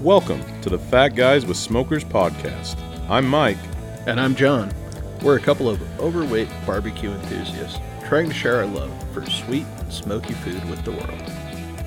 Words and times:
Welcome 0.00 0.42
to 0.62 0.70
the 0.70 0.78
Fat 0.78 1.08
Guys 1.08 1.44
with 1.44 1.58
Smokers 1.58 2.04
podcast. 2.04 2.74
I'm 3.10 3.28
Mike. 3.28 3.58
And 4.06 4.18
I'm 4.18 4.34
John. 4.34 4.72
We're 5.20 5.36
a 5.36 5.40
couple 5.42 5.68
of 5.68 6.00
overweight 6.00 6.48
barbecue 6.64 7.10
enthusiasts 7.10 7.78
trying 8.08 8.28
to 8.30 8.34
share 8.34 8.56
our 8.56 8.66
love 8.66 8.90
for 9.12 9.28
sweet 9.28 9.66
and 9.66 9.92
smoky 9.92 10.32
food 10.32 10.64
with 10.70 10.82
the 10.86 10.92
world. 10.92 11.22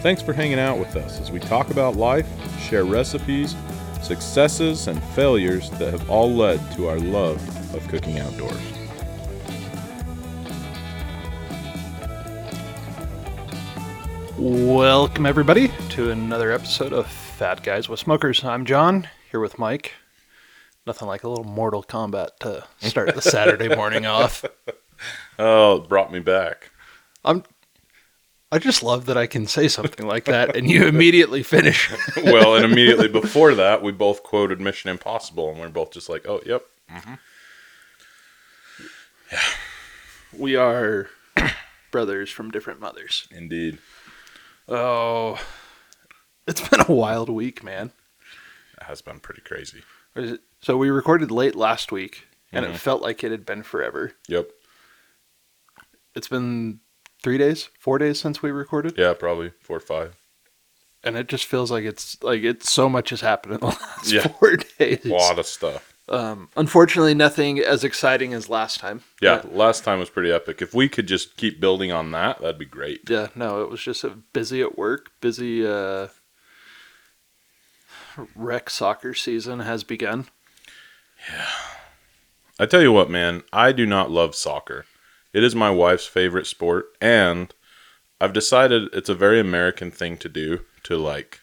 Thanks 0.03 0.21
for 0.21 0.31
hanging 0.31 0.59
out 0.59 0.77
with 0.77 0.95
us 0.95 1.19
as 1.21 1.31
we 1.31 1.39
talk 1.39 1.71
about 1.71 1.95
life, 1.95 2.27
share 2.61 2.85
recipes, 2.85 3.55
successes, 4.03 4.87
and 4.87 5.03
failures 5.15 5.71
that 5.71 5.89
have 5.89 6.07
all 6.07 6.31
led 6.31 6.59
to 6.73 6.89
our 6.89 6.99
love 6.99 7.41
of 7.73 7.87
cooking 7.87 8.19
outdoors. 8.19 8.61
Welcome, 14.37 15.25
everybody, 15.25 15.71
to 15.89 16.11
another 16.11 16.51
episode 16.51 16.93
of 16.93 17.22
Fat 17.43 17.61
Guys 17.61 17.89
with 17.89 17.99
Smokers. 17.99 18.41
I'm 18.45 18.63
John, 18.63 19.09
here 19.29 19.41
with 19.41 19.59
Mike. 19.59 19.95
Nothing 20.87 21.09
like 21.09 21.25
a 21.25 21.27
little 21.27 21.43
Mortal 21.43 21.83
Kombat 21.83 22.37
to 22.39 22.63
start 22.77 23.13
the 23.15 23.21
Saturday 23.21 23.67
morning 23.75 24.05
off. 24.05 24.45
Oh, 25.37 25.81
it 25.81 25.89
brought 25.89 26.09
me 26.09 26.19
back. 26.19 26.71
I'm. 27.25 27.43
I 28.49 28.59
just 28.59 28.81
love 28.81 29.07
that 29.07 29.17
I 29.17 29.27
can 29.27 29.45
say 29.45 29.67
something 29.67 30.07
like 30.07 30.23
that 30.23 30.55
and 30.55 30.71
you 30.71 30.87
immediately 30.87 31.43
finish. 31.43 31.91
well, 32.23 32.55
and 32.55 32.63
immediately 32.63 33.09
before 33.09 33.53
that, 33.55 33.83
we 33.83 33.91
both 33.91 34.23
quoted 34.23 34.61
Mission 34.61 34.89
Impossible, 34.89 35.49
and 35.49 35.59
we're 35.59 35.67
both 35.67 35.91
just 35.91 36.07
like, 36.07 36.25
oh, 36.25 36.39
yep. 36.45 36.63
Mm-hmm. 36.89 37.13
Yeah, 39.33 39.39
we 40.31 40.55
are 40.55 41.09
brothers 41.91 42.29
from 42.29 42.51
different 42.51 42.79
mothers. 42.79 43.27
Indeed. 43.31 43.79
Oh, 44.69 45.37
it's 46.47 46.67
been 46.67 46.81
a 46.87 46.91
wild 46.91 47.29
week, 47.29 47.63
man. 47.63 47.91
It 48.77 48.83
has 48.83 49.01
been 49.01 49.19
pretty 49.19 49.41
crazy. 49.41 49.81
What 50.13 50.25
is 50.25 50.31
it? 50.33 50.41
So 50.61 50.77
we 50.77 50.89
recorded 50.89 51.31
late 51.31 51.55
last 51.55 51.91
week, 51.91 52.27
and 52.51 52.65
Mhm. 52.65 52.73
it 52.73 52.77
felt 52.77 53.01
like 53.01 53.23
it 53.23 53.31
had 53.31 53.45
been 53.45 53.63
forever. 53.63 54.13
Yep. 54.27 54.49
It's 56.15 56.27
been 56.27 56.79
three 57.23 57.37
days, 57.37 57.69
four 57.79 57.97
days 57.97 58.19
since 58.19 58.41
we 58.41 58.51
recorded, 58.51 58.95
Yeah, 58.97 59.13
probably 59.13 59.51
four 59.61 59.77
or 59.77 59.81
five. 59.81 60.15
and 61.03 61.17
it 61.17 61.27
just 61.27 61.45
feels 61.45 61.71
like 61.71 61.83
it's 61.83 62.21
like 62.23 62.43
it's 62.43 62.71
so 62.71 62.87
much 62.89 63.09
has 63.09 63.21
happened 63.21 63.55
in 63.55 63.59
the 63.61 63.65
last 63.97 64.11
Yeah. 64.11 64.27
four 64.27 64.57
days. 64.79 65.05
A 65.05 65.09
lot 65.09 65.39
of 65.39 65.45
stuff. 65.45 65.89
Um, 66.09 66.49
unfortunately, 66.57 67.13
nothing 67.13 67.59
as 67.59 67.83
exciting 67.85 68.33
as 68.33 68.49
last 68.49 68.79
time. 68.81 69.03
Yeah, 69.21 69.41
last 69.49 69.85
time 69.85 69.99
was 69.99 70.09
pretty 70.09 70.31
epic. 70.33 70.61
If 70.61 70.73
we 70.73 70.89
could 70.89 71.07
just 71.07 71.37
keep 71.37 71.61
building 71.61 71.93
on 71.93 72.11
that, 72.11 72.41
that'd 72.41 72.59
be 72.59 72.65
great. 72.65 73.09
Yeah, 73.09 73.29
no, 73.35 73.61
it 73.63 73.69
was 73.69 73.81
just 73.81 74.03
a 74.03 74.09
busy 74.09 74.61
at 74.61 74.77
work, 74.77 75.11
busy. 75.21 75.65
Uh, 75.65 76.09
rec 78.35 78.69
soccer 78.69 79.13
season 79.13 79.59
has 79.59 79.83
begun. 79.83 80.27
Yeah. 81.29 81.47
I 82.59 82.65
tell 82.65 82.81
you 82.81 82.91
what, 82.91 83.09
man, 83.09 83.43
I 83.51 83.71
do 83.71 83.85
not 83.85 84.11
love 84.11 84.35
soccer. 84.35 84.85
It 85.33 85.43
is 85.43 85.55
my 85.55 85.71
wife's 85.71 86.05
favorite 86.05 86.45
sport, 86.45 86.85
and 87.01 87.53
I've 88.21 88.33
decided 88.33 88.89
it's 88.93 89.09
a 89.09 89.15
very 89.15 89.39
American 89.39 89.89
thing 89.89 90.17
to 90.17 90.29
do 90.29 90.61
to 90.83 90.97
like 90.97 91.41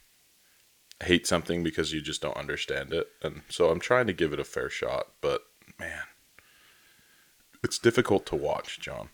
hate 1.03 1.27
something 1.27 1.63
because 1.63 1.93
you 1.93 2.01
just 2.01 2.23
don't 2.23 2.37
understand 2.37 2.93
it. 2.93 3.09
And 3.23 3.43
so 3.49 3.71
I'm 3.71 3.81
trying 3.81 4.07
to 4.07 4.13
give 4.13 4.33
it 4.33 4.41
a 4.41 4.45
fair 4.45 4.71
shot, 4.71 5.09
but 5.21 5.43
man, 5.79 6.03
it's 7.65 7.79
difficult 7.79 8.27
to 8.27 8.37
watch, 8.37 8.79
John. 8.81 9.09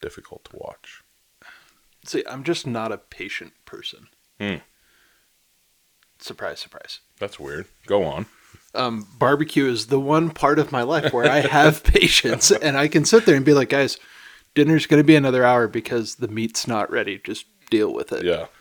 Difficult 0.00 0.44
to 0.44 0.56
watch. 0.56 1.02
See, 2.04 2.22
I'm 2.30 2.44
just 2.44 2.66
not 2.66 2.92
a 2.92 2.98
patient 2.98 3.52
person. 3.64 4.08
Hmm. 4.38 4.56
Surprise, 6.20 6.58
surprise. 6.60 7.00
That's 7.18 7.38
weird. 7.38 7.66
Go 7.86 8.04
on. 8.04 8.26
um, 8.74 9.06
barbecue 9.18 9.66
is 9.66 9.86
the 9.86 10.00
one 10.00 10.30
part 10.30 10.58
of 10.58 10.72
my 10.72 10.82
life 10.82 11.12
where 11.12 11.30
I 11.30 11.40
have 11.40 11.82
patience 11.84 12.50
and 12.50 12.76
I 12.76 12.88
can 12.88 13.04
sit 13.04 13.24
there 13.26 13.36
and 13.36 13.44
be 13.44 13.54
like, 13.54 13.68
guys, 13.70 13.98
dinner's 14.54 14.86
going 14.86 15.00
to 15.00 15.06
be 15.06 15.16
another 15.16 15.44
hour 15.44 15.68
because 15.68 16.16
the 16.16 16.28
meat's 16.28 16.66
not 16.66 16.90
ready. 16.90 17.18
Just 17.22 17.46
deal 17.70 17.92
with 17.92 18.12
it. 18.12 18.24
Yeah. 18.24 18.46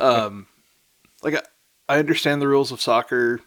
Um, 0.00 0.46
like 1.20 1.34
I, 1.34 1.42
I 1.88 1.98
understand 1.98 2.40
the 2.40 2.46
rules 2.46 2.70
of 2.70 2.80
soccer. 2.80 3.40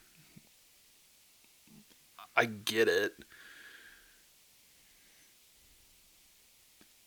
I 2.36 2.44
get 2.44 2.90
it. 2.90 3.14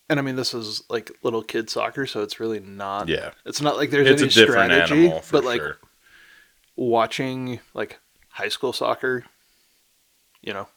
And 0.08 0.18
I 0.18 0.22
mean, 0.22 0.36
this 0.36 0.54
is 0.54 0.82
like 0.88 1.10
little 1.22 1.42
kid 1.42 1.68
soccer, 1.68 2.06
so 2.06 2.22
it's 2.22 2.38
really 2.40 2.60
not. 2.60 3.08
Yeah. 3.08 3.32
It's 3.44 3.60
not 3.60 3.76
like 3.76 3.90
there's 3.90 4.08
It's 4.08 4.22
any 4.22 4.30
a 4.30 4.32
different 4.46 4.72
strategy, 4.72 5.02
animal 5.04 5.20
for 5.20 5.32
but 5.32 5.44
like 5.44 5.60
sure. 5.60 5.76
Watching 6.76 7.60
like 7.74 7.98
high 8.30 8.48
school 8.48 8.72
soccer, 8.72 9.24
you 10.42 10.52
know, 10.52 10.68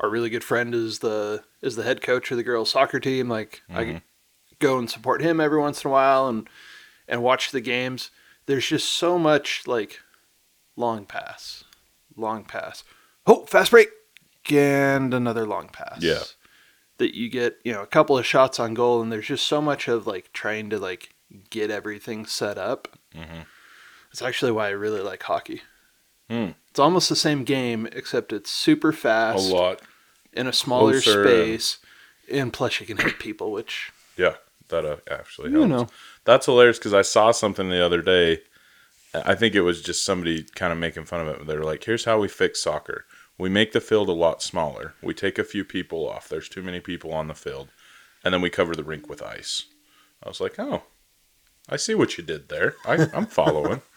our 0.00 0.08
really 0.08 0.30
good 0.30 0.44
friend 0.44 0.74
is 0.74 1.00
the 1.00 1.44
is 1.62 1.76
the 1.76 1.82
head 1.82 2.00
coach 2.02 2.30
of 2.30 2.36
the 2.36 2.42
girls 2.42 2.70
soccer 2.70 3.00
team. 3.00 3.28
Like 3.28 3.62
I 3.68 3.84
Mhm. 3.84 4.02
go 4.58 4.78
and 4.78 4.90
support 4.90 5.20
him 5.22 5.40
every 5.40 5.58
once 5.60 5.84
in 5.84 5.88
a 5.88 5.92
while 5.92 6.28
and 6.28 6.48
and 7.08 7.22
watch 7.22 7.50
the 7.50 7.60
games. 7.60 8.10
There's 8.46 8.66
just 8.66 8.88
so 8.92 9.18
much 9.18 9.66
like 9.66 10.00
long 10.76 11.06
pass, 11.06 11.64
long 12.16 12.44
pass. 12.44 12.84
Oh, 13.26 13.46
fast 13.46 13.70
break 13.70 13.88
and 14.50 15.14
another 15.14 15.46
long 15.46 15.68
pass. 15.68 15.98
Yeah. 16.02 16.22
That 16.98 17.14
you 17.16 17.28
get, 17.28 17.58
you 17.64 17.72
know, 17.72 17.82
a 17.82 17.86
couple 17.86 18.16
of 18.18 18.26
shots 18.26 18.60
on 18.60 18.74
goal 18.74 19.00
and 19.02 19.10
there's 19.10 19.26
just 19.26 19.46
so 19.46 19.60
much 19.60 19.88
of 19.88 20.06
like 20.06 20.32
trying 20.32 20.70
to 20.70 20.78
like 20.78 21.14
get 21.50 21.70
everything 21.70 22.26
set 22.26 22.58
up. 22.58 22.98
Mhm. 23.14 23.46
It's 24.14 24.22
actually 24.22 24.52
why 24.52 24.68
I 24.68 24.70
really 24.70 25.00
like 25.00 25.24
hockey. 25.24 25.62
Hmm. 26.30 26.50
It's 26.70 26.78
almost 26.78 27.08
the 27.08 27.16
same 27.16 27.42
game, 27.42 27.88
except 27.90 28.32
it's 28.32 28.48
super 28.48 28.92
fast. 28.92 29.50
A 29.50 29.52
lot. 29.52 29.82
in 30.32 30.46
a 30.46 30.52
smaller 30.52 30.92
closer 30.92 31.24
space, 31.24 31.78
and 32.30 32.52
plus 32.52 32.78
you 32.78 32.86
can 32.86 32.96
hit 32.98 33.18
people, 33.18 33.50
which 33.50 33.90
Yeah, 34.16 34.34
that 34.68 34.84
uh, 34.84 34.98
actually 35.10 35.50
you 35.50 35.62
helps. 35.62 35.68
know. 35.68 35.88
That's 36.24 36.46
hilarious 36.46 36.78
because 36.78 36.94
I 36.94 37.02
saw 37.02 37.32
something 37.32 37.68
the 37.70 37.84
other 37.84 38.02
day. 38.02 38.42
I 39.12 39.34
think 39.34 39.56
it 39.56 39.62
was 39.62 39.82
just 39.82 40.04
somebody 40.04 40.44
kind 40.54 40.72
of 40.72 40.78
making 40.78 41.06
fun 41.06 41.26
of 41.26 41.26
it. 41.26 41.46
They 41.48 41.56
were 41.56 41.64
like, 41.64 41.82
"Here's 41.82 42.04
how 42.04 42.20
we 42.20 42.28
fix 42.28 42.62
soccer: 42.62 43.06
we 43.36 43.48
make 43.48 43.72
the 43.72 43.80
field 43.80 44.08
a 44.08 44.12
lot 44.12 44.42
smaller. 44.44 44.94
We 45.02 45.12
take 45.12 45.40
a 45.40 45.44
few 45.44 45.64
people 45.64 46.08
off. 46.08 46.28
There's 46.28 46.48
too 46.48 46.62
many 46.62 46.78
people 46.78 47.12
on 47.12 47.26
the 47.26 47.34
field, 47.34 47.70
and 48.24 48.32
then 48.32 48.42
we 48.42 48.48
cover 48.48 48.76
the 48.76 48.84
rink 48.84 49.08
with 49.08 49.20
ice." 49.24 49.64
I 50.22 50.28
was 50.28 50.40
like, 50.40 50.56
"Oh, 50.56 50.84
I 51.68 51.74
see 51.78 51.96
what 51.96 52.16
you 52.16 52.22
did 52.22 52.48
there. 52.48 52.76
I, 52.86 53.08
I'm 53.12 53.26
following." 53.26 53.82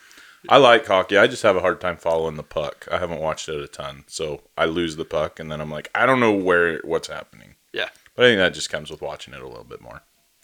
I 0.50 0.58
like 0.58 0.86
hockey. 0.86 1.18
I 1.18 1.28
just 1.28 1.44
have 1.44 1.56
a 1.56 1.62
hard 1.62 1.82
time 1.82 1.98
following 1.98 2.36
the 2.36 2.44
puck. 2.44 2.88
I 2.92 2.98
haven't 2.98 3.20
watched 3.22 3.50
it 3.50 3.60
a 3.62 3.68
ton, 3.68 4.04
so 4.08 4.42
I 4.58 4.66
lose 4.66 4.96
the 4.96 5.06
puck, 5.06 5.40
and 5.40 5.52
then 5.52 5.60
I'm 5.62 5.72
like, 5.72 5.90
I 5.96 6.06
don't 6.06 6.20
know 6.20 6.34
where 6.34 6.80
what's 6.84 7.08
happening. 7.08 7.56
Yeah. 7.74 7.90
But 8.16 8.26
I 8.26 8.30
think 8.30 8.40
that 8.40 8.54
just 8.54 8.70
comes 8.70 8.90
with 8.90 9.02
watching 9.02 9.34
it 9.34 9.42
a 9.42 9.48
little 9.48 9.64
bit 9.64 9.82
more. 9.82 10.02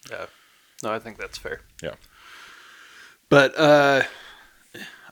Yeah. 0.10 0.26
No, 0.84 0.92
I 0.94 1.00
think 1.00 1.18
that's 1.18 1.38
fair. 1.38 1.62
Yeah. 1.82 1.96
But 3.30 3.58
uh 3.58 4.04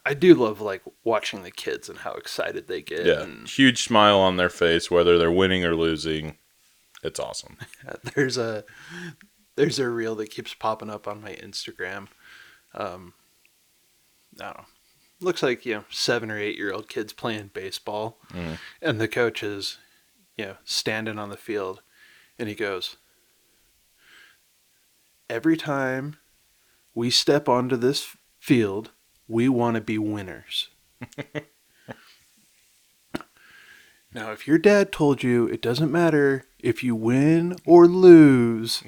I 0.06 0.14
do 0.14 0.34
love 0.36 0.62
like 0.62 0.82
watching 1.04 1.44
the 1.44 1.52
kids 1.52 1.88
and 1.90 2.00
how 2.00 2.14
excited 2.14 2.68
they 2.68 2.82
get. 2.82 3.06
Yeah, 3.06 3.22
And 3.22 3.48
huge 3.48 3.84
smile 3.84 4.20
on 4.20 4.38
their 4.38 4.50
face, 4.50 4.90
whether 4.92 5.18
they're 5.18 5.32
winning 5.32 5.64
or 5.64 5.76
losing. 5.76 6.38
It's 7.04 7.20
awesome. 7.20 7.58
there's 8.16 8.38
a 8.38 8.64
there's 9.56 9.80
a 9.80 9.90
reel 9.90 10.16
that 10.16 10.30
keeps 10.30 10.54
popping 10.54 10.90
up 10.90 11.08
on 11.08 11.22
my 11.22 11.34
Instagram. 11.34 12.08
Um 12.76 13.14
I 14.40 14.46
don't 14.46 14.58
know. 14.58 14.66
Looks 15.22 15.44
like, 15.44 15.66
you 15.66 15.76
know, 15.76 15.86
seven 15.90 16.30
or 16.32 16.38
eight 16.38 16.58
year 16.58 16.74
old 16.74 16.90
kids 16.90 17.14
playing 17.14 17.52
baseball. 17.54 18.20
Mhm. 18.34 18.58
And 18.82 19.00
the 19.00 19.08
coach 19.08 19.44
is, 19.44 19.78
you 20.36 20.46
know, 20.46 20.58
standing 20.66 21.20
on 21.20 21.30
the 21.30 21.38
field 21.38 21.82
and 22.40 22.50
he 22.50 22.56
goes, 22.56 22.98
Every 25.30 25.56
time 25.56 26.18
we 26.94 27.10
step 27.10 27.48
onto 27.48 27.78
this 27.78 28.18
field, 28.40 28.92
we 29.28 29.48
want 29.48 29.76
to 29.76 29.82
be 29.82 29.98
winners. 29.98 30.70
now, 34.14 34.32
if 34.32 34.46
your 34.48 34.58
dad 34.58 34.92
told 34.92 35.24
you 35.24 35.48
it 35.48 35.62
doesn't 35.62 35.92
matter 35.92 36.46
if 36.60 36.84
you 36.84 36.96
win 36.96 37.56
or 37.66 37.88
lose, 37.88 38.84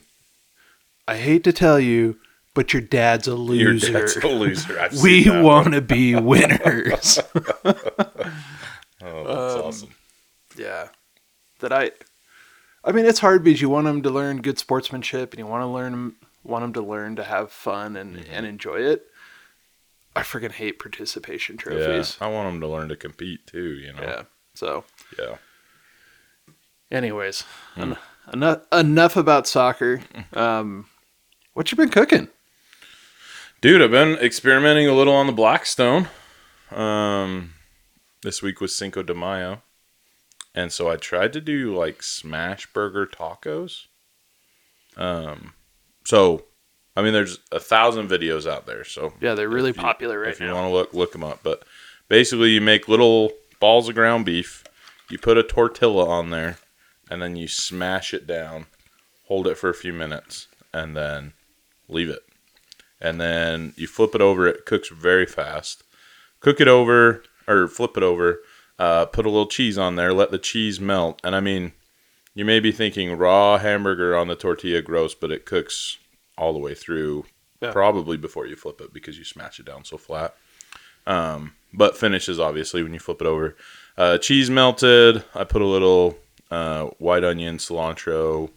I 1.08 1.18
hate 1.18 1.44
to 1.46 1.54
tell 1.54 1.80
you, 1.80 2.20
but 2.54 2.74
your 2.74 2.82
dad's 2.82 3.28
a 3.28 3.36
loser. 3.36 3.88
Your 3.88 4.00
dad's 4.02 4.16
a 4.18 4.28
loser. 4.28 4.80
I've 4.80 5.02
we 5.02 5.30
want 5.30 5.74
to 5.74 5.82
be 5.82 6.16
winners. 6.16 7.20
Oh, 9.06 9.24
that's 9.26 9.56
um, 9.56 9.62
awesome. 9.68 9.90
yeah. 10.58 10.88
That 11.60 11.74
I 11.74 11.92
I 12.86 12.92
mean 12.94 13.06
it's 13.06 13.20
hard 13.20 13.44
because 13.44 13.62
you 13.62 13.68
want 13.70 13.86
them 13.86 14.02
to 14.04 14.10
learn 14.10 14.42
good 14.42 14.58
sportsmanship 14.60 15.34
and 15.34 15.40
you 15.40 15.46
want 15.46 15.62
to 15.62 15.68
learn 15.68 16.16
want 16.44 16.64
them 16.64 16.74
to 16.74 16.82
learn 16.82 17.16
to 17.18 17.24
have 17.24 17.52
fun 17.52 17.96
and 17.98 18.16
Mm-hmm. 18.16 18.32
and 18.34 18.46
enjoy 18.46 18.78
it. 18.78 19.06
I 20.16 20.22
freaking 20.22 20.52
hate 20.54 20.80
participation 20.80 21.56
Yeah, 21.58 21.64
trophies. 21.64 22.18
I 22.22 22.28
want 22.28 22.48
them 22.50 22.62
to 22.62 22.68
learn 22.68 22.88
to 22.90 22.96
compete 22.96 23.46
too. 23.48 23.74
You 23.74 23.92
know. 23.94 24.02
Yeah. 24.04 24.22
So, 24.54 24.86
Yeah. 25.20 25.36
anyways, 26.92 27.42
Hmm. 27.76 27.82
en- 27.82 27.98
enough 28.32 28.60
enough 28.72 29.18
about 29.18 29.48
soccer. 29.48 30.02
Um 30.34 30.86
what 31.54 31.72
you 31.72 31.76
been 31.76 31.90
cooking? 31.90 32.30
Dude, 33.64 33.82
I've 33.82 33.92
been 33.92 34.16
experimenting 34.16 34.90
a 34.90 34.94
little 34.94 35.14
on 35.14 35.26
the 35.26 35.32
Blackstone. 35.32 36.10
Um, 36.70 37.54
this 38.22 38.42
week 38.42 38.60
was 38.60 38.76
Cinco 38.76 39.04
de 39.04 39.14
Mayo, 39.14 39.62
and 40.54 40.70
so 40.70 40.90
I 40.90 40.98
tried 40.98 41.32
to 41.32 41.40
do 41.40 41.74
like 41.74 42.04
smash 42.04 42.68
burger 42.74 43.06
tacos. 43.08 43.86
Um, 44.98 45.54
so 46.04 46.44
I 46.98 47.02
mean, 47.04 47.14
there's 47.14 47.40
a 47.54 47.60
thousand 47.62 48.10
videos 48.10 48.46
out 48.46 48.66
there, 48.66 48.84
so 48.84 49.14
Yeah, 49.22 49.34
they're 49.34 49.48
really 49.48 49.70
if 49.70 49.78
you- 49.78 49.82
popular 49.82 50.20
right 50.20 50.32
if 50.32 50.42
you 50.42 50.52
want 50.54 50.66
to 50.68 50.74
look, 50.74 50.94
look 50.94 51.14
them 51.14 51.24
up. 51.24 51.40
But 51.42 51.64
basically, 52.10 52.50
you 52.50 52.60
make 52.60 52.90
little 52.90 53.32
balls 53.62 53.88
of 53.88 53.96
ground 53.96 54.26
beef. 54.26 54.66
You 55.10 55.18
put 55.18 55.38
a 55.38 55.44
tortilla 55.44 56.06
on 56.06 56.32
there, 56.32 56.58
and 57.10 57.22
then 57.22 57.38
you 57.38 57.48
smash 57.48 58.14
it 58.14 58.28
down. 58.28 58.66
Hold 59.30 59.48
it 59.48 59.58
for 59.58 59.70
a 59.70 59.74
few 59.74 59.94
minutes, 59.94 60.50
and 60.74 60.98
then 60.98 61.32
leave 61.88 62.10
it. 62.10 62.24
And 63.04 63.20
then 63.20 63.74
you 63.76 63.86
flip 63.86 64.16
it 64.16 64.22
over. 64.22 64.48
It 64.48 64.66
cooks 64.66 64.90
very 64.90 65.26
fast. 65.26 65.84
Cook 66.40 66.62
it 66.62 66.68
over 66.68 67.24
or 67.48 67.68
flip 67.68 67.98
it 67.98 68.04
over. 68.04 68.40
Uh, 68.80 69.06
put 69.06 69.26
a 69.26 69.30
little 69.30 69.48
cheese 69.48 69.78
on 69.78 69.98
there. 69.98 70.14
Let 70.14 70.32
the 70.32 70.38
cheese 70.40 70.80
melt. 70.80 71.20
And 71.24 71.36
I 71.36 71.42
mean, 71.42 71.74
you 72.34 72.46
may 72.46 72.60
be 72.60 72.72
thinking 72.72 73.18
raw 73.18 73.58
hamburger 73.58 74.16
on 74.16 74.28
the 74.28 74.36
tortilla 74.36 74.82
gross, 74.82 75.14
but 75.14 75.32
it 75.32 75.46
cooks 75.46 75.98
all 76.38 76.54
the 76.54 76.60
way 76.60 76.74
through. 76.74 77.26
Yeah. 77.62 77.72
Probably 77.72 78.18
before 78.18 78.48
you 78.48 78.56
flip 78.56 78.82
it 78.82 78.94
because 78.94 79.18
you 79.18 79.24
smash 79.24 79.60
it 79.60 79.66
down 79.66 79.86
so 79.86 79.98
flat. 79.98 80.36
Um, 81.06 81.54
but 81.74 81.98
finishes 81.98 82.40
obviously 82.40 82.84
when 82.84 82.94
you 82.94 83.00
flip 83.00 83.22
it 83.22 83.28
over. 83.28 83.56
Uh, 83.98 84.18
cheese 84.18 84.50
melted. 84.50 85.24
I 85.36 85.44
put 85.44 85.62
a 85.62 85.68
little 85.68 86.18
uh, 86.50 86.86
white 87.00 87.24
onion, 87.24 87.58
cilantro, 87.58 88.50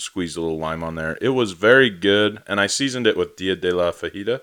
squeezed 0.00 0.36
a 0.36 0.40
little 0.40 0.58
lime 0.58 0.82
on 0.82 0.94
there. 0.94 1.18
It 1.20 1.30
was 1.30 1.52
very 1.52 1.90
good, 1.90 2.42
and 2.46 2.60
I 2.60 2.66
seasoned 2.66 3.06
it 3.06 3.16
with 3.16 3.36
Dia 3.36 3.56
de 3.56 3.74
la 3.74 3.90
Fajita. 3.92 4.40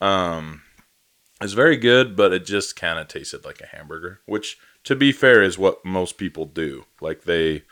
Um, 0.00 0.62
it's 1.40 1.52
very 1.52 1.76
good, 1.76 2.16
but 2.16 2.32
it 2.32 2.44
just 2.46 2.76
kind 2.76 2.98
of 2.98 3.08
tasted 3.08 3.44
like 3.44 3.60
a 3.60 3.66
hamburger, 3.66 4.20
which, 4.26 4.58
to 4.84 4.94
be 4.96 5.12
fair, 5.12 5.42
is 5.42 5.58
what 5.58 5.84
most 5.84 6.16
people 6.18 6.44
do. 6.46 6.84
Like 7.00 7.22
they 7.24 7.62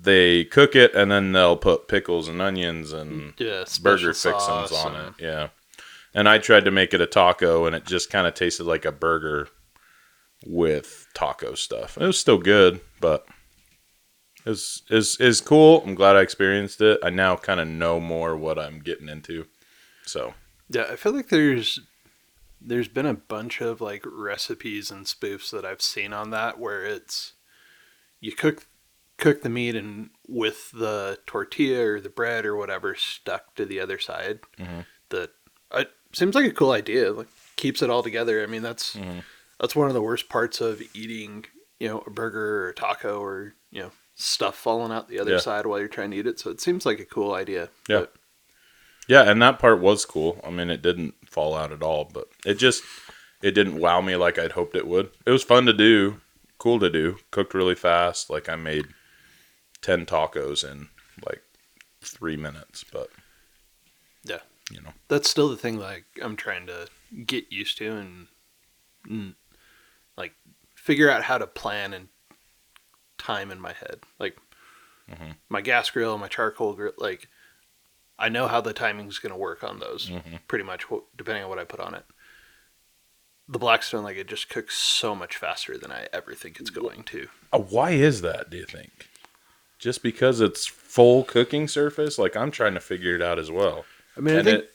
they 0.00 0.44
cook 0.44 0.74
it 0.74 0.94
and 0.96 1.10
then 1.12 1.30
they'll 1.32 1.56
put 1.56 1.86
pickles 1.86 2.26
and 2.26 2.42
onions 2.42 2.92
and 2.92 3.34
Yeah, 3.38 3.64
burger 3.82 4.12
fixins 4.12 4.72
on 4.72 4.96
and- 4.96 5.14
it. 5.18 5.22
Yeah. 5.22 5.48
And 6.14 6.28
I 6.28 6.38
tried 6.38 6.64
to 6.64 6.70
make 6.72 6.92
it 6.92 7.00
a 7.00 7.06
taco 7.06 7.66
and 7.66 7.76
it 7.76 7.86
just 7.86 8.10
kind 8.10 8.26
of 8.26 8.34
tasted 8.34 8.64
like 8.64 8.84
a 8.84 8.90
burger 8.92 9.48
with 10.44 11.06
taco 11.14 11.54
stuff. 11.54 11.96
It 11.96 12.04
was 12.06 12.18
still 12.18 12.38
good, 12.38 12.80
but 13.00 13.24
was 14.44 14.82
is 14.90 15.16
is 15.20 15.40
cool. 15.40 15.82
I'm 15.84 15.94
glad 15.94 16.16
I 16.16 16.20
experienced 16.20 16.80
it. 16.80 16.98
I 17.02 17.10
now 17.10 17.36
kind 17.36 17.60
of 17.60 17.68
know 17.68 18.00
more 18.00 18.36
what 18.36 18.58
I'm 18.58 18.80
getting 18.80 19.08
into. 19.08 19.46
So, 20.04 20.34
Yeah, 20.68 20.86
I 20.90 20.96
feel 20.96 21.12
like 21.12 21.28
there's 21.28 21.80
there's 22.60 22.88
been 22.88 23.06
a 23.06 23.14
bunch 23.14 23.60
of 23.60 23.80
like 23.80 24.04
recipes 24.06 24.90
and 24.90 25.06
spoofs 25.06 25.50
that 25.50 25.64
I've 25.64 25.82
seen 25.82 26.12
on 26.12 26.30
that 26.30 26.58
where 26.58 26.84
it's 26.84 27.32
you 28.20 28.32
cook 28.32 28.66
cook 29.18 29.42
the 29.42 29.48
meat 29.48 29.76
and 29.76 30.10
with 30.28 30.70
the 30.72 31.18
tortilla 31.26 31.86
or 31.86 32.00
the 32.00 32.08
bread 32.08 32.44
or 32.46 32.56
whatever 32.56 32.94
stuck 32.96 33.54
to 33.54 33.64
the 33.64 33.78
other 33.80 33.98
side. 33.98 34.40
Mhm. 34.58 34.86
That 35.10 35.30
it 35.74 35.90
seems 36.12 36.34
like 36.34 36.46
a 36.46 36.52
cool 36.52 36.72
idea. 36.72 37.12
Like 37.12 37.28
keeps 37.56 37.82
it 37.82 37.90
all 37.90 38.02
together. 38.02 38.42
I 38.42 38.46
mean, 38.46 38.62
that's 38.62 38.94
Mhm. 38.96 39.22
that's 39.60 39.76
one 39.76 39.88
of 39.88 39.94
the 39.94 40.02
worst 40.02 40.28
parts 40.28 40.60
of 40.60 40.82
eating, 40.94 41.46
you 41.78 41.88
know, 41.88 42.02
a 42.06 42.10
burger 42.10 42.64
or 42.64 42.68
a 42.70 42.74
taco 42.74 43.20
or 43.20 43.54
you 43.70 43.82
know 43.82 43.92
stuff 44.14 44.56
falling 44.56 44.92
out 44.92 45.08
the 45.08 45.18
other 45.18 45.32
Yeah. 45.32 45.38
side 45.38 45.66
while 45.66 45.78
you're 45.78 45.88
trying 45.88 46.10
to 46.12 46.16
eat 46.16 46.26
it. 46.26 46.38
So 46.38 46.50
it 46.50 46.60
seems 46.60 46.84
like 46.86 47.00
a 47.00 47.04
cool 47.04 47.34
idea. 47.34 47.70
Yeah. 47.88 48.00
But 48.00 48.14
yeah, 49.08 49.22
and 49.30 49.40
that 49.42 49.58
part 49.58 49.80
was 49.80 50.04
cool. 50.04 50.40
I 50.46 50.50
mean, 50.50 50.70
it 50.70 50.82
didn't 50.82 51.14
fall 51.28 51.54
out 51.56 51.72
at 51.72 51.82
all, 51.82 52.04
but 52.04 52.28
it 52.46 52.54
just 52.54 52.82
it 53.42 53.52
didn't 53.52 53.78
wow 53.80 54.00
me 54.00 54.14
like 54.16 54.38
I'd 54.38 54.52
hoped 54.52 54.76
it 54.76 54.86
would. 54.86 55.10
It 55.26 55.30
was 55.30 55.42
fun 55.42 55.66
to 55.66 55.72
do, 55.72 56.20
cool 56.58 56.78
to 56.78 56.88
do. 56.90 57.18
Cooked 57.30 57.54
really 57.54 57.74
fast. 57.74 58.30
Like 58.30 58.48
I 58.48 58.54
made 58.56 58.86
10 59.80 60.06
tacos 60.06 60.62
in 60.70 60.88
like 61.26 61.42
3 62.02 62.36
minutes, 62.36 62.84
but 62.84 63.10
Yeah. 64.24 64.40
you 64.70 64.80
know. 64.80 64.92
that's 65.08 65.28
still 65.28 65.48
the 65.48 65.56
thing 65.56 65.78
like 65.78 66.04
I'm 66.22 66.36
trying 66.36 66.66
to 66.68 66.86
get 67.26 67.50
used 67.50 67.78
to 67.78 67.90
and, 67.96 68.28
and 69.08 69.34
like 70.16 70.34
figure 70.76 71.10
out 71.10 71.24
how 71.24 71.38
to 71.38 71.46
plan 71.48 71.92
and 71.92 72.08
time 73.22 73.50
in 73.50 73.60
my 73.60 73.72
head. 73.72 74.00
Like 74.18 74.36
Mhm. 75.10 75.36
my 75.48 75.60
gas 75.60 75.90
grill, 75.90 76.18
my 76.18 76.28
charcoal 76.28 76.74
grill, 76.74 76.92
like 76.98 77.28
I 78.18 78.28
know 78.28 78.46
how 78.46 78.60
the 78.60 78.72
timing's 78.72 79.18
going 79.18 79.32
to 79.32 79.38
work 79.38 79.64
on 79.64 79.78
those. 79.80 80.08
Mhm. 80.08 80.40
Pretty 80.46 80.64
much, 80.64 80.84
depending 81.16 81.42
on 81.44 81.48
what 81.50 81.58
I 81.58 81.64
put 81.64 81.80
on 81.80 81.94
it. 81.94 82.04
The 83.48 83.58
Blackstone, 83.58 84.04
like 84.04 84.16
it 84.16 84.28
just 84.28 84.48
cooks 84.48 84.76
so 84.76 85.14
much 85.14 85.36
faster 85.36 85.76
than 85.76 85.90
I 85.90 86.08
ever 86.12 86.34
think 86.34 86.60
it's 86.60 86.70
going 86.70 87.02
to. 87.04 87.28
Uh, 87.52 87.58
why 87.58 87.90
is 87.90 88.20
that, 88.22 88.48
do 88.50 88.56
you 88.58 88.64
think? 88.66 89.08
Just 89.78 90.02
because 90.02 90.40
it's 90.40 90.66
full 90.66 91.24
cooking 91.24 91.66
surface? 91.68 92.18
Like 92.18 92.36
I'm 92.36 92.50
trying 92.52 92.74
to 92.74 92.80
figure 92.80 93.14
it 93.16 93.22
out 93.22 93.38
as 93.38 93.50
well. 93.50 93.84
I 94.16 94.20
mean, 94.20 94.36
and 94.36 94.48
I 94.48 94.52
think 94.52 94.64
it 94.64 94.71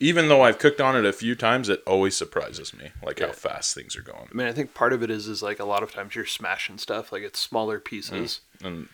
even 0.00 0.28
though 0.28 0.42
I've 0.42 0.58
cooked 0.58 0.80
on 0.80 0.94
it 0.96 1.04
a 1.04 1.12
few 1.12 1.34
times, 1.34 1.68
it 1.68 1.82
always 1.86 2.16
surprises 2.16 2.72
me 2.72 2.92
like 3.02 3.18
Yeah. 3.20 3.26
how 3.28 3.32
fast 3.32 3.74
things 3.74 3.96
are 3.96 4.02
going. 4.02 4.28
I 4.30 4.34
mean, 4.34 4.46
I 4.46 4.52
think 4.52 4.74
part 4.74 4.92
of 4.92 5.02
it 5.02 5.10
is 5.10 5.26
is 5.26 5.42
like 5.42 5.58
a 5.58 5.64
lot 5.64 5.82
of 5.82 5.92
times 5.92 6.14
you're 6.14 6.24
smashing 6.26 6.78
stuff, 6.78 7.10
like 7.12 7.22
it's 7.22 7.38
smaller 7.40 7.80
pieces, 7.80 8.40
And 8.62 8.88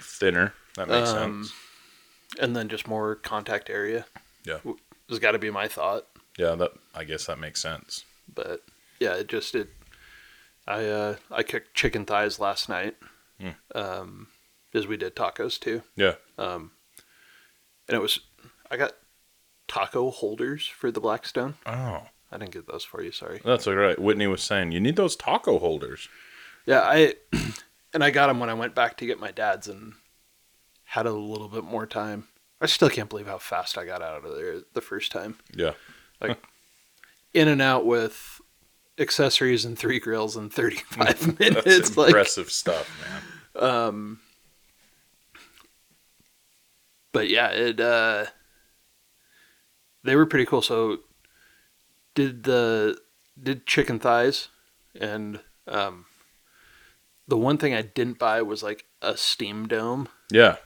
thinner. 0.00 0.54
That 0.76 0.88
makes 0.88 1.10
Um, 1.10 1.44
sense. 1.44 1.54
and 2.40 2.54
then 2.56 2.68
just 2.68 2.86
more 2.86 3.14
contact 3.16 3.68
area. 3.70 4.06
Yeah. 4.44 4.60
Has 5.08 5.18
got 5.18 5.32
to 5.32 5.38
be 5.38 5.50
my 5.50 5.68
thought, 5.68 6.06
Yeah, 6.36 6.54
that 6.56 6.72
I 6.94 7.04
guess 7.04 7.26
that 7.26 7.38
makes 7.38 7.60
sense. 7.62 8.04
but 8.32 8.62
yeah, 8.98 9.14
it 9.14 9.26
just 9.28 9.54
it. 9.54 9.68
I 10.66 10.84
uh 10.86 11.16
I 11.30 11.42
cooked 11.42 11.74
chicken 11.74 12.04
thighs 12.06 12.40
last 12.40 12.68
night, 12.68 12.96
Hmm. 13.40 13.50
um, 13.74 14.28
as 14.74 14.86
we 14.86 14.96
did 14.96 15.14
tacos 15.14 15.60
too. 15.60 15.82
Yeah. 15.94 16.14
Um, 16.38 16.72
and 17.88 17.94
it 17.96 18.00
was 18.00 18.18
I 18.70 18.76
got 18.76 18.94
taco 19.68 20.10
holders 20.10 20.66
for 20.66 20.90
the 20.90 21.00
Blackstone. 21.00 21.54
Oh, 21.66 22.02
I 22.30 22.38
didn't 22.38 22.52
get 22.52 22.66
those 22.66 22.84
for 22.84 23.02
you, 23.02 23.12
sorry. 23.12 23.40
that's 23.44 23.66
all 23.66 23.74
right. 23.74 23.98
Whitney 23.98 24.26
was 24.26 24.42
saying 24.42 24.72
you 24.72 24.80
need 24.80 24.96
those 24.96 25.16
taco 25.16 25.58
holders. 25.58 26.08
Yeah, 26.66 26.80
I 26.80 27.14
and 27.92 28.02
I 28.02 28.10
got 28.10 28.26
them 28.26 28.40
when 28.40 28.50
I 28.50 28.54
went 28.54 28.74
back 28.74 28.96
to 28.98 29.06
get 29.06 29.20
my 29.20 29.30
dad's 29.30 29.68
and 29.68 29.94
had 30.84 31.06
a 31.06 31.12
little 31.12 31.48
bit 31.48 31.64
more 31.64 31.86
time. 31.86 32.28
I 32.60 32.66
still 32.66 32.88
can't 32.88 33.08
believe 33.10 33.26
how 33.26 33.38
fast 33.38 33.76
I 33.76 33.84
got 33.84 34.02
out 34.02 34.24
of 34.24 34.34
there 34.36 34.60
the 34.72 34.80
first 34.80 35.12
time. 35.12 35.38
Yeah. 35.54 35.72
Like 36.18 36.38
in 37.34 37.46
and 37.48 37.60
out 37.60 37.84
with 37.84 38.40
accessories 38.98 39.66
and 39.66 39.78
three 39.78 40.00
grills 40.00 40.34
in 40.34 40.48
35 40.48 41.38
minutes. 41.38 41.64
That's 41.64 41.94
like, 41.94 42.08
impressive 42.08 42.50
stuff, 42.50 42.90
man. 43.54 43.70
um, 43.70 44.20
but 47.12 47.28
yeah, 47.28 47.50
it 47.50 47.78
uh, 47.80 48.24
they 50.06 50.16
were 50.16 50.26
pretty 50.26 50.46
cool. 50.46 50.62
So 50.62 50.98
did 52.14 52.44
the 52.44 52.98
did 53.40 53.66
chicken 53.66 53.98
thighs, 53.98 54.48
and 54.98 55.40
um, 55.66 56.06
the 57.28 57.36
one 57.36 57.58
thing 57.58 57.74
I 57.74 57.82
didn't 57.82 58.18
buy 58.18 58.42
was 58.42 58.62
like 58.62 58.86
a 59.02 59.16
steam 59.16 59.66
dome. 59.68 60.08
Yeah. 60.30 60.56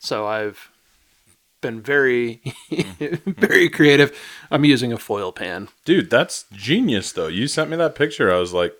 So 0.00 0.26
I've 0.26 0.70
been 1.60 1.80
very 1.80 2.42
very 3.26 3.68
creative. 3.68 4.16
I'm 4.50 4.64
using 4.64 4.92
a 4.92 4.98
foil 4.98 5.32
pan. 5.32 5.68
Dude, 5.84 6.10
that's 6.10 6.44
genius 6.52 7.12
though. 7.12 7.28
You 7.28 7.46
sent 7.46 7.70
me 7.70 7.76
that 7.76 7.94
picture. 7.94 8.32
I 8.32 8.38
was 8.38 8.52
like, 8.52 8.74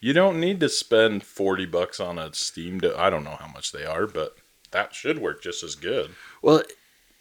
you 0.00 0.12
don't 0.12 0.40
need 0.40 0.60
to 0.60 0.68
spend 0.68 1.22
40 1.24 1.66
bucks 1.66 2.00
on 2.00 2.18
a 2.18 2.34
steam 2.34 2.80
do- 2.80 2.94
I 2.96 3.10
don't 3.10 3.24
know 3.24 3.36
how 3.38 3.48
much 3.48 3.72
they 3.72 3.84
are, 3.84 4.06
but 4.06 4.34
that 4.72 4.94
should 4.94 5.18
work 5.18 5.42
just 5.42 5.62
as 5.62 5.74
good. 5.74 6.10
Well, 6.42 6.62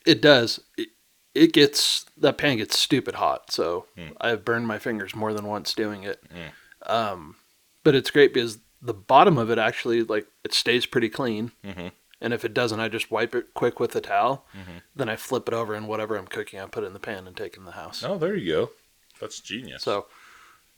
it 0.05 0.21
does. 0.21 0.59
It, 0.77 0.89
it 1.33 1.53
gets 1.53 2.05
that 2.17 2.37
pan 2.37 2.57
gets 2.57 2.77
stupid 2.77 3.15
hot, 3.15 3.51
so 3.51 3.87
Hmm. 3.95 4.09
I've 4.19 4.43
burned 4.45 4.67
my 4.67 4.79
fingers 4.79 5.15
more 5.15 5.33
than 5.33 5.45
once 5.47 5.73
doing 5.73 6.03
it. 6.03 6.21
Hmm. 6.31 6.91
Um, 6.91 7.35
but 7.83 7.95
it's 7.95 8.11
great 8.11 8.33
because 8.33 8.59
the 8.81 8.93
bottom 8.93 9.37
of 9.37 9.49
it 9.49 9.57
actually 9.57 10.03
like 10.03 10.27
it 10.43 10.53
stays 10.53 10.85
pretty 10.85 11.09
clean, 11.09 11.51
Mhm. 11.63 11.91
and 12.19 12.33
if 12.33 12.43
it 12.43 12.53
doesn't, 12.53 12.79
I 12.79 12.87
just 12.89 13.11
wipe 13.11 13.33
it 13.35 13.53
quick 13.53 13.79
with 13.79 13.95
a 13.95 14.01
towel. 14.01 14.47
Mhm. 14.53 14.81
Then 14.95 15.07
I 15.09 15.15
flip 15.15 15.47
it 15.47 15.53
over 15.53 15.73
and 15.73 15.87
whatever 15.87 16.17
I'm 16.17 16.27
cooking, 16.27 16.59
I 16.59 16.65
put 16.65 16.83
it 16.83 16.87
in 16.87 16.93
the 16.93 16.99
pan 16.99 17.27
and 17.27 17.37
take 17.37 17.53
it 17.53 17.59
in 17.59 17.65
the 17.65 17.71
house. 17.73 18.03
Oh, 18.03 18.17
there 18.17 18.35
you 18.35 18.51
go. 18.51 18.71
That's 19.19 19.39
genius. 19.39 19.83
So, 19.83 20.07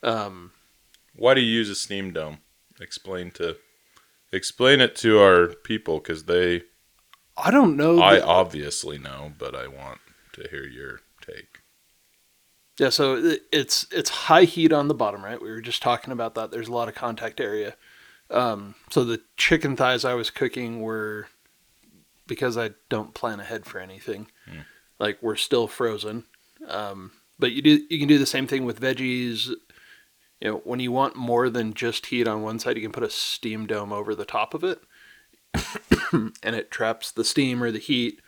um, 0.04 0.52
Why 1.16 1.34
do 1.36 1.42
you 1.42 1.52
use 1.52 1.70
a 1.70 1.76
steam 1.76 2.12
dome? 2.12 2.40
Explain 2.82 3.32
to 3.32 3.58
explain 4.32 4.82
it 4.82 4.96
to 4.98 5.20
our 5.20 5.48
people 5.48 6.00
cuz 6.02 6.24
they 6.26 6.64
I 7.38 7.50
don't 7.52 7.76
know. 7.78 8.02
I 8.02 8.16
the- 8.20 8.26
obviously 8.26 8.98
know, 8.98 9.34
but 9.38 9.56
I 9.56 9.68
want 9.68 10.00
to 10.34 10.48
hear 10.50 10.66
your 10.66 11.02
take. 11.22 11.60
Yeah, 12.80 12.90
so 12.90 13.38
it's 13.52 13.86
it's 13.92 14.10
high 14.10 14.46
heat 14.46 14.74
on 14.74 14.88
the 14.88 14.96
bottom, 14.96 15.24
right? 15.24 15.42
We 15.42 15.52
were 15.52 15.62
just 15.62 15.84
talking 15.84 16.12
about 16.12 16.36
that. 16.36 16.52
There's 16.52 16.68
a 16.68 16.74
lot 16.74 16.88
of 16.88 16.96
contact 16.96 17.40
area. 17.40 17.76
Um, 18.32 18.76
so 18.90 19.04
the 19.04 19.22
chicken 19.38 19.76
thighs 19.76 20.04
I 20.04 20.16
was 20.16 20.32
cooking 20.32 20.82
were 20.82 21.28
because 22.26 22.58
I 22.58 22.72
don't 22.90 23.14
plan 23.14 23.40
ahead 23.40 23.66
for 23.66 23.80
anything. 23.80 24.28
Hmm. 24.50 24.62
Like 25.00 25.20
we're 25.22 25.36
still 25.36 25.68
frozen. 25.68 26.24
Um, 26.68 27.12
but 27.38 27.52
you 27.52 27.62
do 27.62 27.82
you 27.90 28.00
can 28.00 28.08
do 28.08 28.18
the 28.18 28.26
same 28.26 28.48
thing 28.48 28.66
with 28.66 28.82
veggies 28.82 29.54
you 30.44 30.52
know, 30.52 30.62
when 30.66 30.82
you 30.82 30.92
want 30.92 31.16
more 31.16 31.50
than 31.50 31.74
just 31.74 32.08
heat 32.08 32.28
on 32.28 32.42
one 32.42 32.60
side, 32.60 32.76
you 32.76 32.82
can 32.82 32.92
put 32.92 33.02
a 33.02 33.10
steam 33.10 33.66
dome 33.66 33.94
over 33.94 34.14
the 34.14 34.26
top 34.26 34.54
of 34.54 34.62
it, 34.62 34.82
and 36.12 36.56
it 36.56 36.70
traps 36.70 37.12
the 37.12 37.24
steam 37.24 37.64
or 37.64 37.72
the 37.72 37.80
heat, 37.80 38.20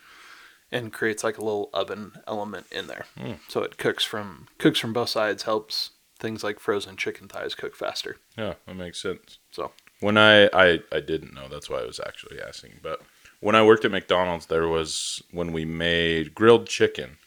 and 0.71 0.91
creates 0.91 1.23
like 1.23 1.37
a 1.37 1.43
little 1.43 1.69
oven 1.73 2.13
element 2.27 2.65
in 2.71 2.87
there. 2.87 3.05
Hmm. 3.17 3.33
So 3.47 3.61
it 3.61 3.77
cooks 3.77 4.03
from 4.03 4.47
cooks 4.57 4.79
from 4.79 4.93
both 4.93 5.09
sides, 5.09 5.43
helps 5.43 5.91
things 6.19 6.43
like 6.43 6.59
frozen 6.59 6.95
chicken 6.95 7.27
thighs 7.27 7.55
cook 7.55 7.75
faster. 7.75 8.17
Yeah, 8.37 8.55
that 8.65 8.75
makes 8.75 9.01
sense. 9.01 9.39
So 9.51 9.71
When 9.99 10.17
I, 10.17 10.45
I 10.47 10.79
I 10.91 10.99
didn't 10.99 11.33
know, 11.33 11.47
that's 11.47 11.69
why 11.69 11.79
I 11.79 11.85
was 11.85 11.99
actually 11.99 12.41
asking. 12.41 12.79
But 12.81 13.01
when 13.39 13.55
I 13.55 13.65
worked 13.65 13.85
at 13.85 13.91
McDonald's, 13.91 14.47
there 14.47 14.67
was 14.67 15.21
when 15.31 15.51
we 15.51 15.65
made 15.65 16.33
grilled 16.35 16.67
chicken, 16.67 17.17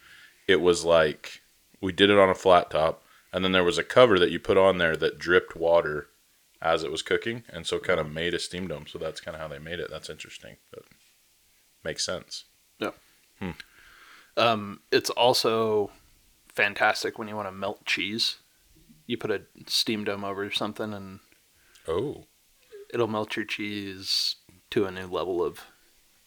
it 0.46 0.60
was 0.60 0.84
like 0.84 1.42
we 1.80 1.92
did 1.92 2.10
it 2.10 2.18
on 2.18 2.30
a 2.30 2.34
flat 2.34 2.70
top, 2.70 3.02
and 3.32 3.44
then 3.44 3.52
there 3.52 3.64
was 3.64 3.78
a 3.78 3.84
cover 3.84 4.18
that 4.18 4.30
you 4.30 4.40
put 4.40 4.56
on 4.58 4.78
there 4.78 4.96
that 4.96 5.18
dripped 5.18 5.54
water 5.54 6.08
as 6.60 6.82
it 6.82 6.90
was 6.90 7.02
cooking, 7.02 7.44
and 7.48 7.66
so 7.66 7.78
kind 7.78 8.00
of 8.00 8.10
made 8.10 8.34
a 8.34 8.38
steam 8.38 8.66
dome. 8.66 8.86
So 8.88 8.98
that's 8.98 9.20
kind 9.20 9.36
of 9.36 9.40
how 9.40 9.46
they 9.48 9.60
made 9.60 9.78
it. 9.78 9.88
That's 9.90 10.10
interesting, 10.10 10.56
but 10.72 10.82
makes 11.84 12.04
sense. 12.04 12.44
Um, 14.36 14.80
it's 14.92 15.10
also 15.10 15.90
fantastic 16.48 17.18
when 17.18 17.26
you 17.28 17.34
want 17.36 17.48
to 17.48 17.52
melt 17.52 17.84
cheese. 17.84 18.36
You 19.06 19.16
put 19.16 19.30
a 19.30 19.42
steam 19.66 20.04
dome 20.04 20.24
over 20.24 20.50
something, 20.50 20.92
and 20.94 21.20
Oh, 21.88 22.26
it'll 22.92 23.08
melt 23.08 23.34
your 23.36 23.44
cheese 23.46 24.36
to 24.70 24.84
a 24.84 24.90
new 24.90 25.06
level 25.06 25.42
of 25.42 25.60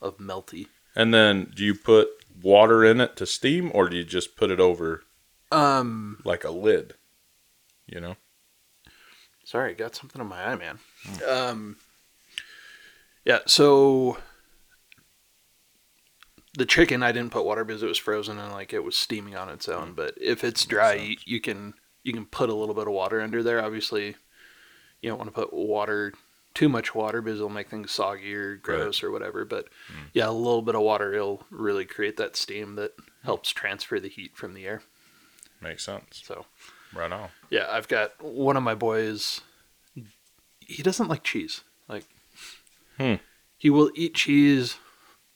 of 0.01 0.17
melty. 0.17 0.67
and 0.95 1.13
then 1.13 1.51
do 1.55 1.63
you 1.63 1.75
put 1.75 2.09
water 2.41 2.83
in 2.83 2.99
it 2.99 3.15
to 3.17 3.25
steam, 3.25 3.71
or 3.73 3.87
do 3.87 3.95
you 3.95 4.03
just 4.03 4.35
put 4.35 4.49
it 4.51 4.59
over 4.59 5.03
Um, 5.51 6.21
like 6.25 6.43
a 6.43 6.49
lid? 6.51 6.95
You 7.85 7.99
know. 8.01 8.15
sorry, 9.45 9.71
I 9.71 9.73
got 9.73 9.95
something 9.95 10.19
on 10.21 10.27
my 10.27 10.43
eye, 10.51 10.55
man. 10.55 10.79
Um, 11.27 11.77
yeah. 13.25 13.39
So 13.45 14.17
the 16.53 16.65
chicken, 16.65 17.01
I 17.03 17.11
didn't 17.11 17.31
put 17.31 17.45
water 17.45 17.63
because 17.63 17.83
it 17.83 17.87
was 17.87 17.97
frozen 17.97 18.37
and 18.37 18.51
like 18.51 18.73
it 18.73 18.83
was 18.83 18.95
steaming 18.95 19.35
on 19.35 19.49
its 19.49 19.69
own. 19.69 19.93
But 19.93 20.15
if 20.19 20.43
it's 20.43 20.65
dry, 20.65 20.93
you, 20.93 21.15
you 21.25 21.41
can 21.41 21.73
you 22.03 22.13
can 22.13 22.25
put 22.25 22.49
a 22.49 22.53
little 22.55 22.75
bit 22.75 22.87
of 22.87 22.93
water 22.93 23.21
under 23.21 23.41
there. 23.43 23.63
Obviously, 23.63 24.15
you 25.01 25.09
don't 25.09 25.17
want 25.17 25.29
to 25.29 25.35
put 25.39 25.53
water 25.53 26.13
too 26.53 26.67
much 26.67 26.93
water 26.93 27.21
because 27.21 27.39
it'll 27.39 27.49
make 27.49 27.69
things 27.69 27.91
soggy 27.91 28.33
or 28.35 28.57
gross 28.57 29.01
or 29.03 29.11
whatever. 29.11 29.45
But 29.45 29.67
yeah, 30.13 30.27
a 30.27 30.31
little 30.31 30.61
bit 30.61 30.75
of 30.75 30.81
water 30.81 31.11
will 31.11 31.43
really 31.49 31.85
create 31.85 32.17
that 32.17 32.35
steam 32.35 32.75
that 32.75 32.91
helps 33.23 33.51
transfer 33.51 33.99
the 33.99 34.09
heat 34.09 34.35
from 34.35 34.53
the 34.53 34.65
air. 34.65 34.81
Makes 35.61 35.85
sense. 35.85 36.21
So 36.25 36.45
Right 36.93 37.11
on. 37.11 37.29
yeah, 37.49 37.67
I've 37.69 37.87
got 37.87 38.21
one 38.21 38.57
of 38.57 38.63
my 38.63 38.75
boys. 38.75 39.39
He 40.59 40.83
doesn't 40.83 41.07
like 41.07 41.23
cheese. 41.23 41.61
Like, 41.87 42.05
Hmm. 42.97 43.15
he 43.57 43.69
will 43.69 43.91
eat 43.95 44.15
cheese 44.15 44.75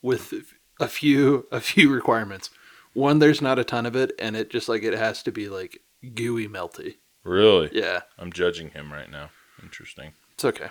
with 0.01 0.33
a 0.79 0.87
few 0.87 1.47
a 1.51 1.59
few 1.59 1.91
requirements. 1.93 2.49
One, 2.93 3.19
there's 3.19 3.41
not 3.41 3.59
a 3.59 3.63
ton 3.63 3.85
of 3.85 3.95
it, 3.95 4.13
and 4.19 4.35
it 4.37 4.49
just 4.49 4.69
like 4.69 4.83
it 4.83 4.93
has 4.97 5.21
to 5.23 5.31
be 5.31 5.49
like 5.49 5.81
gooey, 6.13 6.47
melty. 6.47 6.95
Really? 7.23 7.69
Yeah, 7.73 8.01
I'm 8.17 8.31
judging 8.31 8.69
him 8.69 8.91
right 8.93 9.09
now. 9.09 9.29
Interesting. 9.61 10.11
it's 10.33 10.45
okay. 10.45 10.67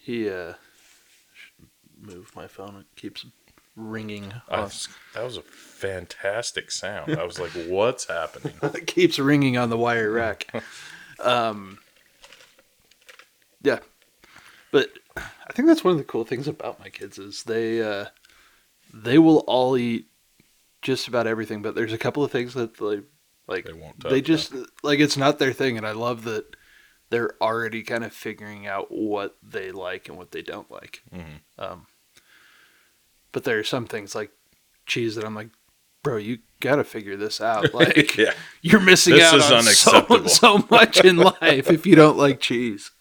He 0.00 0.28
uh, 0.30 0.54
should 1.34 1.66
move 2.00 2.34
my 2.34 2.46
phone. 2.46 2.76
It 2.76 2.86
keeps 3.00 3.26
ringing. 3.76 4.32
I 4.48 4.60
was- 4.60 4.88
that 5.14 5.22
was 5.24 5.36
a 5.36 5.42
fantastic 5.42 6.70
sound. 6.70 7.14
I 7.18 7.24
was 7.24 7.38
like, 7.38 7.50
"What's 7.68 8.06
happening?" 8.06 8.54
it 8.62 8.86
keeps 8.86 9.18
ringing 9.18 9.58
on 9.58 9.68
the 9.68 9.76
wire 9.76 10.10
rack. 10.10 10.46
um, 11.20 11.78
yeah, 13.62 13.80
but 14.72 14.90
I 15.16 15.52
think 15.52 15.68
that's 15.68 15.84
one 15.84 15.92
of 15.92 15.98
the 15.98 16.04
cool 16.04 16.24
things 16.24 16.48
about 16.48 16.80
my 16.80 16.88
kids 16.88 17.18
is 17.18 17.42
they 17.42 17.82
uh, 17.82 18.06
they 19.02 19.18
will 19.18 19.38
all 19.46 19.76
eat 19.76 20.06
just 20.82 21.08
about 21.08 21.26
everything, 21.26 21.62
but 21.62 21.74
there's 21.74 21.92
a 21.92 21.98
couple 21.98 22.24
of 22.24 22.30
things 22.30 22.54
that 22.54 22.76
they 22.76 23.00
like. 23.46 23.64
They 23.64 23.72
won't 23.72 24.02
They 24.02 24.20
touch, 24.20 24.26
just 24.26 24.54
like 24.82 25.00
it's 25.00 25.16
not 25.16 25.38
their 25.38 25.52
thing, 25.52 25.76
and 25.76 25.86
I 25.86 25.92
love 25.92 26.24
that 26.24 26.56
they're 27.10 27.34
already 27.40 27.82
kind 27.82 28.04
of 28.04 28.12
figuring 28.12 28.66
out 28.66 28.90
what 28.90 29.36
they 29.42 29.70
like 29.70 30.08
and 30.08 30.18
what 30.18 30.32
they 30.32 30.42
don't 30.42 30.70
like. 30.70 31.02
Mhm. 31.14 31.40
Um, 31.58 31.86
but 33.32 33.44
there 33.44 33.58
are 33.58 33.64
some 33.64 33.86
things 33.86 34.14
like 34.14 34.30
cheese 34.86 35.14
that 35.16 35.24
I'm 35.24 35.34
like, 35.34 35.50
bro, 36.02 36.16
you 36.16 36.38
got 36.60 36.76
to 36.76 36.84
figure 36.84 37.16
this 37.16 37.40
out. 37.40 37.66
Like, 37.74 38.16
yeah, 38.16 38.32
you're 38.62 38.80
missing 38.80 39.14
This 39.14 39.24
out 39.24 39.52
on. 39.52 39.62
So, 39.64 40.26
so 40.26 40.66
much 40.70 41.04
in 41.04 41.16
life 41.16 41.70
if 41.70 41.84
you 41.86 41.94
don't 42.02 42.16
like 42.16 42.40
cheese. 42.40 42.92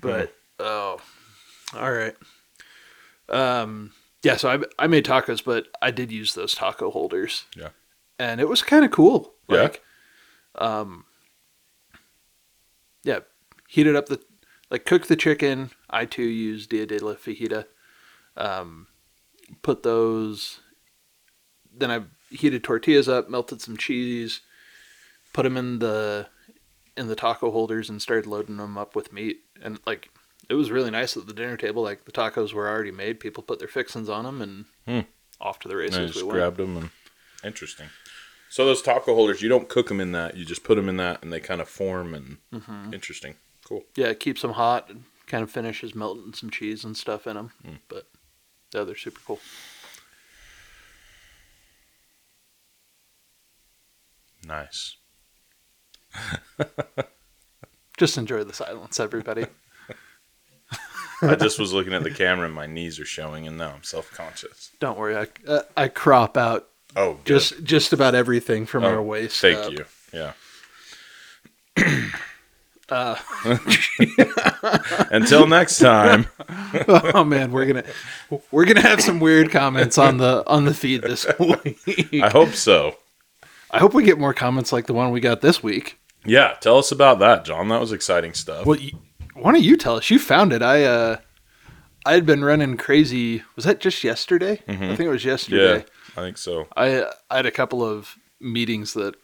But 0.00 0.34
oh, 0.58 1.00
all 1.76 1.92
right. 1.92 2.16
Um, 3.28 3.92
yeah. 4.22 4.36
So 4.36 4.50
I 4.50 4.84
I 4.84 4.86
made 4.86 5.04
tacos, 5.04 5.44
but 5.44 5.66
I 5.80 5.90
did 5.90 6.10
use 6.12 6.34
those 6.34 6.54
taco 6.54 6.90
holders. 6.90 7.44
Yeah. 7.56 7.70
and 8.18 8.40
it 8.40 8.48
was 8.48 8.62
kind 8.62 8.84
of 8.84 8.90
cool. 8.90 9.34
Yeah? 9.48 9.70
Um, 10.56 11.04
yeah, 13.04 13.20
heated 13.68 13.96
up 13.96 14.06
the 14.06 14.20
like 14.70 14.84
cooked 14.84 15.08
the 15.08 15.16
chicken. 15.16 15.70
I 15.88 16.04
too 16.04 16.24
used 16.24 16.70
Dia 16.70 16.86
de 16.86 16.98
la 16.98 17.14
Fajita. 17.14 17.66
Um, 18.36 18.88
put 19.62 19.82
those. 19.82 20.60
Then 21.74 21.90
I 21.90 22.02
heated 22.30 22.64
tortillas 22.64 23.08
up, 23.08 23.30
melted 23.30 23.60
some 23.60 23.76
cheese, 23.76 24.40
put 25.32 25.44
them 25.44 25.56
in 25.56 25.78
the 25.78 26.26
in 26.96 27.06
the 27.06 27.14
taco 27.14 27.50
holders, 27.50 27.88
and 27.88 28.02
started 28.02 28.26
loading 28.26 28.56
them 28.56 28.76
up 28.76 28.94
with 28.96 29.12
meat. 29.12 29.38
And 29.62 29.78
like 29.86 30.10
it 30.48 30.54
was 30.54 30.70
really 30.70 30.90
nice 30.90 31.16
at 31.16 31.26
the 31.26 31.32
dinner 31.34 31.56
table. 31.56 31.82
Like 31.82 32.04
the 32.04 32.12
tacos 32.12 32.52
were 32.52 32.68
already 32.68 32.90
made. 32.90 33.20
People 33.20 33.42
put 33.42 33.58
their 33.58 33.68
fixins 33.68 34.08
on 34.08 34.24
them, 34.24 34.40
and 34.42 34.64
Hmm. 34.86 35.08
off 35.40 35.58
to 35.60 35.68
the 35.68 35.74
and 35.74 35.82
I 35.82 35.84
races 35.84 36.00
we 36.00 36.06
just 36.06 36.26
went. 36.26 36.30
grabbed 36.38 36.56
them 36.56 36.76
and 36.76 36.90
interesting. 37.44 37.88
So 38.50 38.64
those 38.64 38.80
taco 38.80 39.14
holders, 39.14 39.42
you 39.42 39.48
don't 39.50 39.68
cook 39.68 39.88
them 39.88 40.00
in 40.00 40.12
that. 40.12 40.36
You 40.36 40.44
just 40.46 40.64
put 40.64 40.76
them 40.76 40.88
in 40.88 40.96
that, 40.96 41.22
and 41.22 41.30
they 41.32 41.40
kind 41.40 41.60
of 41.60 41.68
form 41.68 42.14
and 42.14 42.38
Mm-hmm. 42.52 42.94
interesting. 42.94 43.34
Cool. 43.64 43.84
Yeah, 43.94 44.06
it 44.06 44.20
keeps 44.20 44.40
them 44.40 44.52
hot 44.52 44.88
and 44.88 45.04
kind 45.26 45.42
of 45.42 45.50
finishes 45.50 45.94
melting 45.94 46.32
some 46.32 46.48
cheese 46.48 46.82
and 46.84 46.96
stuff 46.96 47.26
in 47.26 47.34
them. 47.36 47.52
Hmm. 47.62 47.74
But 47.88 48.06
yeah, 48.72 48.84
they're 48.84 48.96
super 48.96 49.20
cool. 49.26 49.40
Nice. 54.46 54.96
Just 57.98 58.16
enjoy 58.16 58.44
the 58.44 58.54
silence, 58.54 58.98
everybody. 59.00 59.46
I 61.22 61.34
just 61.34 61.58
was 61.58 61.72
looking 61.72 61.94
at 61.94 62.02
the 62.04 62.10
camera, 62.10 62.46
and 62.46 62.54
my 62.54 62.66
knees 62.66 63.00
are 63.00 63.04
showing, 63.04 63.46
and 63.46 63.56
now 63.58 63.72
I'm 63.74 63.82
self 63.82 64.10
conscious. 64.12 64.70
Don't 64.80 64.98
worry, 64.98 65.16
I 65.16 65.26
uh, 65.46 65.62
I 65.76 65.88
crop 65.88 66.36
out 66.36 66.68
Oh, 66.96 67.14
good. 67.14 67.24
just 67.26 67.64
just 67.64 67.92
about 67.92 68.14
everything 68.14 68.66
from 68.66 68.84
Oh, 68.84 68.88
our 68.88 69.02
waist. 69.02 69.40
Thank 69.40 69.58
up. 69.58 69.72
you. 69.72 69.84
Yeah. 70.12 70.32
Uh, 72.90 73.16
Until 75.10 75.46
next 75.46 75.78
time. 75.78 76.26
oh 76.88 77.22
man, 77.22 77.52
we're 77.52 77.66
gonna 77.66 77.84
we're 78.50 78.64
gonna 78.64 78.80
have 78.80 79.02
some 79.02 79.20
weird 79.20 79.50
comments 79.50 79.98
on 79.98 80.16
the 80.16 80.42
on 80.46 80.64
the 80.64 80.72
feed 80.72 81.02
this 81.02 81.26
week. 81.38 82.22
I 82.22 82.30
hope 82.30 82.54
so. 82.54 82.96
I 83.70 83.78
hope 83.78 83.92
we 83.92 84.04
get 84.04 84.18
more 84.18 84.32
comments 84.32 84.72
like 84.72 84.86
the 84.86 84.94
one 84.94 85.10
we 85.10 85.20
got 85.20 85.42
this 85.42 85.62
week. 85.62 85.98
Yeah, 86.24 86.54
tell 86.60 86.78
us 86.78 86.90
about 86.90 87.18
that, 87.18 87.44
John. 87.44 87.68
That 87.68 87.78
was 87.80 87.92
exciting 87.92 88.32
stuff. 88.32 88.64
Well, 88.64 88.78
you, 88.78 88.92
why 89.40 89.52
don't 89.52 89.62
you 89.62 89.76
tell 89.76 89.96
us? 89.96 90.10
You 90.10 90.18
found 90.18 90.52
it. 90.52 90.62
I 90.62 90.84
uh, 90.84 91.16
I 92.04 92.12
had 92.12 92.26
been 92.26 92.44
running 92.44 92.76
crazy. 92.76 93.42
Was 93.56 93.64
that 93.64 93.80
just 93.80 94.02
yesterday? 94.04 94.62
I 94.92 94.96
think 94.96 95.00
it 95.00 95.08
was 95.08 95.24
yesterday. 95.24 95.80
Mm-hmm. 95.80 96.18
yeah, 96.18 96.22
I 96.22 96.26
think 96.26 96.38
so. 96.38 96.68
I 96.76 97.04
I 97.30 97.36
had 97.36 97.46
a 97.46 97.50
couple 97.50 97.84
of 97.84 98.16
meetings 98.40 98.94
that 98.94 99.14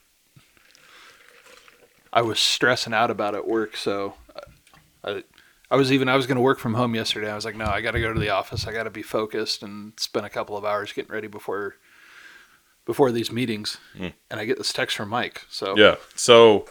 I 2.12 2.23
was 2.23 2.38
stressing 2.38 2.94
out 2.94 3.11
about 3.11 3.35
at 3.35 3.47
work, 3.47 3.76
so 3.76 4.14
I 5.02 5.25
I 5.71 5.76
was 5.76 5.92
even 5.92 6.09
I 6.09 6.16
was 6.16 6.26
going 6.26 6.37
to 6.37 6.42
work 6.42 6.59
from 6.59 6.75
home 6.75 6.94
yesterday. 6.94 7.30
I 7.30 7.35
was 7.35 7.44
like, 7.44 7.56
no, 7.56 7.66
I 7.66 7.80
got 7.80 7.92
to 7.92 8.00
go 8.00 8.12
to 8.12 8.21
the 8.21 8.30
office. 8.30 8.66
I 8.66 8.73
got 8.73 8.85
to 8.85 8.90
be 8.90 9.02
focused 9.02 9.62
and 9.62 9.92
spend 9.99 10.26
a 10.26 10.30
couple 10.30 10.56
of 10.56 10.64
hours 10.64 10.92
getting 10.92 11.12
ready 11.12 11.26
before 11.26 11.76
before 12.85 13.11
these 13.11 13.33
meetings. 13.33 13.78
And 14.30 14.40
I 14.40 14.44
get 14.44 14.59
this 14.59 14.73
text 14.73 14.97
from 14.97 15.09
Mike. 15.09 15.42
So 15.49 15.76
Yeah. 15.76 15.97
So 16.14 16.66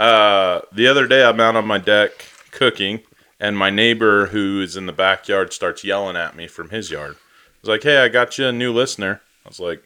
uh, 0.00 0.62
the 0.72 0.88
other 0.88 1.06
day, 1.06 1.24
I'm 1.24 1.38
out 1.40 1.56
on 1.56 1.66
my 1.66 1.78
deck 1.78 2.12
cooking, 2.50 3.00
and 3.40 3.56
my 3.56 3.70
neighbor 3.70 4.26
who 4.26 4.60
is 4.60 4.76
in 4.76 4.86
the 4.86 4.92
backyard 4.92 5.52
starts 5.52 5.84
yelling 5.84 6.16
at 6.16 6.36
me 6.36 6.46
from 6.46 6.70
his 6.70 6.90
yard. 6.90 7.16
He's 7.60 7.68
like, 7.68 7.82
"Hey, 7.82 7.98
I 7.98 8.08
got 8.08 8.38
you 8.38 8.46
a 8.46 8.52
new 8.52 8.72
listener." 8.72 9.20
I 9.44 9.48
was 9.48 9.60
like, 9.60 9.82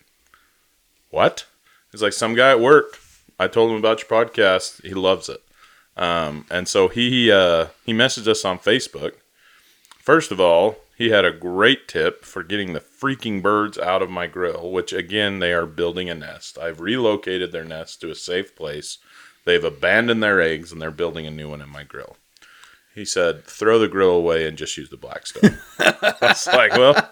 "What?" 1.11 1.47
He's 1.91 2.03
like, 2.03 2.13
"Some 2.13 2.35
guy 2.35 2.51
at 2.51 2.61
work. 2.61 2.99
I 3.39 3.49
told 3.49 3.71
him 3.71 3.77
about 3.77 4.01
your 4.01 4.09
podcast. 4.09 4.83
He 4.83 4.95
loves 4.95 5.29
it." 5.29 5.43
Um, 5.97 6.47
and 6.51 6.69
so 6.69 6.89
he 6.89 7.31
uh, 7.31 7.67
he 7.85 7.93
messaged 7.93 8.29
us 8.29 8.45
on 8.45 8.59
Facebook. 8.59 9.15
First 9.99 10.33
of 10.33 10.41
all, 10.41 10.79
he 10.97 11.11
had 11.11 11.25
a 11.25 11.33
great 11.33 11.89
tip 11.89 12.25
for 12.25 12.43
getting 12.43 12.73
the 12.73 12.81
freaking 12.81 13.43
birds 13.43 13.79
out 13.79 14.03
of 14.03 14.11
my 14.11 14.27
grill, 14.27 14.71
which 14.71 14.93
again, 14.93 15.39
they 15.39 15.53
are 15.53 15.67
building 15.67 16.09
a 16.09 16.15
nest. 16.15 16.59
I've 16.59 16.81
relocated 16.81 17.53
their 17.53 17.65
nest 17.65 18.01
to 18.01 18.11
a 18.11 18.15
safe 18.15 18.55
place. 18.55 18.99
They've 19.45 19.65
abandoned 19.65 20.23
their 20.23 20.41
eggs 20.41 20.71
and 20.71 20.81
they're 20.81 20.91
building 20.91 21.27
a 21.27 21.31
new 21.31 21.51
one 21.51 21.61
in 21.61 21.69
my 21.69 21.83
grill. 21.83 22.17
He 22.95 23.05
said, 23.05 23.45
throw 23.45 23.79
the 23.79 23.89
grill 23.89 24.11
away 24.11 24.47
and 24.47 24.57
just 24.59 24.77
use 24.77 24.91
the 24.91 24.97
Blackstone. 24.99 25.59
I 25.79 26.15
was 26.21 26.47
like, 26.53 26.73
well, 26.73 27.09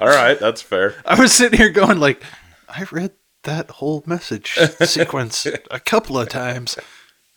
all 0.00 0.08
right, 0.08 0.38
that's 0.40 0.60
fair. 0.62 0.96
I 1.06 1.18
was 1.18 1.32
sitting 1.32 1.56
here 1.58 1.70
going 1.70 2.00
like, 2.00 2.22
I 2.68 2.84
read 2.90 3.12
that 3.44 3.70
whole 3.70 4.02
message 4.06 4.54
sequence 4.84 5.46
a 5.70 5.78
couple 5.80 6.18
of 6.18 6.28
times. 6.28 6.76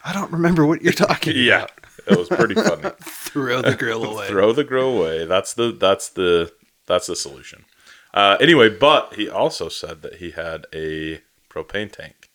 I 0.03 0.13
don't 0.13 0.31
remember 0.31 0.65
what 0.65 0.81
you're 0.81 0.93
talking 0.93 1.33
Yeah, 1.35 1.63
about. 1.65 1.71
it 2.07 2.17
was 2.17 2.29
pretty 2.29 2.55
funny. 2.55 2.89
Throw 3.01 3.61
the 3.61 3.75
grill 3.75 4.03
away. 4.05 4.27
throw 4.27 4.53
the 4.53 4.63
grill 4.63 4.97
away. 4.97 5.25
That's 5.25 5.53
the 5.53 5.71
that's 5.71 6.09
the 6.09 6.51
that's 6.87 7.07
the 7.07 7.15
solution. 7.15 7.65
Uh, 8.13 8.37
anyway, 8.39 8.69
but 8.69 9.13
he 9.15 9.29
also 9.29 9.67
said 9.69 10.01
that 10.01 10.15
he 10.15 10.31
had 10.31 10.65
a 10.73 11.21
propane 11.49 11.91
tank 11.91 12.29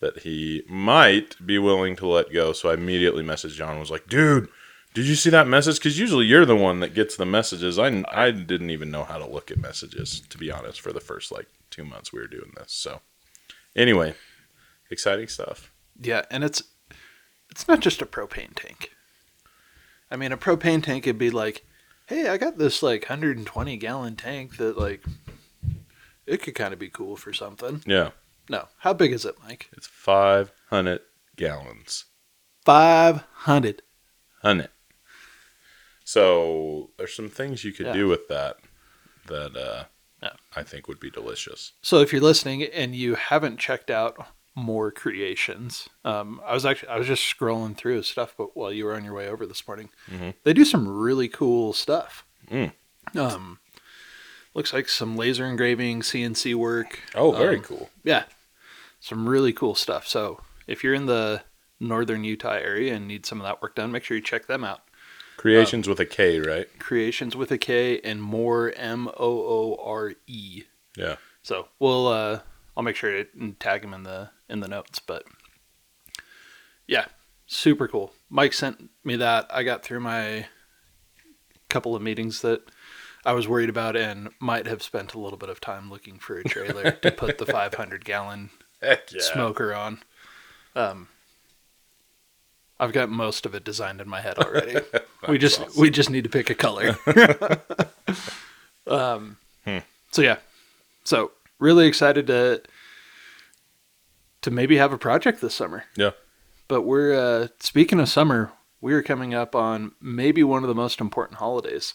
that 0.00 0.18
he 0.20 0.64
might 0.68 1.36
be 1.46 1.56
willing 1.56 1.94
to 1.96 2.06
let 2.06 2.32
go. 2.32 2.52
So 2.52 2.68
I 2.70 2.74
immediately 2.74 3.22
messaged 3.22 3.54
John 3.54 3.70
and 3.72 3.80
was 3.80 3.90
like, 3.92 4.08
"Dude, 4.08 4.48
did 4.94 5.04
you 5.06 5.14
see 5.16 5.30
that 5.30 5.46
message? 5.48 5.76
Because 5.78 5.98
usually 5.98 6.24
you're 6.26 6.46
the 6.46 6.56
one 6.56 6.80
that 6.80 6.94
gets 6.94 7.16
the 7.16 7.26
messages. 7.26 7.78
I 7.78 8.04
I 8.10 8.30
didn't 8.30 8.70
even 8.70 8.90
know 8.90 9.04
how 9.04 9.18
to 9.18 9.26
look 9.26 9.50
at 9.50 9.58
messages 9.58 10.20
to 10.20 10.38
be 10.38 10.50
honest 10.50 10.80
for 10.80 10.92
the 10.92 11.00
first 11.00 11.30
like 11.32 11.46
two 11.70 11.84
months 11.84 12.12
we 12.12 12.20
were 12.20 12.26
doing 12.28 12.52
this. 12.56 12.72
So 12.72 13.00
anyway, 13.76 14.14
exciting 14.90 15.28
stuff. 15.28 15.72
Yeah, 16.00 16.22
and 16.30 16.42
it's 16.44 16.62
it's 17.50 17.68
not 17.68 17.80
just 17.80 18.02
a 18.02 18.06
propane 18.06 18.54
tank. 18.54 18.90
I 20.10 20.16
mean, 20.16 20.32
a 20.32 20.36
propane 20.36 20.82
tank 20.82 21.04
could 21.04 21.18
be 21.18 21.30
like, 21.30 21.64
"Hey, 22.06 22.28
I 22.28 22.36
got 22.36 22.58
this 22.58 22.82
like 22.82 23.02
120 23.08 23.76
gallon 23.76 24.16
tank 24.16 24.56
that 24.58 24.78
like 24.78 25.04
it 26.26 26.42
could 26.42 26.54
kind 26.54 26.72
of 26.72 26.78
be 26.78 26.88
cool 26.88 27.16
for 27.16 27.32
something." 27.32 27.82
Yeah, 27.86 28.10
No, 28.48 28.68
how 28.78 28.92
big 28.92 29.12
is 29.12 29.24
it, 29.24 29.36
Mike? 29.44 29.70
it's 29.76 29.86
five 29.86 30.52
hundred 30.70 31.00
gallons. 31.36 32.04
500. 32.64 33.82
Hundred. 34.42 34.68
So 36.04 36.90
there's 36.98 37.14
some 37.14 37.28
things 37.30 37.64
you 37.64 37.72
could 37.72 37.86
Yeah. 37.86 37.92
do 37.94 38.08
with 38.08 38.28
that 38.28 38.58
that 39.26 39.56
uh, 39.56 39.84
Yeah. 40.22 40.34
I 40.54 40.62
think 40.62 40.86
would 40.86 41.00
be 41.00 41.10
delicious. 41.10 41.72
So 41.82 42.00
if 42.00 42.12
you're 42.12 42.20
listening 42.22 42.62
and 42.62 42.94
you 42.94 43.14
haven't 43.14 43.58
checked 43.58 43.90
out 43.90 44.16
Moore 44.54 44.92
Kreations, 44.92 45.88
um, 46.04 46.40
I 46.44 46.52
was 46.54 46.64
actually 46.66 46.90
I 46.90 46.98
was 46.98 47.06
just 47.06 47.22
scrolling 47.24 47.76
through 47.76 48.02
stuff, 48.02 48.34
but 48.36 48.54
while 48.56 48.70
you 48.72 48.84
were 48.84 48.94
on 48.94 49.04
your 49.04 49.14
way 49.14 49.28
over 49.28 49.46
this 49.46 49.66
morning, 49.66 49.88
Mhm. 50.10 50.34
they 50.44 50.52
do 50.52 50.64
some 50.64 50.86
really 50.86 51.28
cool 51.28 51.72
stuff. 51.72 52.24
Mm. 52.50 52.72
Um, 53.16 53.58
looks 54.54 54.72
like 54.72 54.88
some 54.88 55.16
laser 55.16 55.46
engraving, 55.46 56.02
CNC 56.02 56.54
work. 56.54 57.00
Oh, 57.14 57.32
very 57.32 57.56
Um, 57.56 57.62
cool. 57.62 57.90
Yeah, 58.04 58.24
some 59.00 59.26
really 59.28 59.52
cool 59.54 59.74
stuff. 59.74 60.06
So 60.06 60.42
if 60.66 60.84
you're 60.84 60.94
in 60.94 61.06
the 61.06 61.42
northern 61.80 62.24
Utah 62.24 62.52
area 62.52 62.94
and 62.94 63.08
need 63.08 63.26
some 63.26 63.40
of 63.40 63.44
that 63.46 63.60
work 63.60 63.74
done, 63.74 63.90
make 63.90 64.04
sure 64.04 64.16
you 64.16 64.22
check 64.22 64.46
them 64.46 64.62
out. 64.64 64.82
Creations 65.36 65.88
with 65.88 66.00
a 66.00 66.06
K, 66.06 66.40
right? 66.40 66.66
Creations 66.78 67.36
with 67.36 67.50
a 67.50 67.58
K 67.58 68.00
and 68.00 68.22
more 68.22 68.72
M 68.76 69.08
O 69.08 69.14
O 69.18 69.78
R 69.82 70.14
E. 70.26 70.64
Yeah. 70.96 71.16
So 71.42 71.68
we'll 71.78 72.08
uh, 72.08 72.40
I'll 72.76 72.82
make 72.82 72.96
sure 72.96 73.24
to 73.24 73.52
tag 73.58 73.84
him 73.84 73.94
in 73.94 74.04
the 74.04 74.30
in 74.48 74.60
the 74.60 74.68
notes. 74.68 74.98
But 74.98 75.24
yeah, 76.86 77.06
super 77.46 77.88
cool. 77.88 78.12
Mike 78.30 78.52
sent 78.52 78.90
me 79.04 79.16
that. 79.16 79.46
I 79.50 79.62
got 79.62 79.82
through 79.82 80.00
my 80.00 80.46
couple 81.68 81.96
of 81.96 82.02
meetings 82.02 82.40
that 82.42 82.62
I 83.24 83.32
was 83.32 83.48
worried 83.48 83.68
about 83.68 83.96
and 83.96 84.30
might 84.38 84.66
have 84.66 84.82
spent 84.82 85.14
a 85.14 85.18
little 85.18 85.38
bit 85.38 85.48
of 85.48 85.60
time 85.60 85.90
looking 85.90 86.18
for 86.18 86.38
a 86.38 86.44
trailer 86.44 86.92
to 86.92 87.10
put 87.10 87.38
the 87.38 87.46
500 87.52 88.04
gallon 88.04 88.50
yeah. 88.82 88.96
smoker 89.18 89.74
on. 89.74 90.00
Um, 90.76 91.08
I've 92.80 92.92
got 92.92 93.08
most 93.08 93.46
of 93.46 93.54
it 93.54 93.64
designed 93.64 94.00
in 94.00 94.08
my 94.08 94.20
head 94.20 94.38
already. 94.38 94.76
we 95.28 95.38
just 95.38 95.60
awesome. 95.60 95.80
we 95.80 95.90
just 95.90 96.10
need 96.10 96.24
to 96.24 96.30
pick 96.30 96.50
a 96.50 96.54
color. 96.54 96.96
um, 98.86 99.36
Hmm. 99.64 99.78
So 100.10 100.22
yeah, 100.22 100.36
so 101.04 101.32
really 101.58 101.86
excited 101.86 102.26
to 102.28 102.62
to 104.42 104.50
maybe 104.50 104.76
have 104.76 104.92
a 104.92 104.98
project 104.98 105.40
this 105.40 105.54
summer. 105.54 105.84
Yeah. 105.96 106.10
But 106.68 106.82
we're 106.82 107.14
uh, 107.14 107.48
speaking 107.60 108.00
of 108.00 108.08
summer, 108.08 108.52
we 108.80 108.92
are 108.92 109.02
coming 109.02 109.34
up 109.34 109.54
on 109.54 109.92
maybe 110.00 110.44
one 110.44 110.62
of 110.62 110.68
the 110.68 110.74
most 110.74 111.00
important 111.00 111.38
holidays 111.38 111.94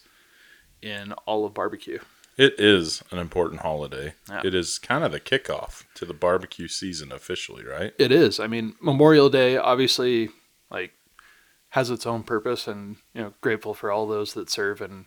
in 0.82 1.13
all 1.26 1.46
of 1.46 1.54
barbecue. 1.54 2.00
It 2.38 2.56
is 2.58 3.04
an 3.12 3.18
important 3.20 3.62
holiday. 3.62 4.13
Yeah. 4.30 4.42
It 4.46 4.56
is 4.56 4.80
kind 4.80 5.04
of 5.04 5.12
the 5.12 5.20
kickoff 5.20 5.84
to 5.96 6.06
the 6.06 6.13
barbecue 6.13 6.70
season 6.70 7.12
officially, 7.12 7.65
right? 7.65 7.94
It 8.00 8.13
is. 8.13 8.39
I 8.39 8.48
mean, 8.48 8.76
Memorial 8.82 9.30
Day 9.30 9.58
obviously 9.58 10.30
like 10.71 10.93
has 11.69 11.89
its 11.91 12.05
own 12.05 12.23
purpose, 12.23 12.67
and 12.67 12.97
you 13.13 13.21
know, 13.21 13.34
grateful 13.41 13.73
for 13.73 13.91
all 13.91 14.08
those 14.08 14.34
that 14.34 14.49
serve 14.49 14.82
and 14.82 15.05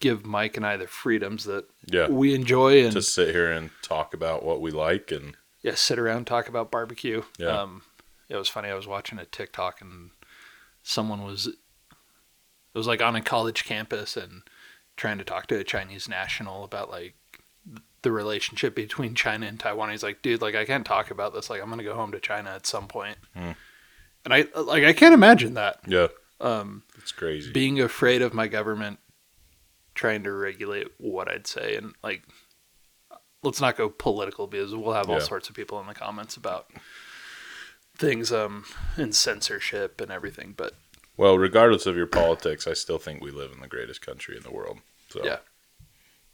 give 0.00 0.26
Mike 0.26 0.56
and 0.56 0.66
I 0.66 0.76
the 0.76 0.86
freedoms 0.86 1.44
that 1.44 1.66
Yeah. 1.86 2.08
we 2.08 2.34
enjoy 2.34 2.82
and 2.84 2.92
To 2.92 3.02
sit 3.02 3.34
here 3.34 3.50
and 3.50 3.70
talk 3.82 4.12
about 4.12 4.44
what 4.44 4.60
we 4.60 4.70
like 4.70 5.10
and 5.12 5.36
yeah, 5.62 5.76
sit 5.76 5.98
around 5.98 6.26
talk 6.26 6.48
about 6.48 6.70
barbecue. 6.70 7.22
Yeah. 7.38 7.60
Um, 7.62 7.82
it 8.28 8.36
was 8.36 8.48
funny. 8.48 8.68
I 8.68 8.74
was 8.74 8.86
watching 8.86 9.18
a 9.18 9.24
TikTok 9.24 9.80
and 9.80 10.10
someone 10.82 11.22
was 11.24 11.46
it 11.46 11.56
was 12.78 12.86
like 12.86 13.00
on 13.00 13.16
a 13.16 13.22
college 13.22 13.64
campus 13.64 14.16
and 14.16 14.42
trying 14.96 15.16
to 15.18 15.24
talk 15.24 15.46
to 15.46 15.58
a 15.58 15.64
Chinese 15.64 16.08
national 16.08 16.64
about 16.64 16.90
like 16.90 17.14
the 18.02 18.12
relationship 18.12 18.74
between 18.74 19.14
China 19.14 19.46
and 19.46 19.58
Taiwan. 19.58 19.90
He's 19.90 20.02
like, 20.02 20.20
dude, 20.20 20.42
like 20.42 20.54
I 20.54 20.66
can't 20.66 20.84
talk 20.84 21.10
about 21.10 21.32
this. 21.32 21.48
Like 21.48 21.62
I'm 21.62 21.70
gonna 21.70 21.82
go 21.84 21.94
home 21.94 22.12
to 22.12 22.20
China 22.20 22.50
at 22.50 22.66
some 22.66 22.88
point. 22.88 23.16
Hmm. 23.34 23.52
And 24.24 24.32
I 24.34 24.46
like 24.58 24.84
I 24.84 24.92
can't 24.92 25.14
imagine 25.14 25.54
that. 25.54 25.80
yeah, 25.86 26.08
Um, 26.40 26.82
it's 26.98 27.12
crazy. 27.12 27.52
being 27.52 27.80
afraid 27.80 28.22
of 28.22 28.32
my 28.34 28.48
government 28.48 28.98
trying 29.94 30.24
to 30.24 30.32
regulate 30.32 30.88
what 30.98 31.28
I'd 31.30 31.46
say 31.46 31.76
and 31.76 31.94
like 32.02 32.22
let's 33.42 33.60
not 33.60 33.76
go 33.76 33.88
political 33.90 34.46
because 34.46 34.74
we'll 34.74 34.94
have 34.94 35.08
all 35.10 35.18
Yeah. 35.18 35.22
sorts 35.24 35.48
of 35.48 35.54
people 35.54 35.78
in 35.80 35.86
the 35.86 35.94
comments 35.94 36.36
about 36.36 36.70
things 37.96 38.32
um 38.32 38.64
and 38.96 39.14
censorship 39.14 40.00
and 40.00 40.10
everything 40.10 40.54
but 40.56 40.74
well, 41.16 41.38
regardless 41.38 41.86
of 41.86 41.94
your 41.96 42.08
politics, 42.08 42.66
I 42.66 42.72
still 42.72 42.98
think 42.98 43.22
we 43.22 43.30
live 43.30 43.52
in 43.52 43.60
the 43.60 43.68
greatest 43.68 44.04
country 44.04 44.36
in 44.36 44.42
the 44.42 44.50
world. 44.50 44.78
So 45.10 45.24
Yeah. 45.24 45.38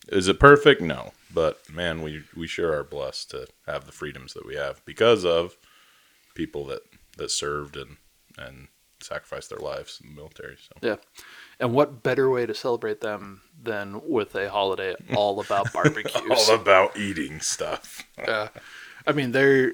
Is 0.08 0.26
it 0.26 0.40
perfect? 0.40 0.80
No. 0.80 1.12
But 1.34 1.60
man, 1.68 2.00
we 2.00 2.22
we 2.34 2.46
sure 2.46 2.72
are 2.72 2.82
blessed 2.84 3.30
to 3.32 3.46
have 3.66 3.84
the 3.84 3.92
freedoms 3.92 4.32
that 4.32 4.46
we 4.46 4.54
have 4.54 4.82
because 4.86 5.22
of 5.26 5.58
people 6.34 6.64
that 6.68 6.80
that 7.20 7.30
served 7.30 7.76
and 7.76 7.96
and 8.36 8.68
sacrificed 9.02 9.48
their 9.50 9.58
lives 9.58 10.00
in 10.02 10.10
the 10.10 10.14
military. 10.16 10.56
So 10.56 10.74
yeah, 10.82 10.96
and 11.58 11.72
what 11.72 12.02
better 12.02 12.28
way 12.28 12.44
to 12.46 12.54
celebrate 12.54 13.00
them 13.00 13.42
than 13.62 14.00
with 14.08 14.34
a 14.34 14.50
holiday 14.50 14.94
all 15.16 15.40
about 15.40 15.72
barbecues 15.72 16.48
all 16.48 16.54
about 16.54 16.96
eating 16.98 17.40
stuff. 17.40 18.04
uh, 18.26 18.48
I 19.06 19.12
mean 19.12 19.32
there 19.32 19.72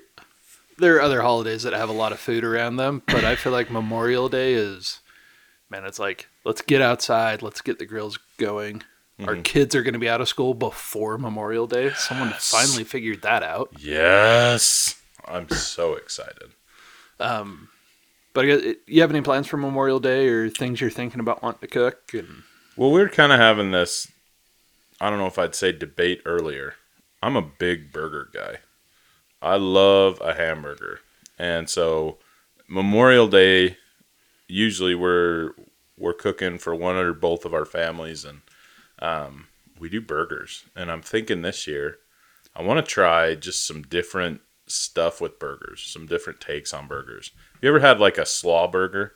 there 0.79 0.97
are 0.97 1.01
other 1.03 1.23
holidays 1.23 1.63
that 1.63 1.73
have 1.73 1.89
a 1.89 1.93
lot 1.93 2.13
of 2.13 2.21
food 2.21 2.45
around 2.45 2.77
them 2.77 3.03
but 3.07 3.25
I 3.25 3.35
feel 3.37 3.53
like 3.53 3.71
Memorial 3.71 4.29
Day 4.29 4.55
is 4.55 5.01
man 5.71 5.85
it's 5.85 5.99
like 5.99 6.29
let's 6.45 6.63
get 6.63 6.81
outside 6.83 7.43
let's 7.43 7.61
get 7.63 7.79
the 7.81 7.87
grills 7.87 8.19
going 8.39 8.83
Our 9.27 9.37
Mhm. 9.37 9.45
kids 9.45 9.75
are 9.75 9.83
going 9.83 9.95
to 9.95 9.99
be 9.99 10.09
out 10.11 10.21
of 10.21 10.29
school 10.29 10.53
before 10.55 11.17
Memorial 11.19 11.67
Day. 11.67 11.93
Someone 11.95 12.29
Yes. 12.31 12.51
finally 12.51 12.85
figured 12.85 13.23
that 13.23 13.43
out. 13.43 13.71
Yes. 13.79 15.01
I'm 15.25 15.49
so 15.49 15.95
excited. 15.95 16.51
Um, 17.21 17.69
but 18.33 18.45
I 18.45 18.49
guess, 18.49 18.75
you 18.87 19.01
have 19.01 19.11
any 19.11 19.23
plans 19.23 19.47
for 19.47 19.57
Memorial 19.57 20.01
Day 20.01 20.29
or 20.29 20.51
things 20.51 20.81
you're 20.81 20.91
thinking 20.91 21.21
about 21.21 21.43
wanting 21.43 21.61
to 21.61 21.67
cook? 21.67 22.13
And 22.13 22.43
Well, 22.77 22.91
we 22.91 23.01
are 23.01 23.09
kind 23.09 23.33
of 23.33 23.39
having 23.39 23.71
this. 23.71 24.11
I 25.01 25.11
don't 25.11 25.19
know 25.19 25.27
if 25.27 25.39
I'd 25.39 25.55
say 25.55 25.73
debate 25.73 26.23
earlier. 26.25 26.75
I'm 27.23 27.37
a 27.37 27.43
big 27.43 27.93
burger 27.93 28.29
guy. 28.33 28.59
I 29.43 29.57
love 29.57 30.21
a 30.21 30.35
hamburger, 30.35 31.01
and 31.39 31.69
so 31.69 32.19
Memorial 32.69 33.29
Day, 33.29 33.77
usually 34.49 34.95
we're 34.95 35.53
we're 35.99 36.15
cooking 36.15 36.59
for 36.59 36.75
one 36.75 36.97
or 36.97 37.13
both 37.13 37.45
of 37.45 37.55
our 37.55 37.65
families, 37.65 38.25
and 38.25 38.41
um, 38.99 39.49
we 39.79 39.89
do 39.89 40.01
burgers. 40.01 40.65
And 40.75 40.91
I'm 40.91 41.03
thinking 41.03 41.43
this 41.43 41.67
year, 41.67 41.99
I 42.55 42.63
want 42.63 42.85
to 42.85 42.91
try 42.91 43.35
just 43.35 43.67
some 43.67 43.83
different 43.83 44.41
stuff 44.67 45.21
with 45.21 45.39
burgers, 45.39 45.83
some 45.83 46.07
different 46.07 46.41
takes 46.41 46.75
on 46.75 46.87
burgers. 46.89 47.31
Have 47.55 47.63
You 47.63 47.69
ever 47.71 47.81
had 47.81 48.01
like 48.01 48.19
a 48.19 48.27
slaw 48.27 48.69
burger? 48.69 49.13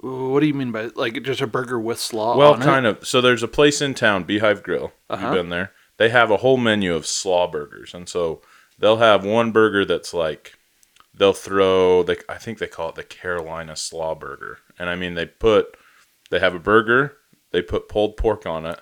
what 0.00 0.40
do 0.40 0.46
you 0.46 0.54
mean 0.54 0.70
by 0.70 0.90
like 0.94 1.22
just 1.24 1.40
a 1.40 1.46
burger 1.46 1.78
with 1.78 1.98
slaw? 1.98 2.36
Well, 2.36 2.56
kind 2.56 2.86
of. 2.86 3.06
So 3.06 3.20
there's 3.20 3.42
a 3.42 3.48
place 3.48 3.80
in 3.80 3.94
town, 3.94 4.24
Beehive 4.24 4.62
Grill. 4.62 4.92
Uh-huh. 5.10 5.26
You've 5.26 5.34
been 5.34 5.48
there. 5.48 5.72
They 5.96 6.10
have 6.10 6.30
a 6.30 6.36
whole 6.38 6.56
menu 6.56 6.94
of 6.94 7.06
slaw 7.06 7.50
burgers, 7.50 7.94
and 7.94 8.08
so 8.08 8.40
they'll 8.78 8.98
have 8.98 9.24
one 9.24 9.50
burger 9.50 9.84
that's 9.84 10.14
like 10.14 10.56
they'll 11.12 11.32
throw. 11.32 12.04
They, 12.04 12.16
I 12.28 12.36
think 12.36 12.58
they 12.58 12.68
call 12.68 12.90
it 12.90 12.94
the 12.94 13.02
Carolina 13.02 13.74
Slaw 13.74 14.14
Burger, 14.14 14.58
and 14.78 14.88
I 14.88 14.94
mean 14.94 15.14
they 15.14 15.26
put 15.26 15.76
they 16.30 16.38
have 16.38 16.54
a 16.54 16.60
burger, 16.60 17.16
they 17.50 17.62
put 17.62 17.88
pulled 17.88 18.16
pork 18.16 18.46
on 18.46 18.64
it, 18.66 18.80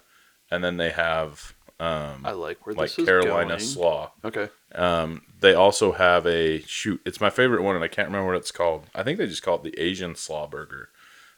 and 0.51 0.63
then 0.63 0.77
they 0.77 0.91
have 0.91 1.55
um, 1.79 2.23
I 2.25 2.33
like 2.33 2.67
where 2.67 2.75
like 2.75 2.89
this 2.89 2.99
is 3.01 3.05
Carolina 3.07 3.49
going. 3.49 3.61
slaw. 3.61 4.13
Okay. 4.25 4.49
Um, 4.75 5.23
they 5.41 5.55
also 5.55 5.93
have 5.93 6.27
a 6.27 6.61
shoot. 6.63 7.01
It's 7.05 7.21
my 7.21 7.31
favorite 7.31 7.63
one, 7.63 7.75
and 7.75 7.85
I 7.85 7.89
can't 7.89 8.09
remember 8.09 8.29
what 8.29 8.37
it's 8.37 8.51
called. 8.51 8.87
I 8.95 9.03
think 9.03 9.19
they 9.19 9.27
just 9.27 9.43
call 9.43 9.57
it 9.57 9.63
the 9.63 9.79
Asian 9.79 10.15
slaw 10.15 10.47
burger. 10.47 10.89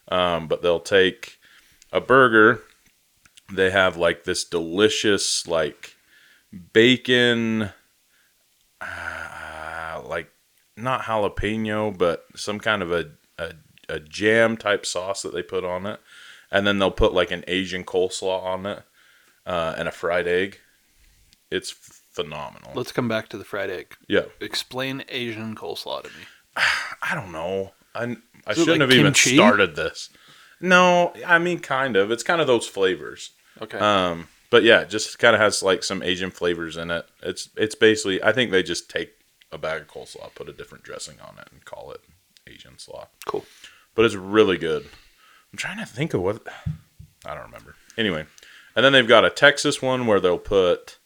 Um, 0.07 0.47
but 0.47 0.61
they'll 0.61 0.79
take 0.79 1.39
a 1.91 1.99
burger. 1.99 2.61
They 3.51 3.71
have 3.71 3.97
like 3.97 4.23
this 4.23 4.45
delicious 4.45 5.45
like 5.45 5.95
bacon, 6.73 7.71
uh, 8.79 10.01
like 10.05 10.31
not 10.77 11.01
jalapeno, 11.01 11.95
but 11.95 12.25
some 12.35 12.59
kind 12.59 12.81
of 12.81 12.91
a, 12.91 13.11
a 13.37 13.53
a 13.89 13.99
jam 13.99 14.55
type 14.55 14.85
sauce 14.85 15.23
that 15.23 15.33
they 15.33 15.43
put 15.43 15.65
on 15.65 15.85
it, 15.85 15.99
and 16.51 16.65
then 16.65 16.79
they'll 16.79 16.91
put 16.91 17.13
like 17.13 17.31
an 17.31 17.43
Asian 17.47 17.83
coleslaw 17.83 18.43
on 18.43 18.65
it, 18.65 18.83
uh, 19.49 19.75
and 19.77 19.87
a 19.87 19.91
fried 19.91 20.27
egg. 20.27 20.59
It's 21.51 21.71
phenomenal. 21.71 22.71
Let's 22.75 22.91
come 22.91 23.07
back 23.07 23.29
to 23.29 23.37
the 23.37 23.43
fried 23.43 23.69
egg. 23.71 23.95
Yeah, 24.07 24.25
Explain 24.39 25.03
Asian 25.09 25.55
coleslaw 25.55 26.03
to 26.03 26.09
me. 26.09 26.23
I 27.01 27.15
don't 27.15 27.31
know. 27.31 27.71
I 27.95 28.15
I 28.45 28.53
shouldn't 28.53 28.79
like 28.79 28.81
have 28.81 28.91
even 28.91 29.15
started 29.15 29.75
this. 29.75 30.09
No, 30.61 31.13
I 31.25 31.39
mean 31.39 31.59
kind 31.59 31.95
of. 31.95 32.11
It's 32.11 32.23
kind 32.23 32.39
of 32.41 32.47
those 32.47 32.67
flavors. 32.67 33.31
Okay. 33.61 33.79
Um, 33.79 34.27
but 34.51 34.63
yeah, 34.63 34.81
it 34.81 34.89
just 34.89 35.17
kind 35.19 35.35
of 35.35 35.41
has 35.41 35.63
like 35.63 35.83
some 35.83 36.03
Asian 36.03 36.31
flavors 36.31 36.77
in 36.77 36.91
it. 36.91 37.05
It's 37.23 37.49
it's 37.55 37.75
basically 37.75 38.21
I 38.23 38.31
think 38.31 38.51
they 38.51 38.61
just 38.61 38.89
take 38.89 39.13
a 39.51 39.57
bag 39.57 39.81
of 39.81 39.87
coleslaw, 39.87 40.33
put 40.35 40.49
a 40.49 40.53
different 40.53 40.83
dressing 40.83 41.19
on 41.21 41.39
it, 41.39 41.47
and 41.51 41.65
call 41.65 41.91
it 41.91 42.01
Asian 42.47 42.77
slaw. 42.77 43.07
cool. 43.25 43.45
But 43.95 44.05
it's 44.05 44.15
really 44.15 44.57
good. 44.57 44.85
I'm 45.51 45.57
trying 45.57 45.79
to 45.79 45.85
think 45.85 46.13
of 46.13 46.21
what 46.21 46.47
I 47.25 47.33
don't 47.33 47.45
remember. 47.45 47.75
Anyway, 47.97 48.25
and 48.75 48.85
then 48.85 48.93
they've 48.93 49.07
got 49.07 49.25
a 49.25 49.29
Texas 49.29 49.81
one 49.81 50.07
where 50.07 50.19
they'll 50.19 50.37
put 50.37 50.99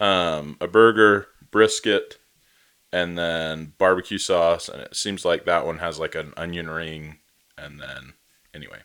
um, 0.00 0.56
a 0.60 0.66
burger, 0.66 1.28
brisket, 1.50 2.18
and 2.92 3.18
then 3.18 3.72
barbecue 3.78 4.18
sauce, 4.18 4.68
and 4.68 4.80
it 4.80 4.94
seems 4.94 5.24
like 5.24 5.44
that 5.44 5.66
one 5.66 5.78
has 5.78 5.98
like 5.98 6.14
an 6.14 6.32
onion 6.36 6.70
ring, 6.70 7.18
and 7.58 7.80
then 7.80 8.14
anyway, 8.54 8.78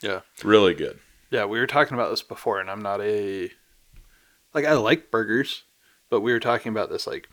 Yeah. 0.00 0.20
It's 0.34 0.44
really 0.44 0.74
good. 0.74 1.00
Yeah, 1.30 1.46
we 1.46 1.58
were 1.58 1.66
talking 1.66 1.94
about 1.94 2.10
this 2.10 2.22
before, 2.22 2.60
and 2.60 2.70
I'm 2.70 2.82
not 2.82 3.00
a 3.00 3.50
like 4.54 4.64
I 4.64 4.74
like 4.74 5.10
burgers, 5.10 5.64
but 6.08 6.20
we 6.20 6.32
were 6.32 6.40
talking 6.40 6.70
about 6.70 6.90
this 6.90 7.06
like 7.06 7.28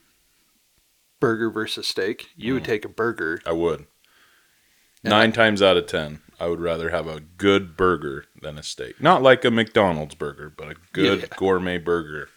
burger 1.20 1.52
versus 1.52 1.88
steak. 1.88 2.30
You 2.36 2.56
would 2.56 2.66
take 2.66 2.84
a 2.84 2.90
burger. 2.90 3.40
I 3.46 3.52
would. 3.52 3.86
Nine 5.04 5.32
times 5.32 5.62
out 5.62 5.78
of 5.78 5.86
ten, 5.86 6.22
I 6.40 6.48
would 6.48 6.60
rather 6.60 6.90
have 6.90 7.08
a 7.08 7.20
good 7.20 7.78
burger 7.78 8.26
than 8.42 8.58
a 8.58 8.64
steak. 8.64 9.02
Not 9.02 9.22
like 9.22 9.46
a 9.46 9.52
McDonald's 9.52 10.16
burger, 10.16 10.50
but 10.56 10.70
a 10.70 10.76
good 10.94 11.22
Yeah. 11.22 11.28
gourmet 11.38 11.78
burger. 11.78 12.30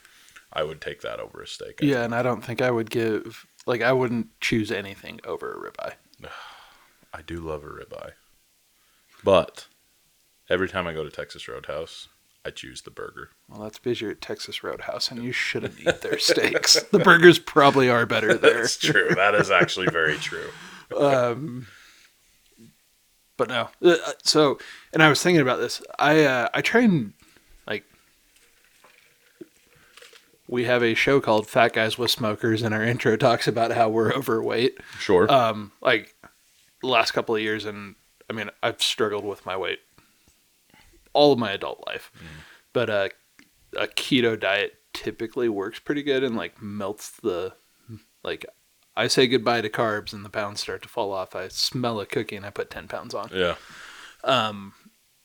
I 0.53 0.63
would 0.63 0.81
take 0.81 1.01
that 1.03 1.21
over 1.21 1.43
a 1.43 1.47
steak. 1.47 1.81
I 1.83 1.87
Yeah, 1.87 2.03
and 2.05 2.15
I 2.15 2.23
don't 2.23 2.43
think 2.45 2.63
I 2.63 2.71
would 2.71 2.91
give 2.91 3.47
like 3.67 3.83
I 3.83 3.93
wouldn't 3.93 4.41
choose 4.41 4.71
anything 4.71 5.21
over 5.25 5.53
a 5.53 5.71
ribeye. 5.71 5.95
I 7.13 7.23
do 7.23 7.41
love 7.41 7.65
a 7.65 7.69
ribeye. 7.69 8.13
But 9.25 9.67
every 10.49 10.69
time 10.69 10.87
I 10.87 10.93
go 10.93 11.03
to 11.05 11.11
Texas 11.11 11.49
Roadhouse, 11.49 12.09
I 12.45 12.51
choose 12.51 12.83
the 12.83 12.91
burger. 12.91 13.31
Well, 13.49 13.61
that's 13.63 13.79
because 13.79 14.01
you're 14.01 14.13
at 14.13 14.21
Texas 14.21 14.63
Roadhouse, 14.63 15.11
and 15.11 15.23
you 15.25 15.33
shouldn't 15.33 15.81
eat 15.81 16.01
their 16.03 16.19
steaks. 16.21 16.81
The 16.93 17.01
burgers 17.01 17.39
probably 17.39 17.91
are 17.91 18.07
better 18.07 18.35
there. 18.35 18.61
That's 18.61 18.77
true. 18.77 19.09
That 19.15 19.35
is 19.35 19.51
actually 19.51 19.89
very 19.89 20.17
true. 20.17 20.51
um, 20.97 21.67
but 23.37 23.49
no. 23.49 23.69
Uh, 23.83 23.97
So, 24.25 24.59
and 24.93 25.03
I 25.03 25.09
was 25.09 25.23
thinking 25.23 25.41
about 25.43 25.59
this. 25.59 25.83
I 25.99 26.25
uh, 26.25 26.49
I 26.55 26.61
try 26.63 26.83
and 26.83 27.13
like 27.67 27.85
we 30.49 30.65
have 30.65 30.83
a 30.83 30.95
show 30.95 31.21
called 31.21 31.49
Fat 31.49 31.73
Guys 31.73 31.99
with 31.99 32.11
Smokers, 32.11 32.63
and 32.63 32.75
our 32.75 32.83
intro 32.85 33.17
talks 33.17 33.49
about 33.49 33.73
how 33.73 33.89
we're 33.89 34.13
overweight. 34.17 34.79
Sure. 34.99 35.31
Um, 35.31 35.73
like 35.81 36.15
last 36.83 37.13
couple 37.13 37.35
of 37.35 37.41
years, 37.43 37.65
and 37.65 37.95
I 38.31 38.33
mean, 38.33 38.51
I've 38.63 38.81
struggled 38.83 39.25
with 39.25 39.45
my 39.47 39.57
weight 39.57 39.81
all 41.13 41.33
of 41.33 41.39
my 41.39 41.53
adult 41.53 41.83
life, 41.87 42.13
but 42.75 42.91
uh, 42.91 43.09
a 43.77 43.87
keto 43.87 44.39
diet 44.39 44.75
typically 44.93 45.49
works 45.49 45.79
pretty 45.79 46.03
good 46.03 46.23
and 46.23 46.37
like 46.37 46.61
melts 46.63 47.11
the 47.11 47.55
like. 48.23 48.45
I 48.97 49.09
say 49.09 49.27
goodbye 49.27 49.61
to 49.61 49.69
carbs 49.69 50.13
and 50.13 50.25
the 50.25 50.31
pounds 50.31 50.61
start 50.61 50.83
to 50.83 50.89
fall 50.89 51.13
off. 51.13 51.37
I 51.37 51.49
smell 51.49 52.01
a 52.01 52.07
cookie 52.07 52.37
and 52.37 52.47
I 52.47 52.51
put 52.51 52.71
ten 52.71 52.89
pounds 52.89 53.15
on. 53.15 53.29
yeah. 53.33 53.57
Um, 54.25 54.73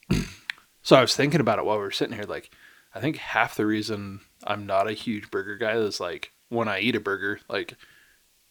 so 0.82 0.96
I 0.96 1.02
was 1.02 1.16
thinking 1.16 1.40
about 1.42 1.60
it 1.60 1.66
while 1.66 1.78
we 1.78 1.84
were 1.84 1.92
sitting 1.92 2.16
here. 2.16 2.26
Like, 2.28 2.52
I 2.94 3.00
think 3.00 3.18
half 3.18 3.56
the 3.56 3.66
reason 3.66 4.22
I'm 4.46 4.66
not 4.66 4.88
a 4.88 4.94
huge 4.94 5.32
burger 5.32 5.58
guy 5.58 5.74
is 5.78 6.00
like 6.00 6.32
when 6.50 6.68
I 6.68 6.80
eat 6.80 6.96
a 6.96 7.00
burger, 7.00 7.40
like 7.50 7.76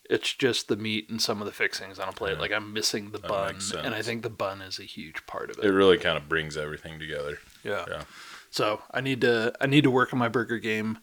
it's 0.09 0.33
just 0.35 0.67
the 0.69 0.77
meat 0.77 1.09
and 1.11 1.21
some 1.23 1.41
of 1.41 1.47
the 1.47 1.53
fixings 1.53 1.99
on 1.99 2.09
a 2.09 2.13
plate. 2.13 2.35
Yeah. 2.35 2.41
Like 2.41 2.53
I'm 2.53 2.73
missing 2.73 3.11
the 3.11 3.19
That 3.19 3.29
bun, 3.29 3.57
and 3.85 3.95
I 3.95 4.03
think 4.03 4.23
the 4.23 4.31
bun 4.31 4.61
is 4.63 4.79
a 4.79 4.85
huge 4.85 5.25
part 5.27 5.51
of 5.51 5.59
It 5.59 5.67
it. 5.67 5.71
really 5.73 5.99
kind 5.99 6.17
of 6.17 6.29
brings 6.29 6.57
everything 6.57 6.99
together. 6.99 7.39
yeah. 7.63 7.85
Yeah. 7.89 8.03
So 8.51 8.83
I 8.91 9.01
need 9.01 9.21
to 9.21 9.53
I 9.61 9.67
need 9.67 9.85
to 9.85 9.91
work 9.91 10.13
on 10.13 10.19
my 10.19 10.29
burger 10.29 10.59
game 10.59 10.99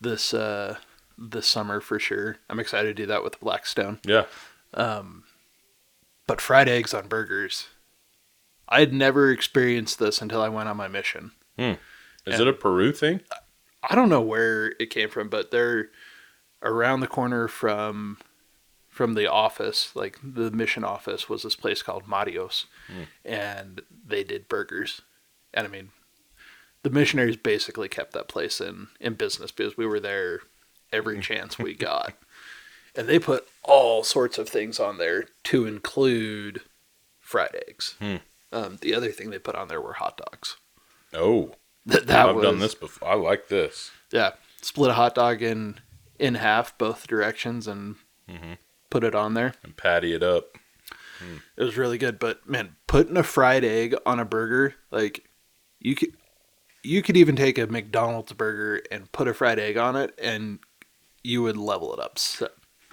this 0.00 0.32
uh 0.32 0.76
this 1.18 1.46
summer 1.46 1.80
for 1.80 1.98
sure. 1.98 2.38
I'm 2.50 2.60
excited 2.60 2.88
to 2.96 3.02
do 3.02 3.06
that 3.06 3.24
with 3.24 3.40
Blackstone. 3.40 4.00
Yeah. 4.04 4.24
Um, 4.74 5.24
but 6.26 6.40
fried 6.40 6.68
eggs 6.68 6.92
on 6.92 7.08
burgers. 7.08 7.68
I 8.68 8.80
had 8.80 8.92
never 8.92 9.30
experienced 9.30 9.98
this 9.98 10.20
until 10.20 10.42
I 10.42 10.48
went 10.48 10.68
on 10.68 10.76
my 10.76 10.88
mission. 10.88 11.32
Is 11.56 11.76
Yeah. 12.26 12.40
it 12.42 12.48
a 12.48 12.52
Peru 12.52 12.92
thing? 12.92 13.20
I 13.88 13.94
don't 13.94 14.08
know 14.08 14.20
where 14.20 14.74
it 14.80 14.90
came 14.90 15.08
from, 15.08 15.28
but 15.28 15.50
they're 15.52 15.90
around 16.62 17.00
the 17.00 17.06
corner 17.06 17.46
from 17.48 18.18
from 18.88 19.12
the 19.12 19.30
office, 19.30 19.94
like 19.94 20.18
the 20.22 20.50
mission 20.50 20.82
office 20.82 21.28
was 21.28 21.42
this 21.42 21.54
place 21.54 21.82
called 21.82 22.06
Marios 22.08 22.64
and 23.26 23.82
they 24.06 24.24
did 24.24 24.48
burgers. 24.48 25.02
And 25.52 25.66
I 25.66 25.70
mean 25.70 25.90
the 26.82 26.88
missionaries 26.90 27.36
basically 27.36 27.88
kept 27.88 28.12
that 28.14 28.26
place 28.26 28.60
in 28.60 28.88
in 28.98 29.14
business 29.14 29.52
because 29.52 29.76
we 29.76 29.86
were 29.86 30.00
there 30.00 30.40
every 30.92 31.20
chance 31.20 31.58
we 31.58 31.74
got. 31.90 32.14
And 32.94 33.08
they 33.08 33.18
put 33.18 33.46
all 33.62 34.02
sorts 34.04 34.38
of 34.38 34.48
things 34.48 34.80
on 34.80 34.98
there 34.98 35.26
to 35.44 35.66
include 35.66 36.62
fried 37.20 37.54
eggs. 37.68 37.94
Hmm. 37.98 38.16
Um, 38.52 38.78
the 38.80 38.94
other 38.94 39.10
thing 39.10 39.30
they 39.30 39.38
put 39.38 39.54
on 39.54 39.68
there 39.68 39.80
were 39.80 39.94
hot 39.94 40.16
dogs. 40.16 40.56
Oh, 41.12 41.52
That, 41.84 42.06
that 42.06 42.28
I've 42.28 42.36
was, 42.36 42.44
done 42.44 42.58
this 42.58 42.74
before. 42.74 43.08
I 43.08 43.14
like 43.14 43.48
this. 43.48 43.90
yeah, 44.10 44.32
split 44.62 44.90
a 44.90 44.94
hot 44.94 45.14
dog 45.14 45.42
in 45.42 45.80
in 46.18 46.36
half 46.36 46.76
both 46.78 47.06
directions 47.06 47.66
and 47.66 47.96
Mhm. 48.28 48.56
put 48.88 49.04
it 49.04 49.14
on 49.14 49.34
there. 49.34 49.52
And 49.62 49.76
patty 49.76 50.14
it 50.14 50.22
up. 50.22 50.56
It 51.56 51.62
was 51.62 51.76
really 51.78 51.96
good, 51.98 52.18
but 52.18 52.46
man, 52.48 52.76
putting 52.86 53.16
a 53.16 53.22
fried 53.22 53.64
egg 53.64 53.94
on 54.04 54.20
a 54.20 54.24
burger, 54.24 54.74
like 54.90 55.28
you 55.80 55.94
could 55.94 56.14
you 56.82 57.02
could 57.02 57.16
even 57.16 57.36
take 57.36 57.58
a 57.58 57.66
McDonald's 57.66 58.32
burger 58.32 58.82
and 58.90 59.10
put 59.12 59.26
a 59.28 59.34
fried 59.34 59.58
egg 59.58 59.76
on 59.76 59.96
it 59.96 60.14
and 60.22 60.58
you 61.26 61.42
would 61.42 61.56
level 61.56 61.92
it 61.92 62.00
up. 62.00 62.18
So, 62.18 62.48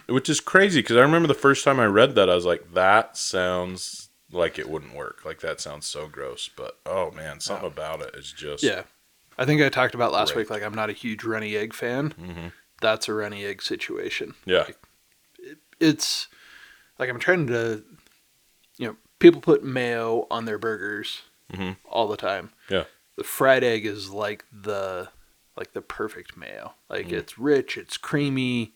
Which 0.07 0.29
is 0.29 0.39
crazy 0.41 0.81
because 0.81 0.97
I 0.97 1.01
remember 1.01 1.27
the 1.27 1.33
first 1.33 1.63
time 1.63 1.79
I 1.79 1.85
read 1.85 2.15
that, 2.15 2.29
I 2.29 2.35
was 2.35 2.45
like, 2.45 2.73
that 2.73 3.15
sounds 3.15 4.09
like 4.31 4.57
it 4.59 4.67
wouldn't 4.69 4.95
work. 4.95 5.23
Like, 5.23 5.39
that 5.41 5.61
sounds 5.61 5.85
so 5.85 6.07
gross. 6.07 6.49
But, 6.55 6.79
oh, 6.85 7.11
man, 7.11 7.39
something 7.39 7.67
about 7.67 8.01
it 8.01 8.15
is 8.15 8.31
just. 8.31 8.63
yeah. 8.63 8.83
I 9.37 9.45
think 9.45 9.61
I 9.61 9.69
talked 9.69 9.95
about 9.95 10.11
last 10.11 10.33
Great. 10.33 10.43
week 10.43 10.49
like 10.51 10.61
I'm 10.63 10.75
not 10.75 10.91
a 10.91 10.93
huge 10.93 11.23
runny 11.23 11.55
egg 11.55 11.73
fan. 11.73 12.13
Mhm. 12.19 12.51
That's 12.81 13.07
a 13.07 13.13
runny 13.15 13.43
egg 13.45 13.63
situation. 13.63 14.35
Yeah. 14.45 14.67
It's 15.79 16.27
like 16.99 17.09
I'm 17.09 17.19
trying 17.19 17.47
to 17.47 17.83
you 18.77 18.87
know, 18.87 18.95
people 19.19 19.41
put 19.41 19.63
mayo 19.63 20.27
on 20.31 20.45
their 20.45 20.57
burgers 20.59 21.21
Mhm. 21.51 21.77
all 21.85 22.07
the 22.07 22.17
time. 22.17 22.51
Yeah. 22.69 22.83
The 23.15 23.23
fried 23.23 23.63
egg 23.63 23.85
is 23.85 24.09
like 24.11 24.45
the 24.51 25.09
like 25.57 25.73
the 25.73 25.81
perfect 25.81 26.35
mayo. 26.37 26.73
Like 26.89 27.07
Mm. 27.07 27.13
it's 27.13 27.37
rich, 27.37 27.77
it's 27.77 27.97
creamy, 27.97 28.73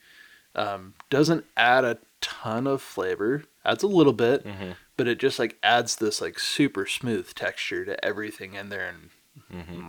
um, 0.56 0.94
doesn't 1.10 1.46
add 1.56 1.84
a 1.86 1.98
ton 2.22 2.68
of 2.68 2.82
flavor. 2.82 3.44
Adds 3.66 3.84
a 3.84 3.88
little 3.88 4.14
bit, 4.14 4.46
Mhm. 4.46 4.76
but 4.96 5.08
it 5.08 5.18
just 5.20 5.40
like 5.40 5.58
adds 5.62 5.96
this 5.98 6.22
like 6.22 6.40
super 6.40 6.86
smooth 6.86 7.34
texture 7.34 7.84
to 7.86 8.04
everything 8.06 8.54
in 8.54 8.70
there 8.70 8.88
and 8.88 9.10
Mm-hmm. 9.54 9.88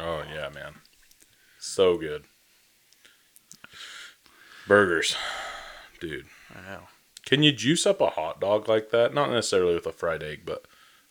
Oh, 0.00 0.24
yeah, 0.28 0.48
man. 0.52 0.74
So 1.60 1.96
good. 1.96 2.24
Burgers. 4.66 5.16
Dude. 6.00 6.26
I 6.54 6.60
know. 6.62 6.80
Can 7.24 7.42
you 7.42 7.52
juice 7.52 7.86
up 7.86 8.00
a 8.00 8.10
hot 8.10 8.40
dog 8.40 8.68
like 8.68 8.90
that? 8.90 9.14
Not 9.14 9.30
necessarily 9.30 9.74
with 9.74 9.86
a 9.86 9.92
fried 9.92 10.22
egg, 10.22 10.42
but 10.44 10.66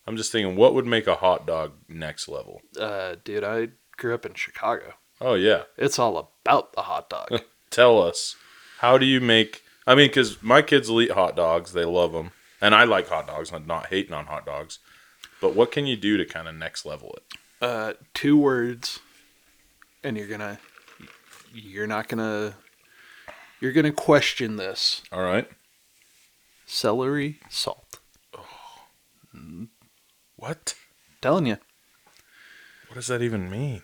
I'm 0.05 0.17
just 0.17 0.31
thinking 0.31 0.55
what 0.55 0.73
would 0.73 0.85
make 0.85 1.07
a 1.07 1.15
hot 1.15 1.47
dog 1.47 1.73
next 1.87 2.27
level? 2.27 2.61
Uh, 2.77 3.15
dude, 3.23 3.43
I 3.43 3.69
grew 4.03 4.13
up 4.13 4.25
in 4.25 4.33
Chicago. 4.33 4.95
Oh, 5.21 5.35
yeah. 5.35 5.63
It's 5.77 5.97
all 5.97 6.17
about 6.17 6.73
the 6.73 6.81
hot 6.81 7.09
dog. 7.09 7.41
Tell 7.69 8.01
us. 8.01 8.35
How 8.79 8.97
do 8.97 9.05
you 9.05 9.21
make. 9.21 9.61
I 9.87 9.95
mean, 9.95 10.07
because 10.09 10.43
my 10.43 10.61
kids 10.61 10.89
will 10.89 11.01
eat 11.01 11.11
hot 11.11 11.37
dogs. 11.37 11.71
They 11.71 11.85
love 11.85 12.11
them. 12.11 12.31
And 12.59 12.75
I 12.75 12.83
like 12.83 13.07
hot 13.07 13.27
dogs. 13.27 13.53
I'm 13.53 13.65
not 13.65 13.87
hating 13.87 14.11
on 14.13 14.25
hot 14.25 14.45
dogs. 14.45 14.79
But 15.39 15.55
what 15.55 15.71
can 15.71 15.85
you 15.85 15.95
do 15.95 16.17
to 16.17 16.25
kind 16.25 16.49
of 16.49 16.55
next 16.55 16.85
level 16.85 17.15
it? 17.17 17.23
uh, 17.65 17.93
two 18.13 18.37
words, 18.37 18.99
and 20.03 20.17
you're 20.17 20.27
gonna 20.27 20.59
you're 21.53 21.87
not 21.87 22.09
gonna 22.09 22.55
you're 23.61 23.71
gonna 23.71 23.91
question 23.93 24.57
this. 24.57 25.01
All 25.13 25.23
right. 25.23 25.47
Celery 26.65 27.39
salt. 27.49 27.99
Oh. 28.37 29.67
What? 30.35 30.75
telling 31.21 31.45
you, 31.45 31.57
What 32.89 32.95
does 32.95 33.07
that 33.07 33.21
even 33.21 33.49
mean? 33.49 33.83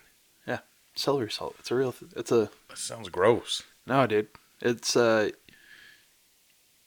Celery 1.00 1.32
salt. 1.32 1.56
It's 1.60 1.72
a 1.72 1.76
real. 1.76 1.92
Th- 1.94 2.12
it's 2.16 2.32
a 2.32 2.50
That 2.70 2.78
sounds 2.78 3.10
gross. 3.10 3.64
no, 3.88 4.06
dude. 4.08 4.28
It's 4.62 4.96
uh. 4.96 5.30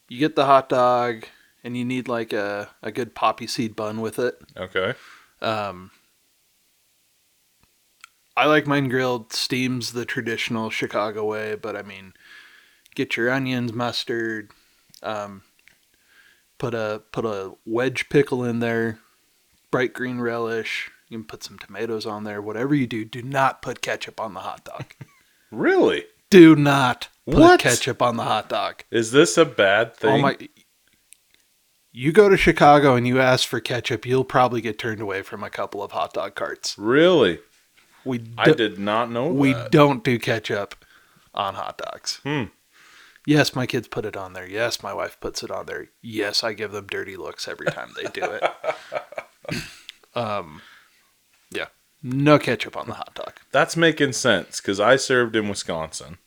You 0.09 0.19
get 0.19 0.35
the 0.35 0.45
hot 0.45 0.69
dog, 0.69 1.25
and 1.63 1.75
you 1.75 1.83
need 1.85 2.07
like 2.07 2.33
a 2.33 2.69
a 2.81 2.91
good 2.91 3.15
poppy 3.15 3.47
seed 3.47 3.75
bun 3.75 4.01
with 4.01 4.19
it. 4.19 4.39
Okay. 4.55 4.93
Um, 5.41 5.91
I 8.37 8.45
like 8.45 8.67
mine 8.67 8.89
grilled. 8.89 9.33
Steam's 9.33 9.93
the 9.93 10.05
traditional 10.05 10.69
Chicago 10.69 11.25
way, 11.25 11.55
but 11.55 11.75
I 11.75 11.81
mean, 11.81 12.13
get 12.95 13.15
your 13.17 13.29
onions, 13.31 13.73
mustard, 13.73 14.51
um, 15.01 15.43
put 16.57 16.73
a 16.73 17.01
put 17.11 17.25
a 17.25 17.53
wedge 17.65 18.09
pickle 18.09 18.43
in 18.43 18.59
there, 18.59 18.99
bright 19.71 19.93
green 19.93 20.19
relish. 20.19 20.91
You 21.13 21.19
can 21.19 21.25
put 21.27 21.43
some 21.43 21.59
tomatoes 21.59 22.07
on 22.07 22.23
there. 22.23 22.41
Whatever 22.41 22.73
you 22.73 22.87
do, 22.87 23.05
do 23.05 23.21
not 23.21 23.61
put 23.61 23.81
ketchup 23.81 24.19
on 24.19 24.33
the 24.33 24.39
hot 24.39 24.65
dog. 24.65 24.85
Really? 25.51 26.05
do 26.31 26.55
not 26.55 27.09
put 27.27 27.35
What? 27.37 27.59
ketchup 27.59 28.01
on 28.01 28.17
the 28.17 28.23
hot 28.23 28.49
dog. 28.49 28.83
Is 28.89 29.11
this 29.11 29.37
a 29.37 29.45
bad 29.45 29.95
thing? 29.95 30.09
Oh 30.09 30.17
my! 30.17 30.35
You 31.91 32.11
go 32.11 32.27
to 32.29 32.35
Chicago 32.35 32.95
and 32.95 33.07
you 33.07 33.21
ask 33.21 33.47
for 33.47 33.59
ketchup, 33.59 34.07
you'll 34.07 34.23
probably 34.23 34.59
get 34.61 34.79
turned 34.79 34.99
away 34.99 35.21
from 35.21 35.43
a 35.43 35.51
couple 35.51 35.83
of 35.83 35.91
hot 35.91 36.13
dog 36.13 36.33
carts. 36.33 36.75
Really? 36.79 37.37
We 38.03 38.23
I 38.35 38.51
did 38.51 38.79
not 38.79 39.11
know 39.11 39.27
we 39.27 39.53
that. 39.53 39.71
don't 39.71 40.03
do 40.03 40.17
ketchup 40.17 40.73
on 41.35 41.53
hot 41.53 41.77
dogs. 41.77 42.19
Hmm. 42.23 42.45
Yes, 43.27 43.53
my 43.53 43.67
kids 43.67 43.87
put 43.87 44.05
it 44.05 44.17
on 44.17 44.33
there. 44.33 44.49
Yes, 44.49 44.81
my 44.81 44.91
wife 44.95 45.19
puts 45.21 45.43
it 45.43 45.51
on 45.51 45.67
there. 45.67 45.89
Yes, 46.01 46.43
I 46.43 46.53
give 46.53 46.71
them 46.71 46.87
dirty 46.87 47.15
looks 47.15 47.47
every 47.47 47.67
time 47.67 47.91
they 47.95 48.09
do 48.09 48.23
it. 48.23 48.43
um, 50.15 50.63
no 52.03 52.37
ketchup 52.37 52.75
on 52.77 52.87
the 52.87 52.93
hot 52.93 53.15
dog. 53.15 53.33
That's 53.51 53.75
making 53.77 54.11
sense 54.13 54.59
because 54.61 54.79
I 54.79 54.97
served 54.97 55.35
in 55.35 55.47
Wisconsin, 55.49 56.17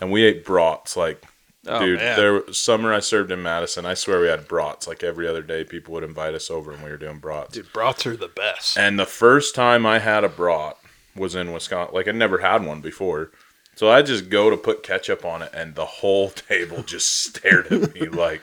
and 0.00 0.10
we 0.10 0.22
ate 0.24 0.44
brats. 0.44 0.96
Like, 0.96 1.22
Oh, 1.66 1.78
dude, 1.78 1.98
man. 1.98 2.16
there 2.16 2.52
summer 2.54 2.90
I 2.94 3.00
served 3.00 3.30
in 3.30 3.42
Madison. 3.42 3.84
I 3.84 3.92
swear 3.92 4.20
we 4.20 4.28
had 4.28 4.48
brats. 4.48 4.86
Like 4.88 5.02
every 5.02 5.28
other 5.28 5.42
day, 5.42 5.62
people 5.62 5.92
would 5.92 6.04
invite 6.04 6.34
us 6.34 6.50
over, 6.50 6.72
and 6.72 6.82
we 6.82 6.88
were 6.88 6.96
doing 6.96 7.18
brats. 7.18 7.52
Dude, 7.52 7.70
brats 7.74 8.06
are 8.06 8.16
the 8.16 8.28
best. 8.28 8.78
And 8.78 8.98
the 8.98 9.04
first 9.04 9.54
time 9.54 9.84
I 9.84 9.98
had 9.98 10.24
a 10.24 10.28
brat 10.30 10.78
was 11.14 11.34
in 11.34 11.52
Wisconsin. 11.52 11.94
Like 11.94 12.08
I 12.08 12.12
never 12.12 12.38
had 12.38 12.64
one 12.64 12.80
before. 12.80 13.30
So 13.74 13.90
I 13.90 14.00
just 14.02 14.30
go 14.30 14.48
to 14.50 14.56
put 14.56 14.82
ketchup 14.82 15.24
on 15.24 15.42
it, 15.42 15.50
and 15.52 15.74
the 15.74 15.84
whole 15.86 16.30
table 16.30 16.82
just 16.82 17.24
stared 17.24 17.66
at 17.72 17.94
me 17.94 18.08
like, 18.08 18.40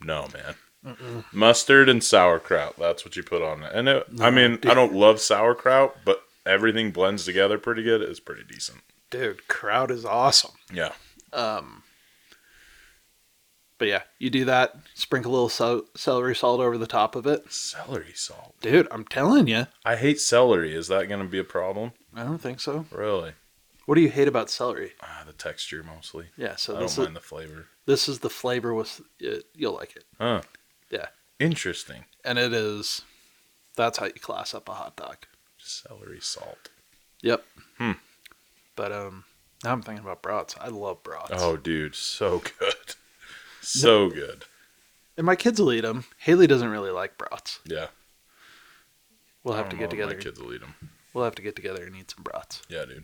"No, 0.00 0.28
man." 0.34 0.54
Mustard 1.32 1.88
and 1.88 2.02
sauerkraut. 2.02 2.76
That's 2.78 3.04
what 3.04 3.16
you 3.16 3.22
put 3.22 3.42
on 3.42 3.62
it. 3.62 3.72
And 3.74 3.88
it, 3.88 4.06
I 4.20 4.30
mean, 4.30 4.58
I 4.64 4.74
don't 4.74 4.92
love 4.94 5.20
sauerkraut, 5.20 5.96
but 6.04 6.22
everything 6.44 6.90
blends 6.92 7.24
together 7.24 7.58
pretty 7.58 7.82
good. 7.82 8.02
It's 8.02 8.20
pretty 8.20 8.44
decent. 8.44 8.78
Dude, 9.10 9.46
kraut 9.48 9.90
is 9.90 10.04
awesome. 10.04 10.52
Yeah. 10.72 10.92
Um, 11.32 11.82
but 13.78 13.88
yeah, 13.88 14.02
you 14.18 14.30
do 14.30 14.44
that. 14.46 14.74
Sprinkle 14.94 15.32
a 15.32 15.34
little 15.34 15.48
cel- 15.48 15.84
celery 15.96 16.34
salt 16.34 16.60
over 16.60 16.78
the 16.78 16.86
top 16.86 17.14
of 17.14 17.26
it, 17.26 17.52
Celery 17.52 18.12
salt. 18.14 18.54
dude. 18.62 18.88
I'm 18.90 19.04
telling 19.04 19.48
you, 19.48 19.66
I 19.84 19.96
hate 19.96 20.20
celery. 20.20 20.74
Is 20.74 20.88
that 20.88 21.08
going 21.08 21.20
to 21.22 21.28
be 21.28 21.38
a 21.38 21.44
problem? 21.44 21.92
I 22.14 22.22
don't 22.22 22.38
think 22.40 22.60
so. 22.60 22.86
Really? 22.90 23.32
What 23.84 23.94
do 23.96 24.00
you 24.00 24.08
hate 24.10 24.28
about 24.28 24.50
celery? 24.50 24.92
Ah, 25.02 25.22
the 25.26 25.32
texture 25.34 25.82
mostly. 25.84 26.26
Yeah, 26.36 26.56
so 26.56 26.74
I 26.74 26.78
don't 26.78 26.86
is 26.86 26.98
mind 26.98 27.14
the 27.16 27.20
flavor. 27.20 27.66
this 27.84 28.08
is 28.08 28.18
the 28.20 28.30
flavor 28.30 28.74
with 28.74 29.00
it. 29.20 29.44
You'll 29.54 29.74
like 29.74 29.94
it, 29.94 30.04
Huh. 30.18 30.40
Yeah. 30.90 31.06
Interesting. 31.38 32.04
and 32.24 32.38
it 32.38 32.52
is. 32.52 33.02
That's 33.76 33.98
how 33.98 34.06
you 34.06 34.12
class 34.12 34.54
up 34.54 34.68
a 34.68 34.72
hot 34.72 34.96
dog. 34.96 35.18
Celery 35.58 36.20
salt. 36.20 36.70
Yep. 37.22 37.44
Hmm. 37.78 37.92
But 38.74 38.92
um, 38.92 39.24
now 39.64 39.72
I'm 39.72 39.82
thinking 39.82 40.04
about 40.04 40.22
brats. 40.22 40.54
I 40.60 40.68
love 40.68 41.02
brats. 41.02 41.30
Oh, 41.34 41.56
dude, 41.56 41.94
so 41.94 42.38
good. 42.58 42.74
So 43.60 44.10
good. 44.10 44.44
and 45.16 45.26
my 45.26 45.34
kids 45.34 45.60
will 45.60 45.72
eat 45.72 45.80
them. 45.80 46.04
Haley 46.18 46.46
doesn't 46.46 46.68
really 46.68 46.92
like 46.92 47.18
brats. 47.18 47.58
Yeah. 47.64 47.88
We'll 49.42 49.54
have 49.56 49.68
to 49.70 49.76
get 49.76 49.86
know 49.86 49.90
together. 49.90 50.14
My 50.16 50.22
kids 50.22 50.40
will 50.40 50.54
eat 50.54 50.60
them. 50.60 50.74
We'll 51.12 51.24
have 51.24 51.34
to 51.34 51.42
get 51.42 51.56
together 51.56 51.84
and 51.84 51.96
eat 51.96 52.12
some 52.12 52.22
brats. 52.22 52.62
Yeah, 52.68 52.84
dude. 52.84 53.02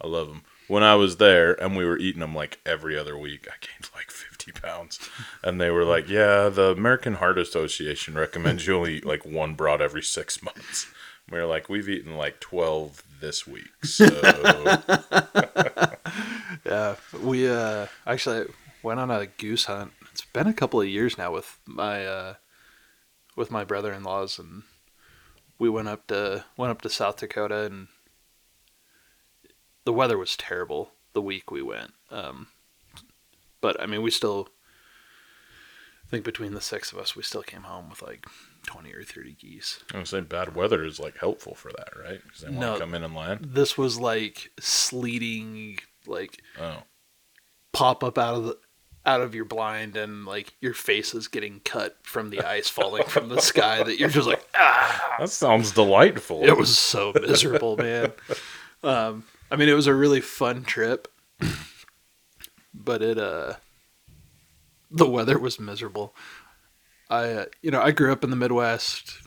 I 0.00 0.06
love 0.06 0.28
them. 0.28 0.42
When 0.68 0.82
I 0.82 0.94
was 0.94 1.16
there 1.16 1.60
and 1.60 1.76
we 1.76 1.84
were 1.84 1.98
eating 1.98 2.20
them 2.20 2.34
like 2.34 2.60
every 2.64 2.96
other 2.96 3.18
week, 3.18 3.48
I 3.48 3.54
gained 3.60 3.90
like 3.94 4.10
50 4.10 4.52
pounds. 4.52 5.00
And 5.42 5.60
they 5.60 5.70
were 5.70 5.84
like, 5.84 6.08
yeah, 6.08 6.48
the 6.48 6.70
American 6.70 7.14
Heart 7.14 7.38
Association 7.38 8.14
recommends 8.14 8.66
you 8.66 8.76
only 8.76 8.98
eat 8.98 9.04
like 9.06 9.24
one 9.24 9.54
brat 9.54 9.80
every 9.80 10.02
six 10.02 10.42
months. 10.42 10.86
We 11.30 11.38
were 11.38 11.46
like, 11.46 11.68
we've 11.68 11.88
eaten 11.88 12.16
like 12.16 12.40
12 12.40 13.02
this 13.20 13.46
week. 13.46 13.68
So, 13.84 14.06
Yeah, 16.64 16.96
we 17.22 17.48
uh 17.48 17.86
actually 18.06 18.46
went 18.82 19.00
on 19.00 19.10
a 19.10 19.26
goose 19.26 19.64
hunt. 19.64 19.92
It's 20.12 20.24
been 20.24 20.46
a 20.46 20.52
couple 20.52 20.80
of 20.80 20.88
years 20.88 21.16
now 21.18 21.32
with 21.32 21.58
my 21.66 22.06
uh 22.06 22.34
with 23.36 23.50
my 23.50 23.64
brother-in-laws 23.64 24.38
and 24.38 24.62
we 25.58 25.68
went 25.68 25.88
up 25.88 26.06
to 26.08 26.44
went 26.56 26.70
up 26.70 26.82
to 26.82 26.90
South 26.90 27.16
Dakota 27.18 27.64
and 27.66 27.88
the 29.84 29.92
weather 29.92 30.18
was 30.18 30.36
terrible 30.36 30.92
the 31.12 31.22
week 31.22 31.50
we 31.50 31.62
went. 31.62 31.92
Um 32.10 32.48
but 33.60 33.80
I 33.80 33.86
mean 33.86 34.02
we 34.02 34.10
still 34.10 34.48
I 36.06 36.10
think 36.10 36.24
between 36.24 36.54
the 36.54 36.60
six 36.60 36.92
of 36.92 36.98
us 36.98 37.14
we 37.14 37.22
still 37.22 37.42
came 37.42 37.62
home 37.62 37.88
with 37.90 38.02
like 38.02 38.26
20 38.66 38.92
or 38.92 39.02
30 39.04 39.34
geese. 39.34 39.82
I'm 39.94 40.04
saying 40.04 40.24
bad 40.24 40.54
weather 40.54 40.84
is 40.84 40.98
like 41.00 41.16
helpful 41.18 41.54
for 41.54 41.70
that, 41.72 41.90
right? 42.02 42.20
Because 42.22 42.40
they 42.42 42.48
want 42.48 42.60
No. 42.60 42.74
to 42.74 42.80
come 42.80 42.94
in 42.94 43.04
and 43.04 43.14
land. 43.14 43.48
This 43.54 43.78
was 43.78 43.98
like 43.98 44.50
sleeting 44.60 45.78
like 46.06 46.42
Oh, 46.60 46.82
pop 47.72 48.02
up 48.04 48.18
out 48.18 48.34
of 48.34 48.44
the 48.44 48.58
out 49.06 49.22
of 49.22 49.34
your 49.34 49.46
blind 49.46 49.96
and 49.96 50.26
like 50.26 50.52
your 50.60 50.74
face 50.74 51.14
is 51.14 51.26
getting 51.26 51.60
cut 51.60 51.96
from 52.02 52.28
the 52.28 52.42
ice 52.46 52.68
falling 52.68 53.04
from 53.04 53.30
the 53.30 53.40
sky 53.40 53.82
that 53.82 53.98
you're 53.98 54.10
just 54.10 54.26
like 54.28 54.44
ah 54.54 55.16
that 55.20 55.30
sounds 55.30 55.72
delightful. 55.72 56.44
it 56.44 56.54
was 56.56 56.76
so 56.76 57.10
miserable 57.22 57.78
man 57.78 58.12
um 58.82 59.24
i 59.50 59.56
mean 59.56 59.68
it 59.68 59.74
was 59.74 59.86
a 59.86 59.94
really 59.94 60.20
fun 60.20 60.62
trip 60.64 61.08
but 62.74 63.02
it 63.02 63.18
uh 63.18 63.54
the 64.90 65.08
weather 65.08 65.38
was 65.38 65.58
miserable 65.60 66.14
i 67.08 67.24
uh, 67.30 67.44
you 67.62 67.70
know 67.70 67.80
i 67.80 67.90
grew 67.90 68.12
up 68.12 68.24
in 68.24 68.30
the 68.30 68.36
midwest 68.36 69.18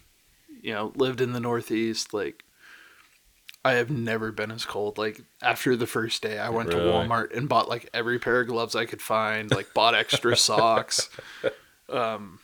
you 0.62 0.74
know 0.74 0.92
lived 0.96 1.22
in 1.22 1.34
the 1.34 1.40
northeast 1.40 2.14
like 2.14 2.44
I 3.66 3.76
have 3.76 3.90
never 3.90 4.34
been 4.34 4.52
as 4.52 4.66
cold. 4.66 4.98
Like 4.98 5.22
after 5.42 5.78
the 5.78 5.88
first 5.88 6.22
day, 6.22 6.38
I 6.38 6.50
went 6.50 6.68
Really? 6.68 6.82
to 6.82 6.86
Walmart 6.90 7.34
and 7.34 7.48
bought 7.48 7.70
like 7.70 7.90
every 7.94 8.20
pair 8.20 8.42
of 8.42 8.48
gloves 8.48 8.76
I 8.76 8.84
could 8.84 9.02
find. 9.02 9.50
Like 9.50 9.74
bought 9.74 9.96
extra 9.96 10.36
socks. 10.50 11.10
Um, 11.88 12.40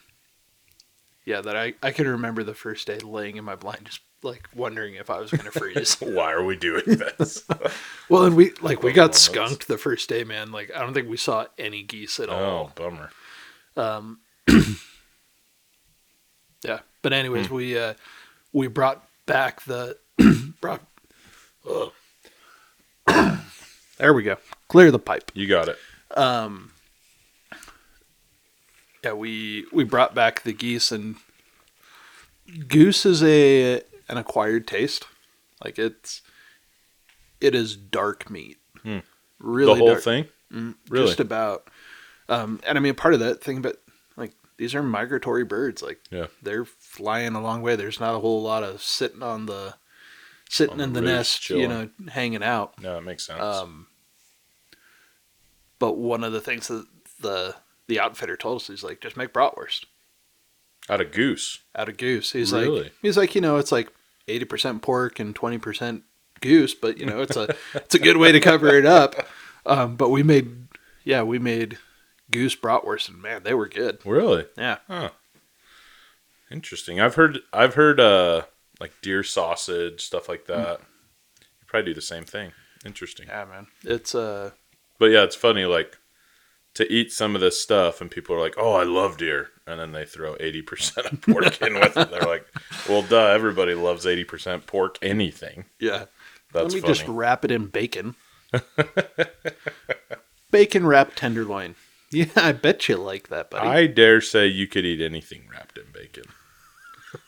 yeah, 1.26 1.42
that 1.42 1.58
I 1.58 1.74
I 1.84 1.92
can 1.92 2.08
remember 2.08 2.42
the 2.46 2.54
first 2.54 2.88
day 2.88 3.00
laying 3.00 3.36
in 3.36 3.44
my 3.44 3.56
blind, 3.56 3.88
just 3.88 4.00
like 4.24 4.48
wondering 4.56 4.96
if 4.96 5.10
I 5.10 5.20
was 5.20 5.32
gonna 5.32 5.52
freeze. 5.52 5.96
Why 6.00 6.32
are 6.32 6.44
we 6.44 6.56
doing 6.56 6.84
this? 6.86 7.44
well, 8.10 8.26
and 8.26 8.36
we 8.36 8.52
like 8.62 8.84
we 8.84 8.92
got 8.92 9.16
skunked 9.16 9.68
the 9.68 9.78
first 9.78 10.10
day, 10.10 10.24
man. 10.24 10.52
Like 10.52 10.72
I 10.76 10.80
don't 10.80 10.94
think 10.94 11.10
we 11.10 11.18
saw 11.18 11.46
any 11.58 11.84
geese 11.84 12.20
at 12.20 12.30
all. 12.30 12.42
oh, 12.42 12.72
bummer. 12.76 13.12
Um, 13.78 14.20
yeah, 16.64 16.80
but 17.02 17.14
anyways, 17.14 17.50
we 17.50 17.78
uh, 17.78 17.94
we 18.52 18.68
brought 18.68 19.08
back 19.26 19.64
the 19.64 19.98
brought. 20.62 20.82
There 24.00 24.14
we 24.14 24.24
go. 24.24 24.38
Clear 24.70 24.92
the 24.92 25.00
pipe. 25.00 25.30
You 25.34 25.46
got 25.46 25.68
it. 25.68 25.78
Um, 26.16 26.72
yeah, 29.04 29.12
we 29.12 29.66
we 29.74 29.84
brought 29.84 30.16
back 30.16 30.44
the 30.44 30.54
geese, 30.54 30.90
and 30.90 31.18
goose 32.70 33.06
is 33.06 33.22
a 33.22 33.82
an 34.10 34.18
acquired 34.18 34.68
taste. 34.68 35.06
Like 35.64 35.78
it's 35.80 36.22
it 37.40 37.56
is 37.56 37.76
dark 37.78 38.30
meat. 38.30 38.58
Hmm. 38.84 39.00
Really, 39.40 39.74
the 39.74 39.80
whole 39.80 39.88
dark. 39.92 40.04
thing? 40.04 40.28
Mm, 40.52 40.76
Really? 40.90 41.08
Just 41.08 41.20
about. 41.20 41.70
Um, 42.28 42.60
and 42.68 42.78
I 42.78 42.82
mean, 42.82 42.94
part 42.96 43.14
of 43.14 43.20
that 43.22 43.42
thing, 43.44 43.62
but 43.62 43.82
like 44.18 44.34
these 44.58 44.76
are 44.76 44.84
migratory 44.84 45.44
birds. 45.46 45.82
Like 45.82 46.00
Yeah. 46.12 46.28
they're 46.42 46.66
flying 46.66 47.36
a 47.36 47.42
long 47.42 47.62
way. 47.62 47.76
There's 47.76 48.00
not 48.00 48.16
a 48.16 48.20
whole 48.20 48.42
lot 48.42 48.64
of 48.64 48.82
sitting 48.82 49.24
on 49.24 49.46
the 49.46 49.76
sitting 50.50 50.76
On 50.76 50.82
in 50.82 50.94
the 50.94 51.02
the 51.02 51.08
nest, 51.08 51.50
you 51.50 51.68
know, 51.68 51.90
hanging 52.10 52.44
out. 52.44 52.80
No, 52.82 52.98
it 52.98 53.02
makes 53.02 53.26
sense. 53.26 53.40
Um, 53.42 53.88
but 55.80 55.98
one 55.98 56.24
of 56.24 56.34
the 56.34 56.42
things 56.42 56.68
that 56.68 56.86
the 57.22 57.56
the 57.88 58.00
outfitter 58.00 58.38
told 58.38 58.62
us, 58.62 58.68
he's 58.68 58.84
like, 58.84 59.02
just 59.02 59.18
make 59.18 59.34
bratwurst 59.34 59.86
Out 60.90 61.02
of 61.02 61.12
goose. 61.12 61.60
out 61.76 61.90
of 61.90 61.98
goose. 61.98 62.32
He's 62.34 62.52
Really? 62.54 62.84
like, 62.84 62.94
he's 63.02 63.18
like, 63.18 63.34
you 63.34 63.42
know, 63.42 63.58
it's 63.58 63.72
like 63.72 63.92
eighty 64.30 64.46
percent 64.46 64.82
pork 64.82 65.20
and 65.20 65.36
twenty 65.36 65.58
percent 65.58 66.04
goose, 66.42 66.74
but 66.74 66.98
you 66.98 67.06
know, 67.06 67.22
it's 67.22 67.36
a 67.36 67.56
it's 67.76 67.96
a 67.96 68.00
good 68.00 68.18
way 68.18 68.32
to 68.32 68.40
cover 68.40 68.70
it 68.70 68.86
up. 68.86 69.16
Um, 69.66 69.96
but 69.98 70.10
we 70.10 70.24
made, 70.24 70.68
yeah, 71.04 71.22
we 71.24 71.38
made 71.38 71.78
goose 72.32 72.56
bratwurst, 72.56 73.10
and 73.10 73.22
man, 73.22 73.44
they 73.44 73.54
were 73.54 73.68
good. 73.68 74.00
Really? 74.06 74.46
Yeah, 74.58 74.78
Interesting. 76.52 77.00
I've 77.00 77.16
heard 77.16 77.40
I've 77.54 77.76
heard 77.76 78.00
uh 78.00 78.44
like 78.80 78.94
deer 79.02 79.24
sausage, 79.24 80.02
stuff 80.02 80.28
like 80.30 80.46
that. 80.46 80.80
You 81.42 81.66
probably 81.68 81.92
do 81.92 81.96
the 81.96 82.02
same 82.02 82.24
thing. 82.24 82.54
Interesting. 82.86 83.28
yeah, 83.28 83.46
man, 83.46 83.68
it's 83.84 84.16
uh, 84.16 84.52
But 84.98 85.08
yeah, 85.08 85.24
it's 85.24 85.36
funny 85.36 85.66
like 85.66 85.98
to 86.76 86.92
eat 86.92 87.12
some 87.12 87.36
of 87.36 87.42
this 87.42 87.62
stuff 87.62 88.00
and 88.02 88.10
people 88.10 88.36
are 88.36 88.40
like, 88.40 88.56
"Oh, 88.58 88.74
I 88.74 88.84
love 88.84 89.18
deer." 89.18 89.50
And 89.70 89.80
then 89.80 89.92
they 89.92 90.06
throw 90.06 90.36
80% 90.36 91.12
of 91.14 91.22
pork 91.22 91.62
in 91.62 91.76
with 91.76 91.96
it. 91.96 92.10
They're 92.10 92.22
like, 92.22 92.46
"Well, 92.88 93.04
duh, 93.04 93.28
everybody 93.28 93.76
loves 93.76 94.06
80% 94.06 94.66
pork 94.66 94.98
anything." 95.02 95.66
yeah. 95.80 96.06
That's 96.52 96.64
Let 96.64 96.74
me 96.74 96.82
funny. 96.82 96.94
just 96.94 97.08
wrap 97.08 97.46
it 97.46 97.52
in 97.52 97.68
bacon. 97.68 98.16
bacon 100.52 100.88
wrapped 100.88 101.18
tenderloin. 101.18 101.76
Yeah, 102.12 102.26
I 102.36 102.54
bet 102.54 102.90
you 102.90 102.98
like 102.98 103.28
that, 103.28 103.52
buddy. 103.52 103.68
I 103.68 103.86
dare 103.86 104.20
say 104.20 104.48
you 104.48 104.66
could 104.66 104.84
eat 104.84 105.00
anything 105.00 105.44
wrapped 105.52 105.78
in 105.78 105.86
bacon. 105.94 106.24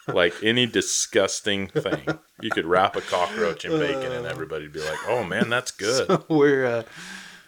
like 0.08 0.34
any 0.44 0.66
disgusting 0.66 1.68
thing. 1.68 2.08
You 2.42 2.50
could 2.50 2.66
wrap 2.66 2.96
a 2.96 3.02
cockroach 3.02 3.66
in 3.66 3.78
bacon 3.80 4.12
and 4.12 4.26
everybody'd 4.26 4.74
be 4.74 4.80
like, 4.80 4.98
"Oh 5.08 5.24
man, 5.24 5.50
that's 5.50 5.72
good." 5.86 6.24
We're, 6.30 6.66
uh, 6.66 6.84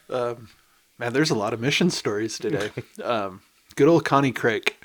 um, 0.10 0.50
man, 1.00 1.14
there's 1.14 1.32
a 1.32 1.36
lot 1.36 1.54
of 1.54 1.60
mission 1.60 1.90
stories 1.90 2.38
today. 2.38 2.70
um, 3.04 3.42
good 3.76 3.88
old 3.88 4.06
Connie 4.06 4.32
Craig 4.32 4.76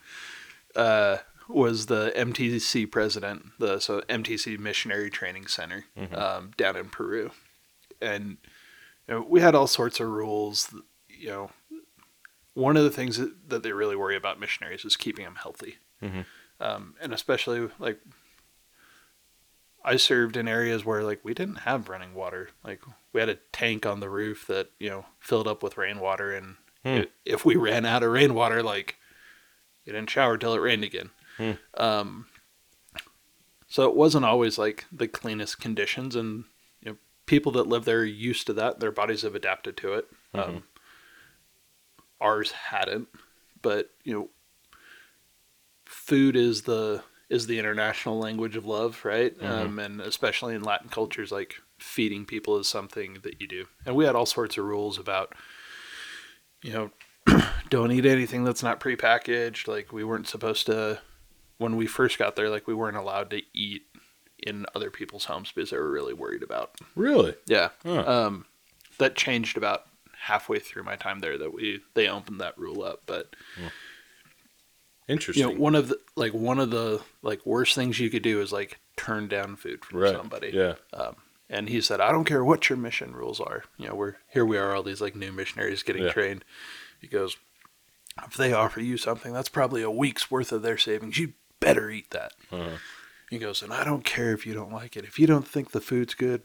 uh, 0.78 1.18
was 1.48 1.86
the 1.86 2.12
MTC 2.16 2.90
president, 2.90 3.46
the 3.58 3.78
so 3.80 4.00
MTC 4.08 4.58
Missionary 4.58 5.10
Training 5.10 5.46
Center 5.48 5.84
um, 6.12 6.52
down 6.56 6.76
in 6.76 6.88
Peru, 6.88 7.30
and 8.00 8.36
you 9.06 9.14
know, 9.14 9.26
we 9.28 9.40
had 9.40 9.54
all 9.54 9.66
sorts 9.66 9.98
of 10.00 10.08
rules. 10.08 10.72
You 11.08 11.28
know, 11.28 11.50
one 12.54 12.76
of 12.76 12.84
the 12.84 12.90
things 12.90 13.16
that, 13.18 13.48
that 13.50 13.62
they 13.62 13.72
really 13.72 13.96
worry 13.96 14.14
about 14.16 14.38
missionaries 14.38 14.84
is 14.84 14.96
keeping 14.96 15.24
them 15.24 15.36
healthy, 15.36 15.78
Mhm. 16.02 16.24
um, 16.60 16.94
and 17.00 17.12
especially 17.12 17.68
like 17.78 17.98
I 19.84 19.96
served 19.96 20.36
in 20.36 20.48
areas 20.48 20.84
where 20.84 21.02
like 21.02 21.20
we 21.24 21.34
didn't 21.34 21.60
have 21.60 21.88
running 21.88 22.14
water. 22.14 22.50
Like 22.64 22.80
we 23.12 23.20
had 23.20 23.28
a 23.28 23.36
tank 23.52 23.86
on 23.86 24.00
the 24.00 24.10
roof 24.10 24.46
that 24.48 24.70
you 24.78 24.90
know 24.90 25.06
filled 25.18 25.48
up 25.48 25.62
with 25.62 25.78
rainwater, 25.78 26.32
and 26.32 26.56
Hmm. 26.84 27.00
if 27.24 27.44
we 27.44 27.56
ran 27.56 27.84
out 27.84 28.02
of 28.04 28.10
rainwater, 28.12 28.62
like 28.62 28.97
you 29.88 29.94
didn't 29.94 30.10
shower 30.10 30.36
till 30.36 30.52
it 30.52 30.60
rained 30.60 30.84
again. 30.84 31.08
Hmm. 31.38 31.52
Um, 31.78 32.26
so 33.66 33.88
it 33.88 33.96
wasn't 33.96 34.26
always 34.26 34.58
like 34.58 34.84
the 34.92 35.08
cleanest 35.08 35.60
conditions, 35.60 36.14
and 36.14 36.44
you 36.82 36.90
know 36.90 36.98
people 37.24 37.50
that 37.52 37.66
live 37.66 37.86
there 37.86 38.00
are 38.00 38.04
used 38.04 38.46
to 38.48 38.52
that. 38.52 38.80
Their 38.80 38.92
bodies 38.92 39.22
have 39.22 39.34
adapted 39.34 39.78
to 39.78 39.94
it. 39.94 40.08
Um, 40.34 40.64
ours 42.20 42.52
hadn't, 42.52 43.08
but 43.62 43.90
you 44.04 44.12
know, 44.12 44.28
food 45.86 46.36
is 46.36 46.62
the 46.62 47.02
is 47.30 47.46
the 47.46 47.58
international 47.58 48.18
language 48.18 48.56
of 48.56 48.66
love, 48.66 49.02
right? 49.06 49.34
Um, 49.42 49.78
and 49.78 50.02
especially 50.02 50.54
in 50.54 50.62
Latin 50.62 50.90
cultures, 50.90 51.32
like 51.32 51.56
feeding 51.78 52.26
people 52.26 52.58
is 52.58 52.68
something 52.68 53.18
that 53.22 53.40
you 53.40 53.46
do. 53.46 53.64
And 53.86 53.96
we 53.96 54.04
had 54.04 54.16
all 54.16 54.26
sorts 54.26 54.58
of 54.58 54.64
rules 54.64 54.98
about, 54.98 55.34
you 56.62 56.72
know, 56.72 56.90
don't 57.70 57.92
eat 57.92 58.06
anything 58.06 58.44
that's 58.44 58.62
not 58.62 58.80
prepackaged. 58.80 59.68
Like 59.68 59.92
we 59.92 60.04
weren't 60.04 60.28
supposed 60.28 60.66
to, 60.66 61.00
when 61.58 61.76
we 61.76 61.86
first 61.86 62.18
got 62.18 62.36
there, 62.36 62.48
like 62.50 62.66
we 62.66 62.74
weren't 62.74 62.96
allowed 62.96 63.30
to 63.30 63.42
eat 63.54 63.82
in 64.38 64.64
other 64.74 64.90
people's 64.90 65.24
homes 65.24 65.50
because 65.52 65.70
they 65.70 65.76
were 65.76 65.90
really 65.90 66.14
worried 66.14 66.42
about. 66.42 66.72
Really? 66.94 67.34
Yeah. 67.46 67.70
Huh. 67.84 68.04
Um, 68.06 68.46
that 68.98 69.16
changed 69.16 69.56
about 69.56 69.84
halfway 70.20 70.58
through 70.58 70.82
my 70.82 70.96
time 70.96 71.20
there 71.20 71.38
that 71.38 71.52
we 71.54 71.80
they 71.94 72.08
opened 72.08 72.40
that 72.40 72.58
rule 72.58 72.82
up, 72.82 73.02
but 73.06 73.34
Interesting. 75.08 75.48
you 75.48 75.54
know 75.54 75.58
one 75.60 75.74
of 75.74 75.88
the 75.88 75.98
like 76.16 76.34
one 76.34 76.58
of 76.58 76.70
the 76.70 77.00
like 77.22 77.44
worst 77.46 77.74
things 77.74 77.98
you 77.98 78.10
could 78.10 78.22
do 78.22 78.42
is 78.42 78.52
like 78.52 78.78
turn 78.96 79.26
down 79.28 79.56
food 79.56 79.84
from 79.84 80.00
right. 80.00 80.14
somebody 80.14 80.50
Yeah. 80.52 80.74
Um, 80.92 81.16
and 81.48 81.68
he 81.68 81.80
said 81.80 82.00
i 82.00 82.10
don't 82.12 82.24
care 82.26 82.44
what 82.44 82.68
your 82.68 82.76
mission 82.76 83.14
rules 83.14 83.40
are 83.40 83.62
you 83.78 83.88
know 83.88 83.94
we're 83.94 84.16
here 84.30 84.44
we 84.44 84.58
are 84.58 84.74
all 84.74 84.82
these 84.82 85.00
like 85.00 85.16
new 85.16 85.32
missionaries 85.32 85.82
getting 85.82 86.02
Yeah. 86.02 86.12
trained 86.12 86.44
he 87.00 87.06
goes 87.06 87.36
if 88.26 88.36
they 88.36 88.52
offer 88.52 88.80
you 88.80 88.96
something 88.96 89.32
that's 89.32 89.48
probably 89.48 89.82
a 89.82 89.90
week's 89.90 90.30
worth 90.30 90.50
of 90.52 90.62
their 90.62 90.78
savings 90.78 91.18
you 91.18 91.32
better 91.60 91.90
eat 91.90 92.10
that 92.10 92.32
Uh-huh. 92.50 92.76
he 93.30 93.38
goes 93.38 93.62
and 93.62 93.72
i 93.72 93.84
don't 93.84 94.04
care 94.04 94.32
if 94.32 94.46
you 94.46 94.54
don't 94.54 94.72
like 94.72 94.96
it 94.96 95.04
if 95.04 95.18
you 95.18 95.26
don't 95.26 95.46
think 95.46 95.70
the 95.70 95.80
food's 95.80 96.14
good 96.14 96.42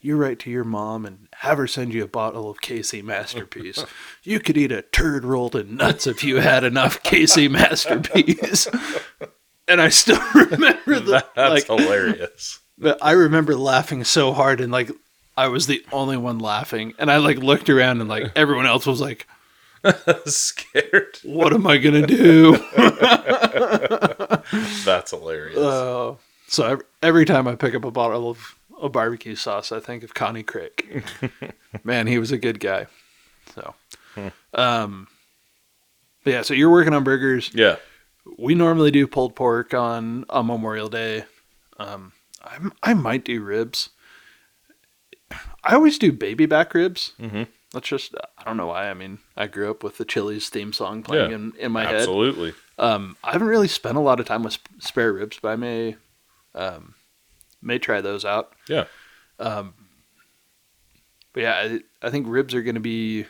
you 0.00 0.16
write 0.16 0.38
to 0.40 0.50
your 0.50 0.64
mom 0.64 1.06
and 1.06 1.28
have 1.36 1.56
her 1.56 1.66
send 1.66 1.94
you 1.94 2.04
a 2.04 2.06
bottle 2.06 2.50
of 2.50 2.58
KC 2.60 3.02
Masterpiece. 3.02 3.82
you 4.22 4.38
could 4.38 4.58
eat 4.58 4.70
a 4.70 4.82
turd 4.82 5.24
rolled 5.24 5.56
in 5.56 5.76
nuts 5.78 6.06
if 6.06 6.22
you 6.22 6.40
had 6.40 6.62
enough 6.62 7.02
KC 7.02 7.50
Masterpiece. 7.98 8.68
And 9.66 9.80
I 9.80 9.88
still 9.88 10.20
remember 10.34 11.00
the 11.00 11.24
That's 11.34 11.50
like 11.50 11.66
hilarious. 11.66 12.60
but 12.76 12.98
I 13.00 13.12
remember 13.12 13.56
laughing 13.56 14.04
so 14.04 14.34
hard 14.34 14.60
and 14.60 14.70
like 14.70 14.90
I 15.38 15.48
was 15.48 15.66
the 15.68 15.82
only 15.90 16.18
one 16.18 16.38
laughing 16.38 16.92
and 16.98 17.10
I 17.10 17.16
like 17.16 17.38
looked 17.38 17.70
around 17.70 18.02
and 18.02 18.10
like 18.10 18.30
everyone 18.36 18.66
else 18.66 18.84
was 18.86 19.00
like 19.00 19.26
Scared. 20.26 21.18
what 21.22 21.52
am 21.52 21.66
I 21.66 21.78
going 21.78 22.06
to 22.06 22.06
do? 22.06 22.56
That's 24.84 25.10
hilarious. 25.10 25.58
Uh, 25.58 26.14
so 26.46 26.64
every, 26.66 26.84
every 27.02 27.24
time 27.24 27.48
I 27.48 27.54
pick 27.56 27.74
up 27.74 27.84
a 27.84 27.90
bottle 27.90 28.30
of, 28.30 28.54
of 28.78 28.92
barbecue 28.92 29.34
sauce 29.36 29.72
I 29.72 29.80
think 29.80 30.02
of 30.04 30.14
Connie 30.14 30.42
Crick. 30.42 31.04
Man, 31.84 32.06
he 32.06 32.18
was 32.18 32.32
a 32.32 32.38
good 32.38 32.60
guy. 32.60 32.86
So 33.54 33.74
um 34.54 35.08
but 36.24 36.30
yeah, 36.32 36.42
so 36.42 36.54
you're 36.54 36.70
working 36.70 36.94
on 36.94 37.04
burgers. 37.04 37.50
yeah. 37.52 37.76
We 38.38 38.54
normally 38.54 38.90
do 38.90 39.06
pulled 39.06 39.36
pork 39.36 39.74
on 39.74 40.24
on 40.30 40.46
Memorial 40.46 40.88
Day. 40.88 41.24
Um, 41.78 42.12
I 42.42 42.56
I 42.82 42.94
might 42.94 43.24
do 43.24 43.42
ribs. 43.42 43.90
I 45.62 45.74
always 45.74 45.98
do 45.98 46.10
baby 46.12 46.46
back 46.46 46.72
ribs. 46.72 47.12
Mhm. 47.20 47.48
That's 47.74 47.88
just 47.88 48.14
I 48.38 48.44
don't 48.44 48.56
know 48.56 48.68
why. 48.68 48.88
I 48.88 48.94
mean, 48.94 49.18
I 49.36 49.46
grew 49.48 49.70
up 49.70 49.82
with 49.82 49.98
the 49.98 50.04
Chili's 50.04 50.48
theme 50.48 50.72
song 50.72 51.02
playing 51.02 51.30
Yeah, 51.30 51.36
in, 51.36 51.52
in 51.58 51.72
my 51.72 51.84
head. 51.84 51.96
Absolutely. 51.96 52.54
Um, 52.78 53.16
I 53.22 53.32
haven't 53.32 53.48
really 53.48 53.68
spent 53.68 53.96
a 53.96 54.00
lot 54.00 54.20
of 54.20 54.26
time 54.26 54.42
with 54.42 54.58
spare 54.78 55.12
ribs, 55.12 55.38
but 55.42 55.48
I 55.48 55.56
may 55.56 55.96
um, 56.54 56.94
may 57.60 57.78
try 57.78 58.00
those 58.00 58.24
out. 58.24 58.54
Yeah. 58.68 58.84
Um, 59.38 59.74
but 61.32 61.42
yeah, 61.42 61.54
I, 61.54 62.06
I 62.06 62.10
think 62.10 62.26
ribs 62.28 62.54
are 62.54 62.62
going 62.62 62.76
to 62.76 62.80
be. 62.80 63.26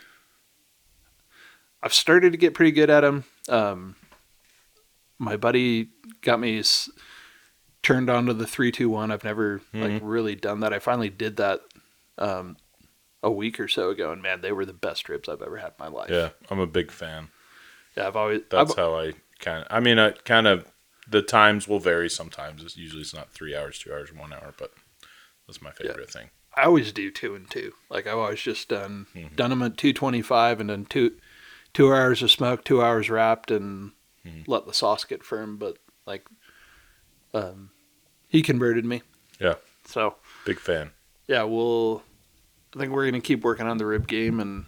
I've 1.81 1.93
started 1.93 2.31
to 2.31 2.37
get 2.37 2.53
pretty 2.53 2.71
good 2.71 2.89
at 2.89 3.01
them. 3.01 3.23
Um, 3.49 3.95
my 5.19 5.37
buddy 5.37 5.89
got 6.21 6.39
me 6.39 6.59
s- 6.59 6.89
turned 7.83 8.09
on 8.09 8.25
to 8.27 8.33
the 8.33 8.47
three 8.47 8.71
two 8.71 8.89
one. 8.89 9.11
I've 9.11 9.23
never 9.23 9.61
like 9.73 10.01
really 10.03 10.35
done 10.35 10.59
that. 10.61 10.73
I 10.73 10.79
finally 10.79 11.09
did 11.09 11.37
that 11.37 11.61
um, 12.17 12.57
a 13.25 13.31
week 13.31 13.59
or 13.59 13.67
so 13.67 13.89
ago, 13.89 14.11
and 14.11 14.21
man, 14.21 14.41
they 14.41 14.51
were 14.51 14.65
the 14.65 14.73
best 14.73 15.09
ribs 15.09 15.27
I've 15.27 15.41
ever 15.41 15.57
had 15.57 15.69
in 15.69 15.73
my 15.79 15.87
life. 15.87 16.09
Yeah. 16.11 16.29
I'm 16.49 16.59
a 16.59 16.67
big 16.67 16.91
fan. 16.91 17.29
yeah 17.97 18.07
I've 18.07 18.15
always 18.15 18.41
That's 18.49 18.71
I've, 18.71 18.77
how 18.77 18.95
I 18.99 19.13
kind 19.39 19.63
of. 19.63 19.67
I 19.71 19.79
mean, 19.79 19.97
I 19.99 20.11
kind 20.11 20.47
of. 20.47 20.71
The 21.07 21.21
times 21.21 21.67
will 21.67 21.79
vary 21.79 22.09
sometimes. 22.09 22.63
It's 22.63 22.77
usually 22.77 23.01
it's 23.01 23.13
not 23.13 23.29
three 23.31 23.55
hours, 23.55 23.77
two 23.77 23.91
hours, 23.93 24.11
one 24.13 24.33
hour, 24.33 24.53
but 24.57 24.73
that's 25.47 25.61
my 25.61 25.69
favorite 25.71 26.09
thing. 26.09 26.29
I 26.57 26.63
always 26.63 26.91
do 26.93 27.11
two 27.11 27.35
and 27.35 27.49
two. 27.49 27.73
Like 27.89 28.07
I've 28.07 28.17
always 28.17 28.41
just 28.41 28.69
done 28.69 29.05
Mhm. 29.15 29.35
done 29.35 29.49
them 29.51 29.61
at 29.63 29.77
two 29.77 29.93
twenty 29.93 30.21
five 30.23 30.59
and 30.59 30.69
then 30.69 30.85
two 30.85 31.17
two 31.73 31.93
hours 31.93 32.23
of 32.23 32.31
smoke, 32.31 32.63
two 32.63 32.81
hours 32.81 33.09
wrapped, 33.09 33.51
and 33.51 33.91
Mhm. 34.25 34.45
let 34.47 34.65
the 34.65 34.73
sauce 34.73 35.03
get 35.03 35.23
firm. 35.23 35.57
But 35.57 35.77
like, 36.07 36.25
um, 37.33 37.71
he 38.27 38.41
converted 38.41 38.85
me. 38.85 39.01
Yeah. 39.39 39.55
So 39.85 40.15
Big 40.45 40.59
fan. 40.59 40.91
yeah, 41.27 41.43
we'll. 41.43 42.03
I 42.75 42.79
think 42.79 42.91
we're 42.91 43.05
gonna 43.05 43.21
keep 43.21 43.43
working 43.43 43.67
on 43.67 43.77
the 43.77 43.85
rib 43.85 44.07
game 44.07 44.39
and 44.39 44.65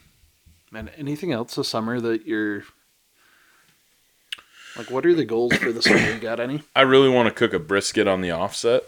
man, 0.72 0.90
anything 0.98 1.32
else 1.32 1.56
this 1.56 1.68
summer 1.68 2.00
that 2.00 2.26
you're 2.26 2.64
like. 4.78 4.90
What 4.90 5.06
are 5.06 5.14
the 5.14 5.26
goals 5.26 5.56
for 5.58 5.72
the 5.72 5.82
summer? 5.82 6.14
You 6.14 6.20
got 6.20 6.40
any? 6.40 6.62
I 6.76 6.82
really 6.82 7.10
want 7.10 7.28
to 7.28 7.34
cook 7.34 7.54
a 7.54 7.60
brisket 7.60 8.08
on 8.08 8.22
the 8.22 8.32
offset. 8.32 8.84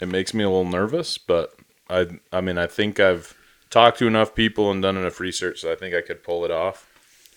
It 0.00 0.08
makes 0.08 0.34
me 0.34 0.44
a 0.44 0.48
little 0.48 0.64
nervous, 0.64 1.18
but 1.18 1.54
I 1.90 2.06
I 2.32 2.40
mean 2.40 2.58
I 2.58 2.66
think 2.66 3.00
I've 3.00 3.36
talked 3.70 3.98
to 3.98 4.06
enough 4.06 4.34
people 4.34 4.70
and 4.70 4.80
done 4.82 4.96
enough 4.96 5.18
research 5.18 5.60
so 5.60 5.72
I 5.72 5.74
think 5.74 5.94
I 5.94 6.00
could 6.00 6.22
pull 6.22 6.44
it 6.44 6.50
off. 6.50 6.90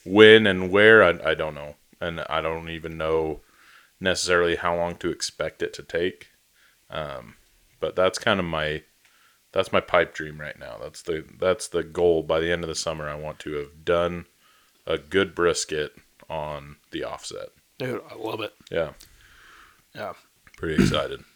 When 0.05 0.45
and 0.47 0.71
where 0.71 1.03
I, 1.03 1.31
I 1.31 1.33
don't 1.33 1.55
know, 1.55 1.75
and 1.99 2.21
I 2.29 2.41
don't 2.41 2.69
even 2.69 2.97
know 2.97 3.41
necessarily 3.99 4.55
how 4.55 4.75
long 4.75 4.95
to 4.97 5.09
expect 5.09 5.61
it 5.61 5.73
to 5.73 5.83
take. 5.83 6.29
Um, 6.89 7.35
but 7.79 7.95
that's 7.95 8.19
kind 8.19 8.39
of 8.39 8.45
my 8.45 8.83
that's 9.51 9.71
my 9.71 9.79
pipe 9.79 10.13
dream 10.13 10.39
right 10.39 10.57
now. 10.59 10.77
That's 10.81 11.01
the 11.01 11.25
that's 11.39 11.67
the 11.67 11.83
goal 11.83 12.23
by 12.23 12.39
the 12.39 12.51
end 12.51 12.63
of 12.63 12.67
the 12.67 12.75
summer. 12.75 13.09
I 13.09 13.15
want 13.15 13.39
to 13.39 13.53
have 13.53 13.83
done 13.85 14.25
a 14.85 14.97
good 14.97 15.33
brisket 15.35 15.93
on 16.29 16.77
the 16.91 17.03
offset. 17.03 17.49
Dude, 17.77 18.01
I 18.09 18.15
love 18.15 18.41
it. 18.41 18.53
Yeah, 18.71 18.91
Yeah. 19.95 20.13
pretty 20.57 20.81
excited. 20.83 21.23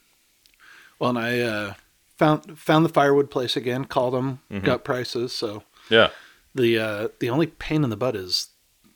Well, 1.00 1.10
and 1.10 1.18
I 1.20 1.40
uh, 1.40 1.74
found 2.18 2.60
found 2.60 2.86
the 2.86 2.90
firewood 2.90 3.32
place 3.32 3.56
again. 3.58 3.86
Called 3.86 4.14
them, 4.14 4.40
Mm-hmm. 4.52 4.66
got 4.68 4.84
prices. 4.84 5.34
So 5.34 5.64
Yeah. 5.90 6.12
the 6.54 6.78
uh, 6.78 7.08
the 7.20 7.32
only 7.32 7.48
pain 7.48 7.84
in 7.84 7.90
the 7.90 7.98
butt 7.98 8.16
is 8.16 8.50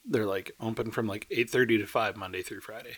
they're 0.08 0.28
like 0.28 0.52
open 0.60 0.92
from 0.92 1.08
like 1.08 1.26
eight 1.32 1.50
thirty 1.50 1.80
to 1.80 1.88
five 1.88 2.16
Monday 2.16 2.44
through 2.44 2.62
Friday. 2.62 2.98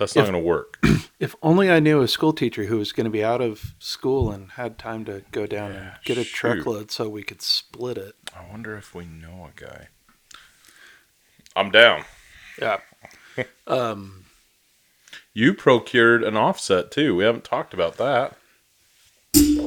That's 0.00 0.16
not 0.16 0.22
going 0.22 0.32
to 0.32 0.38
work. 0.40 0.78
If 1.20 1.36
only 1.42 1.70
I 1.70 1.80
knew 1.80 2.00
a 2.00 2.08
school 2.08 2.32
teacher 2.32 2.64
who 2.64 2.78
was 2.78 2.92
going 2.92 3.04
to 3.04 3.10
be 3.10 3.22
out 3.22 3.42
of 3.42 3.74
school 3.78 4.32
and 4.32 4.52
had 4.52 4.78
time 4.78 5.04
to 5.04 5.22
go 5.32 5.44
down 5.44 5.72
and 5.72 5.92
get 6.02 6.16
a 6.16 6.24
shoot. 6.24 6.34
truckload 6.34 6.90
so 6.90 7.10
we 7.10 7.22
could 7.22 7.42
split 7.42 7.98
it. 7.98 8.14
I 8.34 8.50
wonder 8.50 8.74
if 8.78 8.94
we 8.94 9.04
know 9.04 9.50
a 9.54 9.60
guy. 9.60 9.88
I'm 11.54 11.70
down. 11.70 12.04
Yeah. 12.58 12.78
um, 13.66 14.24
You 15.34 15.52
procured 15.52 16.24
an 16.24 16.38
offset 16.38 16.90
too. 16.90 17.14
We 17.14 17.24
haven't 17.24 17.44
talked 17.44 17.74
about 17.74 17.98
that. 17.98 18.38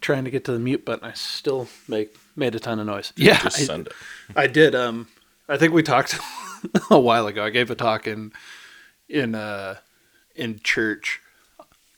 trying 0.00 0.24
to 0.24 0.30
get 0.30 0.46
to 0.46 0.52
the 0.52 0.58
mute 0.58 0.86
button, 0.86 1.06
I 1.06 1.12
still 1.12 1.68
make 1.86 2.16
made 2.34 2.54
a 2.54 2.60
ton 2.60 2.78
of 2.78 2.86
noise. 2.86 3.12
Yeah, 3.14 3.38
I. 3.44 3.84
I 4.34 4.46
did. 4.46 4.74
Um, 4.74 5.08
I 5.50 5.58
think 5.58 5.74
we 5.74 5.82
talked 5.82 6.18
a 6.90 6.98
while 6.98 7.26
ago. 7.26 7.44
I 7.44 7.50
gave 7.50 7.70
a 7.70 7.74
talk 7.74 8.06
in 8.06 8.32
in 9.08 9.34
uh, 9.34 9.76
in 10.34 10.60
church 10.62 11.20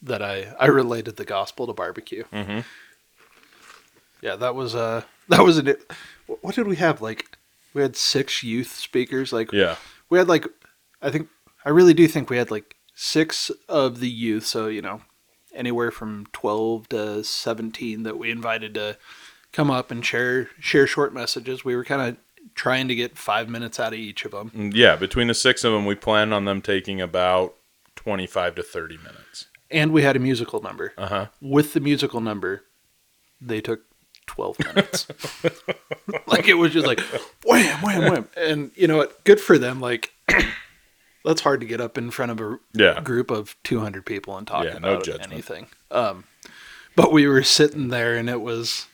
that 0.03 0.23
I 0.23 0.55
I 0.59 0.67
related 0.67 1.17
the 1.17 1.25
gospel 1.25 1.67
to 1.67 1.73
barbecue. 1.73 2.25
Mhm. 2.33 2.65
Yeah, 4.23 4.37
that 4.37 4.55
was 4.55 4.75
uh 4.75 5.03
that 5.29 5.41
was 5.43 5.59
a 5.59 5.77
what 6.43 6.55
did 6.55 6.67
we 6.67 6.77
have 6.77 7.01
like 7.01 7.37
we 7.75 7.83
had 7.83 7.97
six 7.97 8.43
youth 8.43 8.73
speakers 8.77 9.33
like 9.33 9.53
Yeah. 9.53 9.77
we 10.09 10.19
had 10.19 10.29
like 10.29 10.47
I 11.03 11.11
think 11.11 11.29
I 11.65 11.71
really 11.71 11.95
do 11.95 12.07
think 12.09 12.29
we 12.31 12.37
had 12.37 12.51
like 12.51 12.77
six 12.95 13.51
of 13.69 14.01
the 14.01 14.09
youth, 14.11 14.45
so 14.47 14.67
you 14.69 14.83
know 14.83 15.03
anywhere 15.55 15.91
from 15.91 16.27
twelve 16.33 16.89
to 16.91 17.25
seventeen 17.25 18.03
that 18.05 18.19
we 18.19 18.31
invited 18.31 18.75
to 18.75 18.97
come 19.53 19.71
up 19.71 19.91
and 19.91 20.05
share 20.05 20.49
share 20.61 20.87
short 20.87 21.13
messages. 21.15 21.65
We 21.65 21.75
were 21.77 21.85
kind 21.85 22.03
of 22.03 22.17
trying 22.55 22.89
to 22.89 22.95
get 22.95 23.17
five 23.19 23.49
minutes 23.49 23.79
out 23.81 23.93
of 23.93 23.99
each 23.99 24.25
of 24.25 24.33
them. 24.33 24.51
Mm, 24.55 24.73
Yeah. 24.75 24.97
Between 24.97 25.29
the 25.29 25.35
six 25.35 25.65
of 25.65 25.73
them, 25.73 25.87
we 25.87 25.95
planned 25.95 26.33
on 26.35 26.45
them 26.45 26.61
taking 26.63 27.01
about 27.01 27.55
25 27.97 28.55
to 28.57 28.63
30 28.63 28.97
minutes. 28.99 29.47
And 29.71 29.93
we 29.93 30.03
had 30.03 30.17
a 30.17 30.19
musical 30.19 30.61
number. 30.61 30.93
Uh 30.99 31.07
huh. 31.07 31.27
With 31.41 31.73
the 31.75 31.81
musical 31.81 32.21
number, 32.21 32.65
they 33.41 33.61
took 33.61 33.83
12 34.27 34.59
minutes. 34.61 35.07
like 36.27 36.49
it 36.49 36.55
was 36.55 36.73
just 36.73 36.87
like 36.87 37.01
wham, 37.45 37.81
wham, 37.83 38.13
wham. 38.13 38.29
And 38.37 38.71
you 38.75 38.87
know 38.89 38.97
what? 38.97 39.23
Good 39.25 39.41
for 39.41 39.59
them. 39.59 39.81
Like 39.81 40.13
that's 41.25 41.41
hard 41.43 41.61
to 41.61 41.67
get 41.67 41.81
up 41.81 41.97
in 41.99 42.11
front 42.11 42.33
of 42.33 42.41
a 42.41 42.59
Yeah. 42.73 43.01
group 43.01 43.31
of 43.31 43.57
200 43.65 44.05
people 44.07 44.37
and 44.37 44.47
talk 44.47 44.65
Yeah, 44.65 44.79
no 44.79 44.93
about 44.95 45.05
judgment. 45.05 45.33
anything. 45.33 45.67
Um, 45.91 46.25
but 46.97 47.13
we 47.13 47.27
were 47.27 47.43
sitting 47.43 47.89
there 47.89 48.17
and 48.17 48.29
it 48.29 48.41
was, 48.41 48.87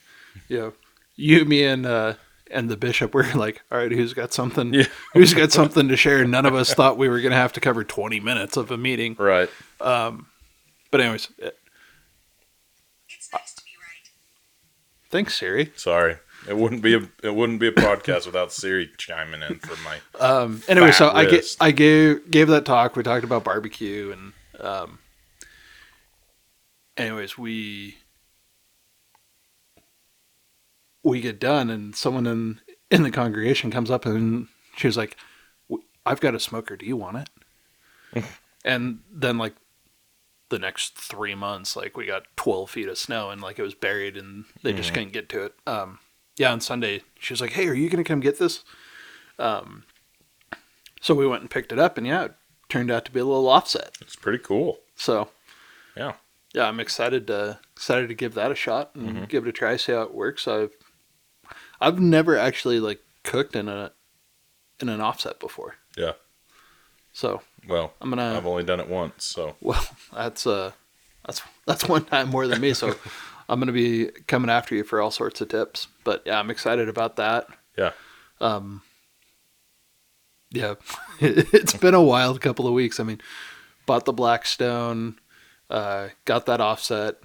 you 0.49 0.59
know, 0.59 0.73
you, 1.15 1.45
me, 1.47 1.65
and 1.65 1.87
uh, 1.87 2.15
and 2.51 2.69
the 2.69 2.77
bishop 2.77 3.15
were 3.15 3.25
like, 3.35 3.63
all 3.71 3.79
right, 3.79 3.91
who's 3.93 4.15
got 4.15 4.33
something? 4.33 4.73
Yeah. 4.75 4.87
Who's 5.15 5.35
got 5.35 5.53
something 5.53 5.89
to 5.89 5.97
share? 5.97 6.25
None 6.25 6.47
of 6.47 6.55
us 6.55 6.73
thought 6.75 6.97
we 6.99 7.09
were 7.09 7.21
going 7.21 7.33
to 7.33 7.37
have 7.39 7.53
to 7.55 7.61
cover 7.61 7.85
20 7.85 8.21
minutes 8.21 8.57
of 8.57 8.71
a 8.71 8.77
meeting. 8.77 9.17
Right. 9.19 9.49
Um, 9.81 10.27
But 10.91 11.01
anyways, 11.01 11.29
It's 11.39 13.33
nice 13.33 13.55
to 13.55 13.63
be 13.65 13.71
right. 13.81 14.11
thanks, 15.11 15.35
Siri. 15.39 15.73
Sorry. 15.77 16.17
It 16.49 16.57
wouldn't 16.57 16.81
be 16.83 16.95
a 16.95 17.01
it 17.25 17.35
wouldn't 17.35 17.59
be 17.59 17.67
a 17.67 17.73
podcast 17.73 18.25
without 18.27 18.53
Siri 18.53 18.89
chiming 18.99 19.43
in 19.43 19.59
for 19.59 19.75
my 19.83 19.99
Um, 20.21 20.63
anyway, 20.69 20.93
so 20.93 21.09
Fat 21.09 21.17
I 21.17 21.25
gave 21.25 21.33
wrist. 21.33 21.57
I 21.61 21.71
gave 21.73 22.31
gave 22.31 22.49
that 22.49 22.65
talk. 22.65 22.95
We 22.95 23.03
talked 23.03 23.25
about 23.25 23.43
barbecue 23.43 24.13
and 24.13 24.33
um. 24.65 24.99
Anyways, 26.97 27.37
we 27.37 27.97
we 31.11 31.21
get 31.21 31.39
done, 31.39 31.71
and 31.71 31.95
someone 31.95 32.27
in 32.27 32.61
in 32.91 33.03
the 33.03 33.11
congregation 33.11 33.71
comes 33.71 33.91
up 33.91 34.07
and 34.07 34.49
she 34.77 34.87
was 34.87 34.97
like, 34.97 35.17
"I've 36.05 36.21
got 36.21 36.35
a 36.35 36.41
smoker. 36.41 36.77
Do 36.77 36.87
you 36.87 36.97
want 36.97 37.29
it?" 38.15 38.25
and 38.65 39.01
then 39.13 39.39
like 39.39 39.55
the 40.49 40.59
next 40.59 40.97
three 40.97 41.35
months, 41.35 41.77
like 41.77 41.97
we 41.97 42.07
got 42.07 42.25
twelve 42.37 42.71
feet 42.71 42.89
of 42.89 42.99
snow, 42.99 43.31
and 43.31 43.41
like 43.41 43.59
it 43.59 43.63
was 43.63 43.75
buried, 43.75 44.17
and 44.17 44.45
they 44.63 44.73
just 44.73 44.93
couldn't 44.93 45.13
get 45.13 45.29
to 45.31 45.45
it. 45.45 45.55
Um, 45.67 45.99
yeah, 46.37 46.53
on 46.53 46.61
Sunday, 46.61 47.03
she 47.19 47.33
was 47.33 47.41
like, 47.41 47.53
"Hey, 47.53 47.67
are 47.69 47.75
you 47.75 47.89
gonna 47.89 48.05
come 48.05 48.21
get 48.21 48.39
this?" 48.39 48.65
Um, 49.39 49.85
so 51.01 51.15
we 51.15 51.27
went 51.27 51.43
and 51.43 51.51
picked 51.51 51.73
it 51.73 51.79
up, 51.79 51.99
and 51.99 52.07
yeah, 52.07 52.25
it 52.25 52.35
turned 52.69 52.91
out 52.91 53.05
to 53.05 53.13
be 53.13 53.21
a 53.21 53.25
little 53.25 53.49
offset. 53.49 53.97
It's 54.01 54.17
pretty 54.17 54.39
cool. 54.39 54.79
So 54.97 55.29
Yeah. 55.97 56.15
yeah, 56.55 56.67
I'm 56.69 56.81
excited 56.81 57.27
to 57.29 57.59
excited 57.75 58.09
to 58.09 58.15
give 58.15 58.35
that 58.35 58.51
a 58.51 58.55
shot 58.55 58.91
and 58.95 59.09
Mm-hmm. 59.09 59.25
give 59.25 59.47
it 59.47 59.51
a 59.51 59.53
try, 59.53 59.77
see 59.77 59.93
how 59.93 60.03
it 60.03 60.15
works. 60.15 60.49
I've 60.49 60.73
I've 61.81 61.99
never 62.01 62.37
actually 62.39 62.81
like 62.81 63.01
cooked 63.25 63.55
in 63.57 63.69
a 63.69 63.93
in 64.81 64.89
an 64.89 65.01
offset 65.01 65.41
before, 65.41 65.77
Yeah. 65.97 66.13
so 67.13 67.41
Well, 67.69 67.93
I'm 68.01 68.11
gonna. 68.11 68.35
I've 68.37 68.47
only 68.47 68.63
done 68.65 68.81
it 68.81 68.89
once, 68.89 69.25
so 69.25 69.57
Well, 69.61 69.85
that's 70.13 70.47
uh 70.47 70.73
that's 71.25 71.43
that's 71.67 71.89
one 71.89 72.05
time 72.05 72.29
more 72.29 72.47
than 72.47 72.61
me, 72.61 72.73
so 72.75 72.95
I'm 73.49 73.59
gonna 73.61 73.73
be 73.73 74.07
coming 74.27 74.51
after 74.51 74.75
you 74.75 74.85
for 74.85 75.01
all 75.01 75.11
sorts 75.11 75.41
of 75.41 75.49
tips. 75.49 75.89
But 76.05 76.23
yeah, 76.27 76.39
I'm 76.39 76.51
excited 76.51 76.89
about 76.89 77.17
that. 77.17 77.47
yeah. 77.77 77.93
Um, 78.41 78.83
yeah, 80.51 80.75
it's 81.21 81.75
been 81.75 81.95
a 81.95 82.03
wild 82.03 82.41
couple 82.41 82.67
of 82.67 82.73
weeks. 82.75 83.01
I 83.01 83.03
mean, 83.05 83.21
bought 83.87 84.05
the 84.05 84.13
Blackstone, 84.13 85.19
uh, 85.71 86.09
got 86.25 86.47
that 86.47 86.61
offset. 86.61 87.17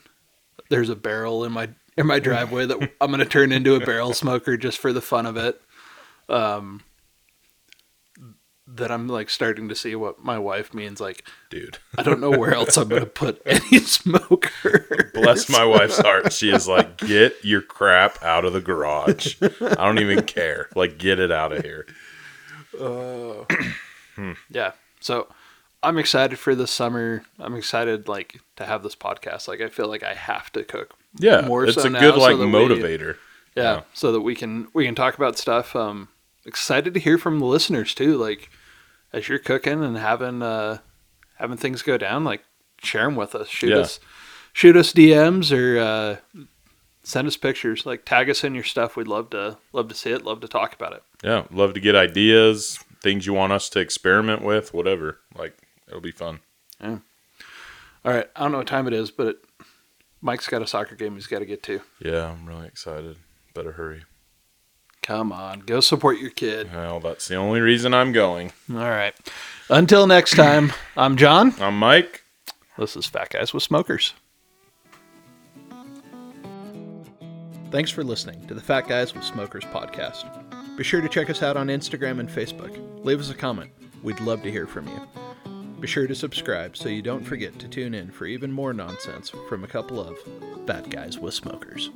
There's 0.69 0.89
a 0.89 0.95
barrel 0.95 1.43
in 1.43 1.51
my 1.51 1.69
in 1.97 2.07
my 2.07 2.19
driveway 2.19 2.65
that 2.65 2.91
I'm 3.01 3.11
gonna 3.11 3.25
turn 3.25 3.51
into 3.51 3.75
a 3.75 3.79
barrel 3.79 4.13
smoker 4.13 4.57
just 4.57 4.77
for 4.77 4.93
the 4.93 5.01
fun 5.01 5.25
of 5.25 5.37
it. 5.37 5.61
Um, 6.29 6.83
that 8.67 8.91
I'm 8.91 9.07
like 9.07 9.29
starting 9.29 9.67
to 9.69 9.75
see 9.75 9.95
what 9.95 10.23
my 10.23 10.39
wife 10.39 10.73
means. 10.73 11.01
Like, 11.01 11.25
Dude. 11.49 11.79
I 11.97 12.03
don't 12.03 12.21
know 12.21 12.31
where 12.31 12.53
else 12.53 12.77
I'm 12.77 12.87
gonna 12.87 13.05
put 13.05 13.41
any 13.45 13.79
smoker. 13.79 15.11
Bless 15.13 15.49
my 15.49 15.65
wife's 15.65 15.99
heart. 15.99 16.31
She 16.31 16.49
is 16.49 16.67
like, 16.67 16.97
get 16.97 17.35
your 17.43 17.61
crap 17.61 18.21
out 18.23 18.45
of 18.45 18.53
the 18.53 18.61
garage. 18.61 19.35
I 19.41 19.85
don't 19.85 19.99
even 19.99 20.23
care. 20.23 20.69
Like, 20.75 20.97
get 20.97 21.19
it 21.19 21.31
out 21.31 21.51
of 21.51 21.63
here. 21.63 21.85
yeah. 24.49 24.71
So 24.99 25.27
I'm 25.83 25.97
excited 25.97 26.39
for 26.39 26.55
this 26.55 26.71
summer. 26.71 27.23
I'm 27.39 27.55
excited 27.55 28.07
like 28.07 28.39
to 28.55 28.65
have 28.65 28.83
this 28.83 28.95
podcast. 28.95 29.47
Like 29.47 29.61
I 29.61 29.69
feel 29.69 29.87
like 29.87 30.03
I 30.03 30.13
have 30.13 30.51
to 30.53 30.63
cook. 30.63 30.95
Yeah. 31.19 31.41
More 31.41 31.65
it's 31.65 31.75
so 31.75 31.87
a 31.87 31.89
now 31.89 31.99
good 31.99 32.13
so 32.15 32.19
like 32.19 32.37
we- 32.37 32.45
motivator. 32.45 33.17
Yeah, 33.55 33.63
Yeah. 33.63 33.81
So 33.93 34.11
that 34.13 34.21
we 34.21 34.35
can 34.35 34.67
we 34.73 34.85
can 34.85 34.95
talk 34.95 35.15
about 35.15 35.37
stuff. 35.37 35.75
Um 35.75 36.07
excited 36.45 36.93
to 36.93 36.99
hear 36.99 37.17
from 37.17 37.39
the 37.39 37.45
listeners 37.45 37.93
too. 37.93 38.17
Like 38.17 38.49
as 39.13 39.27
you're 39.29 39.39
cooking 39.39 39.83
and 39.83 39.97
having 39.97 40.41
uh 40.41 40.79
having 41.37 41.57
things 41.57 41.81
go 41.81 41.97
down, 41.97 42.23
like 42.23 42.43
share 42.81 43.03
them 43.03 43.15
with 43.15 43.35
us. 43.35 43.47
Shoot 43.49 43.69
Yeah. 43.71 43.77
us 43.79 43.99
shoot 44.53 44.75
us 44.77 44.93
DMs 44.93 45.51
or 45.55 45.79
uh 45.79 46.45
send 47.03 47.27
us 47.27 47.35
pictures. 47.37 47.85
Like 47.85 48.05
tag 48.05 48.29
us 48.29 48.43
in 48.43 48.55
your 48.55 48.63
stuff. 48.63 48.95
We'd 48.95 49.07
love 49.07 49.29
to 49.31 49.57
love 49.73 49.87
to 49.89 49.95
see 49.95 50.11
it, 50.11 50.23
love 50.23 50.39
to 50.41 50.47
talk 50.47 50.73
about 50.73 50.93
it. 50.93 51.03
Yeah. 51.23 51.43
Love 51.51 51.73
to 51.73 51.79
get 51.79 51.95
ideas, 51.95 52.79
things 53.03 53.25
you 53.25 53.33
want 53.33 53.51
us 53.53 53.69
to 53.69 53.79
experiment 53.79 54.43
with, 54.43 54.73
whatever. 54.73 55.19
Like, 55.37 55.57
it'll 55.87 55.99
be 56.01 56.11
fun. 56.11 56.39
Yeah. 56.81 56.97
All 58.05 58.11
right. 58.13 58.27
I 58.35 58.39
don't 58.41 58.51
know 58.51 58.57
what 58.59 58.67
time 58.67 58.87
it 58.87 58.93
is, 58.93 59.11
but 59.11 59.27
it, 59.27 59.37
Mike's 60.21 60.47
got 60.47 60.61
a 60.61 60.67
soccer 60.67 60.95
game 60.95 61.15
he's 61.15 61.27
got 61.27 61.39
to 61.39 61.45
get 61.45 61.63
to. 61.63 61.81
Yeah. 61.99 62.31
I'm 62.31 62.45
really 62.45 62.67
excited. 62.67 63.17
Better 63.53 63.73
hurry. 63.73 64.03
Come 65.01 65.31
on, 65.31 65.61
go 65.61 65.79
support 65.79 66.19
your 66.19 66.29
kid. 66.29 66.71
Well, 66.71 66.99
that's 66.99 67.27
the 67.27 67.35
only 67.35 67.59
reason 67.59 67.91
I'm 67.91 68.11
going. 68.11 68.51
All 68.69 68.75
right. 68.77 69.15
Until 69.67 70.05
next 70.05 70.35
time, 70.35 70.71
I'm 70.95 71.17
John. 71.17 71.55
I'm 71.59 71.79
Mike. 71.79 72.23
This 72.77 72.95
is 72.95 73.07
Fat 73.07 73.29
Guys 73.31 73.51
with 73.51 73.63
Smokers. 73.63 74.13
Thanks 77.71 77.89
for 77.89 78.03
listening 78.03 78.45
to 78.47 78.53
the 78.53 78.61
Fat 78.61 78.87
Guys 78.87 79.15
with 79.15 79.23
Smokers 79.23 79.63
podcast. 79.65 80.25
Be 80.77 80.83
sure 80.83 81.01
to 81.01 81.09
check 81.09 81.29
us 81.31 81.41
out 81.41 81.57
on 81.57 81.67
Instagram 81.67 82.19
and 82.19 82.29
Facebook. 82.29 82.77
Leave 83.03 83.19
us 83.19 83.31
a 83.31 83.35
comment. 83.35 83.71
We'd 84.03 84.19
love 84.19 84.43
to 84.43 84.51
hear 84.51 84.67
from 84.67 84.87
you. 84.87 85.01
Be 85.81 85.87
sure 85.87 86.05
to 86.05 86.13
subscribe 86.13 86.77
so 86.77 86.89
you 86.89 87.01
don't 87.01 87.23
forget 87.23 87.57
to 87.57 87.67
tune 87.67 87.95
in 87.95 88.11
for 88.11 88.27
even 88.27 88.51
more 88.51 88.71
nonsense 88.71 89.31
from 89.49 89.63
a 89.63 89.67
couple 89.67 89.99
of 89.99 90.15
Fat 90.67 90.87
Guys 90.91 91.17
with 91.17 91.33
Smokers. 91.33 91.89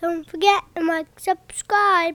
Don't 0.00 0.26
forget 0.26 0.64
to 0.74 0.82
like, 0.82 1.20
subscribe. 1.20 2.14